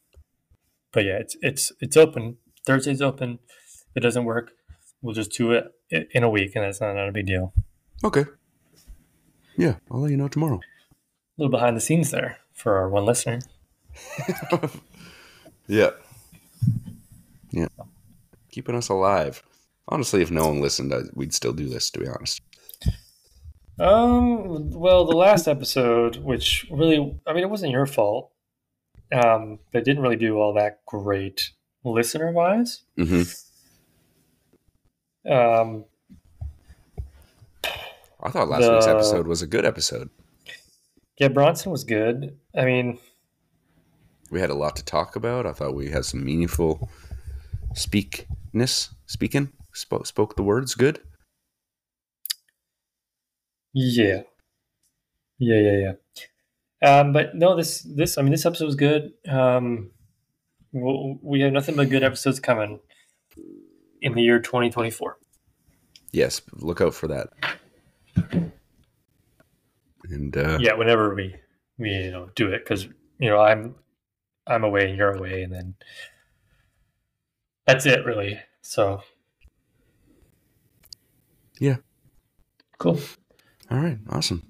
but 0.90 1.04
yeah, 1.04 1.18
it's 1.18 1.36
it's 1.42 1.70
it's 1.80 1.98
open. 1.98 2.38
Thursday's 2.64 3.02
open. 3.02 3.40
If 3.90 3.96
it 3.96 4.00
doesn't 4.00 4.24
work, 4.24 4.52
we'll 5.02 5.14
just 5.14 5.32
do 5.32 5.52
it 5.52 5.70
in 5.90 6.22
a 6.22 6.30
week, 6.30 6.56
and 6.56 6.64
that's 6.64 6.80
not, 6.80 6.94
not 6.94 7.10
a 7.10 7.12
big 7.12 7.26
deal. 7.26 7.52
Okay. 8.02 8.24
Yeah, 9.58 9.74
I'll 9.90 10.00
let 10.00 10.10
you 10.10 10.16
know 10.16 10.28
tomorrow. 10.28 10.60
A 10.60 11.36
little 11.36 11.50
behind 11.50 11.76
the 11.76 11.82
scenes 11.82 12.10
there 12.10 12.38
for 12.54 12.78
our 12.78 12.88
one 12.88 13.04
listener. 13.04 13.40
Yeah. 15.66 15.90
Yeah. 17.52 17.68
Keeping 18.50 18.74
us 18.74 18.88
alive. 18.88 19.40
Honestly, 19.90 20.22
if 20.22 20.30
no 20.30 20.46
one 20.46 20.60
listened, 20.62 20.94
I, 20.94 21.00
we'd 21.14 21.34
still 21.34 21.52
do 21.52 21.68
this. 21.68 21.90
To 21.90 21.98
be 21.98 22.08
honest. 22.08 22.40
Um. 23.78 24.70
Well, 24.70 25.04
the 25.04 25.16
last 25.16 25.48
episode, 25.48 26.16
which 26.16 26.66
really, 26.70 27.18
I 27.26 27.32
mean, 27.32 27.42
it 27.42 27.50
wasn't 27.50 27.72
your 27.72 27.86
fault, 27.86 28.30
um, 29.12 29.58
but 29.72 29.80
it 29.80 29.84
didn't 29.84 30.02
really 30.02 30.16
do 30.16 30.38
all 30.38 30.54
that 30.54 30.80
great 30.86 31.50
listener 31.84 32.30
wise. 32.32 32.82
hmm 32.96 33.22
Um. 35.28 35.84
I 38.22 38.28
thought 38.30 38.48
last 38.48 38.70
week's 38.70 38.86
episode 38.86 39.26
was 39.26 39.40
a 39.42 39.46
good 39.46 39.64
episode. 39.64 40.10
Yeah, 41.18 41.28
Bronson 41.28 41.72
was 41.72 41.84
good. 41.84 42.38
I 42.56 42.64
mean, 42.64 42.98
We 44.30 44.40
had 44.40 44.50
a 44.50 44.54
lot 44.54 44.76
to 44.76 44.84
talk 44.84 45.16
about. 45.16 45.46
I 45.46 45.52
thought 45.52 45.74
we 45.74 45.88
had 45.90 46.04
some 46.04 46.22
meaningful 46.24 46.90
speakness, 47.74 48.90
speaking, 49.06 49.52
spoke, 49.72 50.06
spoke 50.06 50.36
the 50.36 50.42
words 50.42 50.74
good. 50.74 51.00
yeah, 53.72 54.22
yeah, 55.38 55.60
yeah, 55.60 55.92
yeah. 56.82 56.98
Um, 57.00 57.12
but 57.12 57.34
no, 57.34 57.56
this 57.56 57.82
this 57.82 58.18
I 58.18 58.22
mean, 58.22 58.32
this 58.32 58.46
episode 58.46 58.66
was 58.66 58.74
good. 58.74 59.12
Um, 59.28 59.90
we'll, 60.72 61.18
we 61.22 61.40
have 61.42 61.52
nothing 61.52 61.76
but 61.76 61.90
good 61.90 62.02
episodes 62.02 62.40
coming 62.40 62.80
in 64.00 64.14
the 64.14 64.22
year 64.22 64.40
2024. 64.40 65.18
Yes, 66.12 66.40
look 66.54 66.80
out 66.80 66.94
for 66.94 67.06
that. 67.08 67.28
And 70.04 70.36
uh, 70.36 70.58
yeah 70.60 70.74
whenever 70.74 71.14
we 71.14 71.36
we 71.78 71.90
you 71.90 72.10
know 72.10 72.30
do 72.34 72.48
it 72.48 72.64
because 72.64 72.88
you 73.20 73.28
know 73.28 73.38
i'm 73.38 73.76
I'm 74.50 74.64
away 74.64 74.88
and 74.88 74.98
you're 74.98 75.12
away, 75.12 75.42
and 75.42 75.52
then 75.52 75.74
that's 77.66 77.86
it, 77.86 78.04
really. 78.04 78.40
So, 78.62 79.02
Yeah. 81.58 81.76
Cool. 82.80 82.98
All 83.70 83.78
right, 83.78 83.98
awesome. 84.08 84.42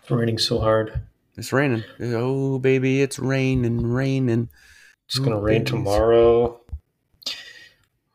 It's 0.00 0.10
raining 0.10 0.38
so 0.38 0.58
hard. 0.60 1.02
It's 1.36 1.52
raining. 1.52 1.84
Oh, 2.00 2.58
baby, 2.58 3.02
it's 3.02 3.18
raining, 3.18 3.86
raining. 3.92 4.48
It's 5.06 5.18
gonna 5.18 5.36
Oh, 5.38 5.42
rain 5.42 5.58
babies. 5.64 5.70
tomorrow. 5.70 6.60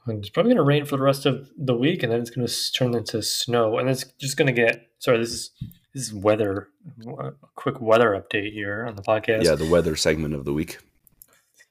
And 0.06 0.20
it's 0.20 0.30
probably 0.30 0.54
gonna 0.54 0.64
rain 0.64 0.86
for 0.86 0.98
the 0.98 1.04
rest 1.04 1.26
of 1.28 1.50
the 1.58 1.76
week, 1.76 2.02
and 2.02 2.12
then 2.12 2.20
it's 2.22 2.32
gonna 2.32 2.48
turn 2.74 2.96
into 2.96 3.22
snow, 3.22 3.78
and 3.78 3.88
it's 3.90 4.06
just 4.18 4.38
gonna 4.38 4.52
get. 4.54 4.88
Sorry, 4.98 5.18
this 5.20 5.32
is 5.32 5.52
this 5.94 6.04
is 6.08 6.14
weather. 6.14 6.70
A 7.20 7.32
quick 7.56 7.80
weather 7.82 8.12
update 8.20 8.54
here 8.54 8.86
on 8.88 8.96
the 8.96 9.02
podcast. 9.04 9.44
Yeah, 9.44 9.56
the 9.56 9.70
weather 9.70 9.96
segment 9.96 10.34
of 10.34 10.46
the 10.46 10.54
week. 10.54 10.80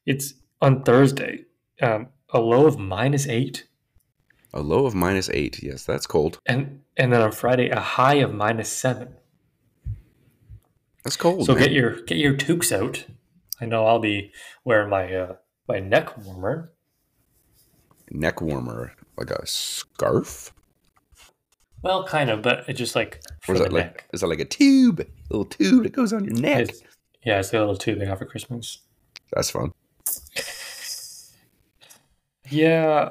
It's 0.06 0.34
on 0.60 0.82
Thursday. 0.84 1.44
Um, 1.80 2.08
a 2.30 2.40
low 2.40 2.66
of 2.66 2.78
minus 2.78 3.26
eight, 3.26 3.66
A 4.54 4.60
low 4.60 4.86
of 4.86 4.94
minus 4.94 5.28
eight. 5.30 5.62
Yes, 5.62 5.84
that's 5.84 6.06
cold. 6.06 6.38
and 6.46 6.80
and 6.96 7.12
then 7.12 7.20
on 7.20 7.32
Friday 7.32 7.68
a 7.70 7.80
high 7.80 8.14
of 8.14 8.34
minus 8.34 8.68
seven. 8.70 9.14
That's 11.04 11.16
cold. 11.16 11.44
so 11.46 11.54
man. 11.54 11.62
get 11.64 11.72
your 11.72 12.00
get 12.02 12.18
your 12.18 12.34
toques 12.36 12.72
out. 12.72 13.04
I 13.60 13.66
know 13.66 13.86
I'll 13.86 13.98
be 13.98 14.32
wearing 14.64 14.88
my 14.90 15.12
uh, 15.14 15.34
my 15.68 15.80
neck 15.80 16.16
warmer. 16.18 16.72
neck 18.10 18.40
warmer, 18.40 18.94
like 19.16 19.30
a 19.30 19.46
scarf. 19.46 20.52
Well, 21.82 22.04
kind 22.04 22.28
of, 22.30 22.42
but 22.42 22.64
it's 22.68 22.78
just 22.78 22.96
like 22.96 23.22
for 23.42 23.52
is 23.52 23.58
the 23.58 23.64
that 23.64 23.72
like 23.72 23.84
neck. 23.84 24.04
is 24.12 24.20
that 24.22 24.28
like 24.28 24.40
a 24.40 24.44
tube? 24.44 25.00
A 25.00 25.06
little 25.30 25.44
tube 25.44 25.82
that 25.84 25.92
goes 25.92 26.12
on 26.12 26.24
your 26.24 26.34
neck. 26.34 26.62
It's- 26.62 26.82
yeah, 27.24 27.38
it's 27.40 27.52
a 27.52 27.58
little 27.58 27.76
tube 27.76 27.98
they 27.98 28.06
out 28.06 28.18
for 28.18 28.24
Christmas. 28.24 28.78
That's 29.32 29.50
fun. 29.50 29.72
Yeah, 32.48 33.10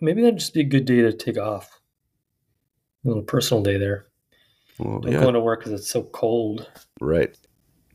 maybe 0.00 0.22
that'd 0.22 0.38
just 0.38 0.54
be 0.54 0.60
a 0.60 0.64
good 0.64 0.84
day 0.84 1.02
to 1.02 1.12
take 1.12 1.38
off. 1.38 1.80
A 3.04 3.08
little 3.08 3.22
personal 3.22 3.62
day 3.62 3.78
there. 3.78 4.06
Well, 4.78 5.00
Don't 5.00 5.12
yeah, 5.12 5.20
go 5.20 5.28
into 5.28 5.40
work 5.40 5.60
because 5.60 5.72
it's 5.78 5.90
so 5.90 6.02
cold. 6.04 6.70
right. 7.00 7.36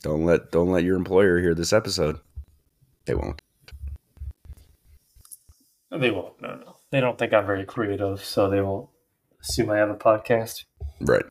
Don't 0.04 0.24
let 0.26 0.52
don't 0.52 0.70
let 0.70 0.84
your 0.84 0.96
employer 0.98 1.40
hear 1.40 1.56
this 1.56 1.74
episode. 1.74 2.20
They 3.06 3.16
won't. 3.16 3.42
They 5.92 6.12
won't. 6.12 6.40
No, 6.42 6.56
no. 6.56 6.76
They 6.92 7.00
don't 7.00 7.18
think 7.18 7.34
I'm 7.34 7.46
very 7.46 7.66
creative, 7.66 8.24
so 8.24 8.50
they 8.50 8.62
won't 8.62 8.90
assume 9.42 9.72
I 9.72 9.78
have 9.78 9.90
a 9.90 9.96
podcast. 9.96 10.66
Right. 11.02 11.26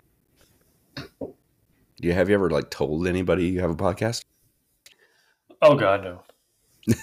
Do 0.96 2.08
you 2.08 2.12
have 2.12 2.28
you 2.28 2.34
ever 2.34 2.50
like 2.50 2.70
told 2.70 3.06
anybody 3.06 3.46
you 3.46 3.60
have 3.60 3.70
a 3.70 3.76
podcast? 3.76 4.24
Oh 5.62 5.76
God, 5.76 6.02
no. 6.04 6.22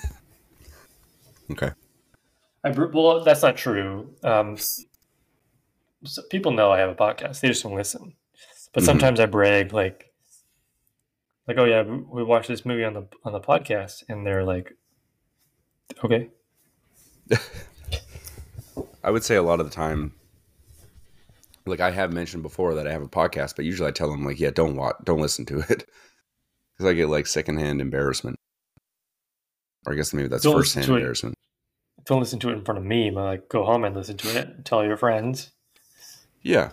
Okay. 1.51 1.71
I 2.63 2.69
well, 2.69 3.23
that's 3.23 3.41
not 3.41 3.57
true. 3.57 4.13
Um, 4.23 4.57
so 6.03 6.21
people 6.29 6.51
know 6.51 6.71
I 6.71 6.79
have 6.79 6.89
a 6.89 6.95
podcast. 6.95 7.39
They 7.41 7.47
just 7.47 7.63
don't 7.63 7.75
listen. 7.75 8.13
But 8.73 8.83
Mhm. 8.83 8.85
sometimes 8.85 9.19
I 9.19 9.25
brag, 9.25 9.73
like, 9.73 10.13
like, 11.47 11.57
oh 11.57 11.65
yeah, 11.65 11.83
we 11.83 12.23
watched 12.23 12.47
this 12.47 12.65
movie 12.65 12.83
on 12.83 12.93
the 12.93 13.07
on 13.23 13.33
the 13.33 13.39
podcast, 13.39 14.03
and 14.07 14.25
they're 14.25 14.43
like, 14.43 14.73
okay, 16.03 16.29
I 19.03 19.09
would 19.11 19.23
say 19.23 19.35
a 19.35 19.43
lot 19.43 19.59
of 19.59 19.67
the 19.69 19.75
time, 19.75 20.13
like 21.65 21.79
I 21.79 21.91
have 21.91 22.13
mentioned 22.13 22.43
before 22.43 22.75
that 22.75 22.87
I 22.87 22.91
have 22.91 23.01
a 23.01 23.07
podcast, 23.09 23.55
but 23.55 23.65
usually 23.65 23.89
I 23.89 23.91
tell 23.91 24.09
them 24.09 24.23
like, 24.25 24.39
yeah, 24.39 24.51
don't 24.51 24.75
watch, 24.75 24.95
don't 25.03 25.19
listen 25.19 25.45
to 25.47 25.59
it, 25.59 25.67
because 26.77 26.85
I 26.89 26.93
get 26.93 27.09
like 27.09 27.27
secondhand 27.27 27.81
embarrassment. 27.81 28.37
Or 29.85 29.93
I 29.93 29.95
guess 29.95 30.13
maybe 30.13 30.27
that's 30.27 30.43
Don't 30.43 30.53
firsthand 30.55 30.89
embarrassment. 30.89 31.35
Don't 32.05 32.19
listen 32.19 32.39
to 32.39 32.49
it 32.49 32.53
in 32.53 32.65
front 32.65 32.77
of 32.77 32.85
me. 32.85 33.09
But 33.09 33.23
like, 33.23 33.49
go 33.49 33.65
home 33.65 33.83
and 33.83 33.95
listen 33.95 34.17
to 34.17 34.37
it. 34.39 34.65
Tell 34.65 34.83
your 34.83 34.97
friends, 34.97 35.51
Yeah, 36.41 36.71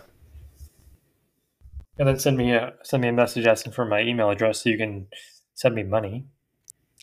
and 1.97 2.07
then 2.07 2.19
send 2.19 2.37
me 2.37 2.53
a 2.53 2.73
send 2.83 3.01
me 3.01 3.09
a 3.09 3.13
message 3.13 3.45
asking 3.45 3.73
for 3.73 3.85
my 3.85 4.01
email 4.01 4.29
address 4.29 4.63
so 4.63 4.69
you 4.69 4.77
can 4.77 5.07
send 5.53 5.75
me 5.75 5.83
money 5.83 6.25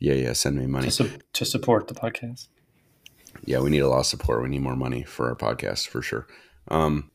yeah, 0.00 0.14
yeah. 0.14 0.32
Send 0.32 0.56
me 0.56 0.66
money. 0.66 0.86
to 0.86 0.90
su- 0.90 1.18
to 1.32 1.44
support 1.44 1.88
the 1.88 1.94
podcast. 1.94 2.48
Yeah, 3.44 3.60
we 3.60 3.70
need 3.70 3.80
a 3.80 3.88
lot 3.88 4.00
of 4.00 4.06
support. 4.06 4.42
We 4.42 4.48
need 4.48 4.62
more 4.62 4.76
money 4.76 5.04
for 5.04 5.28
our 5.28 5.36
podcast 5.36 5.88
for 5.88 6.02
sure. 6.02 6.26
Um, 6.68 7.10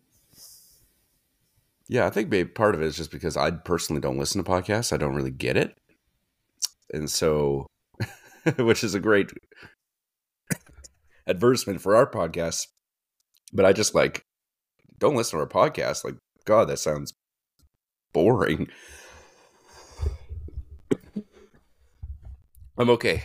yeah, 1.88 2.06
I 2.06 2.10
think 2.10 2.30
maybe 2.30 2.50
part 2.50 2.74
of 2.74 2.82
it 2.82 2.86
is 2.86 2.96
just 2.96 3.12
because 3.12 3.36
I 3.36 3.52
personally 3.52 4.02
don't 4.02 4.18
listen 4.18 4.44
to 4.44 4.50
podcasts. 4.50 4.94
I 4.94 4.98
don't 4.98 5.16
really 5.16 5.32
get 5.32 5.58
it, 5.58 5.78
and 6.94 7.10
so, 7.10 7.68
which 8.58 8.84
is 8.84 8.96
a 8.96 9.00
great 9.00 9.32
advertisement 11.28 11.82
for 11.82 11.96
our 11.96 12.10
podcast. 12.10 12.68
But 13.54 13.66
I 13.66 13.74
just 13.74 13.94
like 13.96 14.26
don't 14.98 15.16
listen 15.16 15.38
to 15.38 15.44
our 15.44 15.50
podcast. 15.50 16.04
Like, 16.04 16.16
God, 16.46 16.70
that 16.70 16.78
sounds 16.78 17.14
boring. 18.14 18.70
I'm 22.78 22.90
okay. 22.90 23.24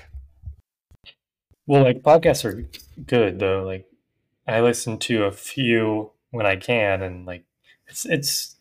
Well, 1.67 1.83
like 1.83 2.03
podcasts 2.03 2.45
are 2.45 2.69
good 3.07 3.39
though. 3.39 3.63
Like 3.65 3.87
I 4.47 4.61
listen 4.61 4.99
to 4.99 5.25
a 5.25 5.33
few 5.33 6.13
when 6.31 6.47
I 6.47 6.57
can, 6.57 7.03
and 7.03 7.27
like 7.27 7.45
it's 7.89 8.05
it's 8.05 8.57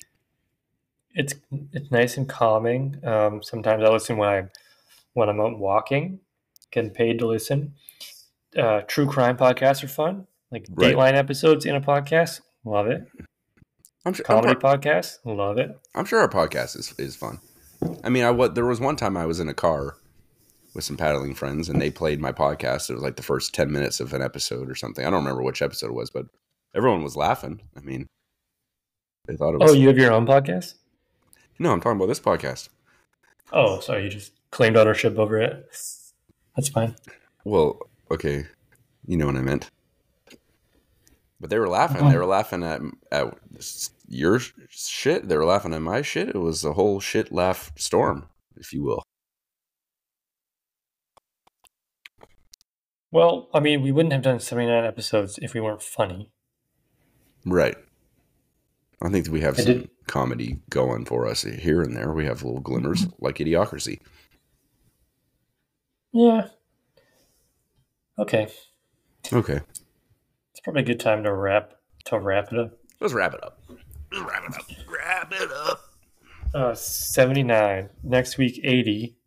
it's 1.14 1.34
it's 1.74 1.92
nice 1.92 2.18
and 2.18 2.28
calming. 2.28 3.00
Um, 3.06 3.44
sometimes 3.44 3.84
I 3.84 3.90
listen 3.90 4.18
when 4.18 4.30
I'm 4.30 4.50
when 5.14 5.30
I'm 5.30 5.40
out 5.40 5.60
walking, 5.60 6.20
getting 6.72 6.92
paid 6.92 7.20
to 7.20 7.28
listen. 7.28 7.74
Uh, 8.58 8.82
true 8.88 9.08
crime 9.08 9.38
podcasts 9.38 9.84
are 9.84 9.88
fun. 9.88 10.28
Like 10.52 10.66
Right. 10.70 10.96
Dateline 10.96 11.14
episodes 11.14 11.66
in 11.66 11.76
a 11.76 11.82
podcast, 11.82 12.42
love 12.64 12.88
it. 12.88 13.02
I'm 14.06 14.14
sure. 14.14 14.26
I'm 14.30 14.42
Comedy 14.42 14.56
pro- 14.60 14.78
podcast, 14.78 15.18
love 15.26 15.58
it. 15.58 15.78
I'm 15.96 16.06
sure 16.06 16.20
our 16.20 16.30
podcast 16.30 16.78
is, 16.78 16.94
is 16.98 17.16
fun. 17.16 17.40
I 18.04 18.10
mean, 18.10 18.24
I 18.24 18.32
what 18.32 18.56
there 18.56 18.66
was 18.66 18.80
one 18.80 18.96
time 18.96 19.18
I 19.18 19.26
was 19.26 19.40
in 19.40 19.50
a 19.50 19.54
car 19.54 19.98
with 20.74 20.84
some 20.84 20.98
paddling 20.98 21.34
friends, 21.36 21.70
and 21.70 21.82
they 21.82 21.90
played 21.90 22.22
my 22.22 22.32
podcast. 22.32 22.90
It 22.90 22.94
was 22.94 23.04
like 23.04 23.16
the 23.16 23.24
first 23.24 23.54
ten 23.54 23.72
minutes 23.72 24.00
of 24.00 24.14
an 24.14 24.22
episode 24.22 24.70
or 24.70 24.76
something. 24.76 25.06
I 25.06 25.10
don't 25.10 25.24
remember 25.24 25.44
which 25.44 25.62
episode 25.62 25.88
it 25.88 25.94
was, 25.96 26.10
but 26.10 26.26
everyone 26.76 27.04
was 27.04 27.16
laughing. 27.16 27.62
I 27.76 27.82
mean, 27.82 28.06
they 29.28 29.36
thought 29.36 29.56
it 29.56 29.60
was. 29.62 29.72
Oh, 29.72 29.74
you 29.74 29.88
have 29.88 29.98
your 29.98 30.14
own 30.14 30.26
podcast? 30.26 30.76
no, 31.60 31.72
I'm 31.72 31.82
talking 31.82 31.98
about 31.98 32.08
this 32.08 32.20
podcast. 32.20 32.70
Oh, 33.52 33.80
sorry, 33.80 34.04
you 34.04 34.10
just 34.10 34.34
claimed 34.52 34.78
ownership 34.78 35.18
over 35.18 35.40
it. 35.40 35.68
That's 36.56 36.70
fine. 36.70 36.96
Well, 37.44 37.80
okay, 38.12 38.46
you 39.06 39.18
know 39.18 39.26
what 39.28 39.36
I 39.36 39.42
meant. 39.42 39.70
But 41.40 41.50
they 41.50 41.60
were 41.60 41.70
laughing. 41.70 41.98
Uh-huh. 42.02 42.12
They 42.12 42.18
were 42.18 42.26
laughing 42.26 42.64
at 42.64 42.82
at 43.12 43.34
your 44.08 44.40
shit. 44.70 45.28
They 45.28 45.36
were 45.38 45.46
laughing 45.46 45.74
at 45.74 45.82
my 45.82 46.02
shit. 46.02 46.30
It 46.30 46.38
was 46.40 46.64
a 46.64 46.74
whole 46.74 47.00
shit 47.00 47.32
laugh 47.32 47.72
storm, 47.76 48.30
if 48.56 48.72
you 48.74 48.84
will. 48.84 49.04
Well, 53.12 53.50
I 53.54 53.60
mean, 53.60 53.82
we 53.82 53.92
wouldn't 53.92 54.14
have 54.14 54.22
done 54.22 54.40
79 54.40 54.84
episodes 54.84 55.40
if 55.42 55.54
we 55.54 55.62
weren't 55.62 55.82
funny. 55.82 56.32
Right. 57.46 57.76
I 59.02 59.10
think 59.10 59.26
that 59.26 59.32
we 59.32 59.42
have 59.42 59.60
I 59.60 59.64
some 59.64 59.74
did- 59.74 59.90
comedy 60.08 60.60
going 60.70 61.06
for 61.06 61.28
us 61.28 61.44
here 61.44 61.82
and 61.82 61.96
there. 61.96 62.12
We 62.14 62.26
have 62.26 62.44
little 62.44 62.60
glimmers 62.60 63.08
like 63.20 63.38
Idiocracy. 63.38 64.00
Yeah. 66.12 66.48
Okay. 68.18 68.48
Okay. 69.32 69.60
It's 70.52 70.60
probably 70.64 70.84
a 70.84 70.86
good 70.86 71.00
time 71.00 71.24
to 71.24 71.34
wrap 71.34 71.74
to 72.06 72.20
wrap 72.20 72.54
it 72.54 72.60
up. 72.60 72.78
Let's 73.02 73.14
wrap 73.14 73.34
it 73.34 73.44
up. 73.44 73.60
Let's 74.12 74.24
wrap 74.24 74.44
it 74.48 74.56
up. 74.56 74.88
Wrap 74.88 75.34
it 75.34 75.52
up. 75.52 75.82
Uh 76.54 76.74
79. 76.74 77.90
Next 78.04 78.38
week 78.38 78.62
80. 78.64 79.18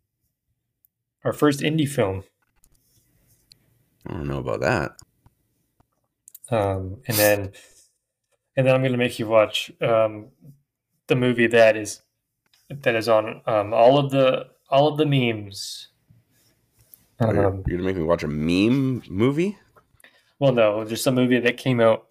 Our 1.23 1.33
first 1.33 1.59
indie 1.59 1.87
film. 1.87 2.23
I 4.07 4.13
don't 4.13 4.27
know 4.27 4.39
about 4.39 4.61
that. 4.61 4.91
Um 6.49 7.01
and 7.07 7.17
then 7.17 7.51
and 8.57 8.65
then 8.65 8.73
I'm 8.73 8.81
going 8.81 8.91
to 8.91 8.97
make 8.97 9.19
you 9.19 9.27
watch 9.27 9.71
um 9.81 10.29
the 11.07 11.15
movie 11.15 11.47
that 11.47 11.77
is 11.77 12.01
that 12.69 12.95
is 12.95 13.07
on 13.07 13.41
um 13.45 13.73
all 13.73 13.99
of 13.99 14.09
the 14.09 14.47
all 14.69 14.87
of 14.87 14.97
the 14.97 15.05
memes. 15.05 15.88
You're, 17.19 17.33
you're 17.35 17.45
Um, 17.47 17.63
gonna 17.63 17.83
make 17.83 17.95
me 17.97 18.03
watch 18.03 18.23
a 18.23 18.27
meme 18.27 19.03
movie? 19.09 19.57
Well, 20.39 20.53
no, 20.53 20.85
just 20.85 21.05
a 21.07 21.11
movie 21.11 21.39
that 21.39 21.57
came 21.57 21.79
out, 21.81 22.07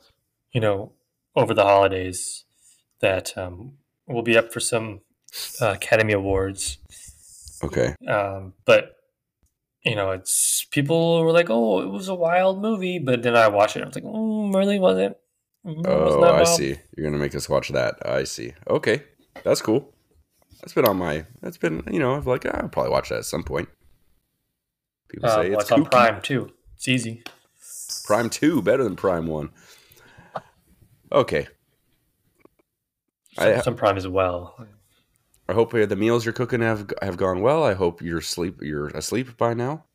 you 0.52 0.61
know, 0.61 0.92
over 1.34 1.54
the 1.54 1.64
holidays 1.64 2.44
that 3.00 3.36
um, 3.38 3.78
will 4.06 4.22
be 4.22 4.36
up 4.36 4.52
for 4.52 4.61
some 4.61 5.00
uh, 5.62 5.68
Academy 5.76 6.12
Awards. 6.12 6.78
Okay. 7.64 7.94
Um, 8.06 8.52
but 8.64 8.94
you 9.84 9.94
know, 9.94 10.11
it's 10.11 10.66
people 10.70 11.22
were 11.24 11.32
like, 11.32 11.48
"Oh, 11.48 11.80
it 11.80 11.88
was 11.88 12.09
a 12.09 12.14
wild 12.14 12.61
movie," 12.61 12.98
but 12.98 13.22
then 13.22 13.36
I 13.36 13.48
watched 13.48 13.76
it, 13.76 13.80
and 13.80 13.86
I 13.86 13.88
was 13.88 13.94
like, 13.96 14.04
mm, 14.04 14.54
"Really 14.54 14.78
wasn't." 14.78 15.16
Mm, 15.64 15.82
Oh, 15.86 16.22
I 16.22 16.32
wild." 16.42 16.48
see. 16.48 16.76
You're 16.96 17.06
gonna 17.11 17.22
make 17.22 17.34
us 17.34 17.48
watch 17.48 17.68
that. 17.70 17.96
I 18.04 18.24
see. 18.24 18.52
Okay, 18.68 19.02
that's 19.44 19.62
cool. 19.62 19.94
That's 20.61 20.74
been 20.74 20.84
on 20.84 20.96
my. 20.98 21.24
That's 21.40 21.56
been 21.56 21.82
you 21.90 21.98
know. 22.00 22.14
I've 22.16 22.26
like 22.26 22.44
I'll 22.46 22.68
probably 22.68 22.90
watch 22.90 23.09
that 23.09 23.18
at 23.18 23.24
some 23.24 23.44
point. 23.44 23.68
People 25.09 25.28
Uh, 25.28 25.34
say 25.42 25.50
well, 25.50 25.61
it's, 25.61 25.62
it's 25.70 25.72
on. 25.72 25.84
Prime 25.86 26.20
too. 26.22 26.52
It's 26.76 26.88
easy. 26.88 27.22
Prime 28.04 28.30
two 28.30 28.62
better 28.62 28.84
than 28.84 28.96
Prime 28.96 29.26
one. 29.26 29.50
Okay, 31.11 31.46
Some, 33.34 33.48
I- 33.48 33.61
some 33.61 33.76
Prime 33.76 33.96
as 33.96 34.06
well. 34.06 34.66
I 35.50 35.54
hope 35.54 35.72
the 35.72 35.96
meals 35.96 36.26
you're 36.26 36.34
cooking 36.34 36.61
have 36.61 36.92
have 37.00 37.16
gone 37.16 37.40
well. 37.40 37.64
I 37.64 37.72
hope 37.72 38.02
you're 38.02 38.20
sleep 38.20 38.59
you're 38.61 38.88
asleep 38.88 39.38
by 39.38 39.54
now. 39.54 39.86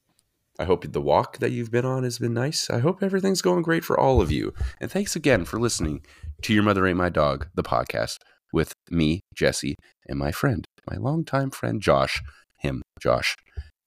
I 0.57 0.65
hope 0.65 0.91
the 0.91 1.01
walk 1.01 1.37
that 1.39 1.51
you've 1.51 1.69
been 1.71 1.85
on 1.85 2.03
has 2.03 2.17
been 2.19 2.33
nice. 2.33 2.69
I 2.71 2.79
hope 2.79 3.03
everything's 3.03 3.41
going 3.43 3.61
great 3.63 3.83
for 3.83 3.99
all 3.99 4.21
of 4.21 4.31
you. 4.31 4.53
And 4.81 4.89
thanks 4.91 5.15
again 5.15 5.45
for 5.45 5.59
listening 5.59 6.03
to 6.43 6.53
Your 6.53 6.63
Mother 6.63 6.85
Ain't 6.87 6.97
My 6.97 7.09
Dog, 7.09 7.47
the 7.55 7.63
podcast 7.63 8.17
with 8.51 8.73
me, 8.89 9.21
Jesse, 9.35 9.75
and 10.07 10.17
my 10.17 10.31
friend, 10.31 10.65
my 10.89 10.97
longtime 10.97 11.51
friend 11.51 11.81
Josh, 11.81 12.21
him, 12.59 12.81
Josh. 12.99 13.35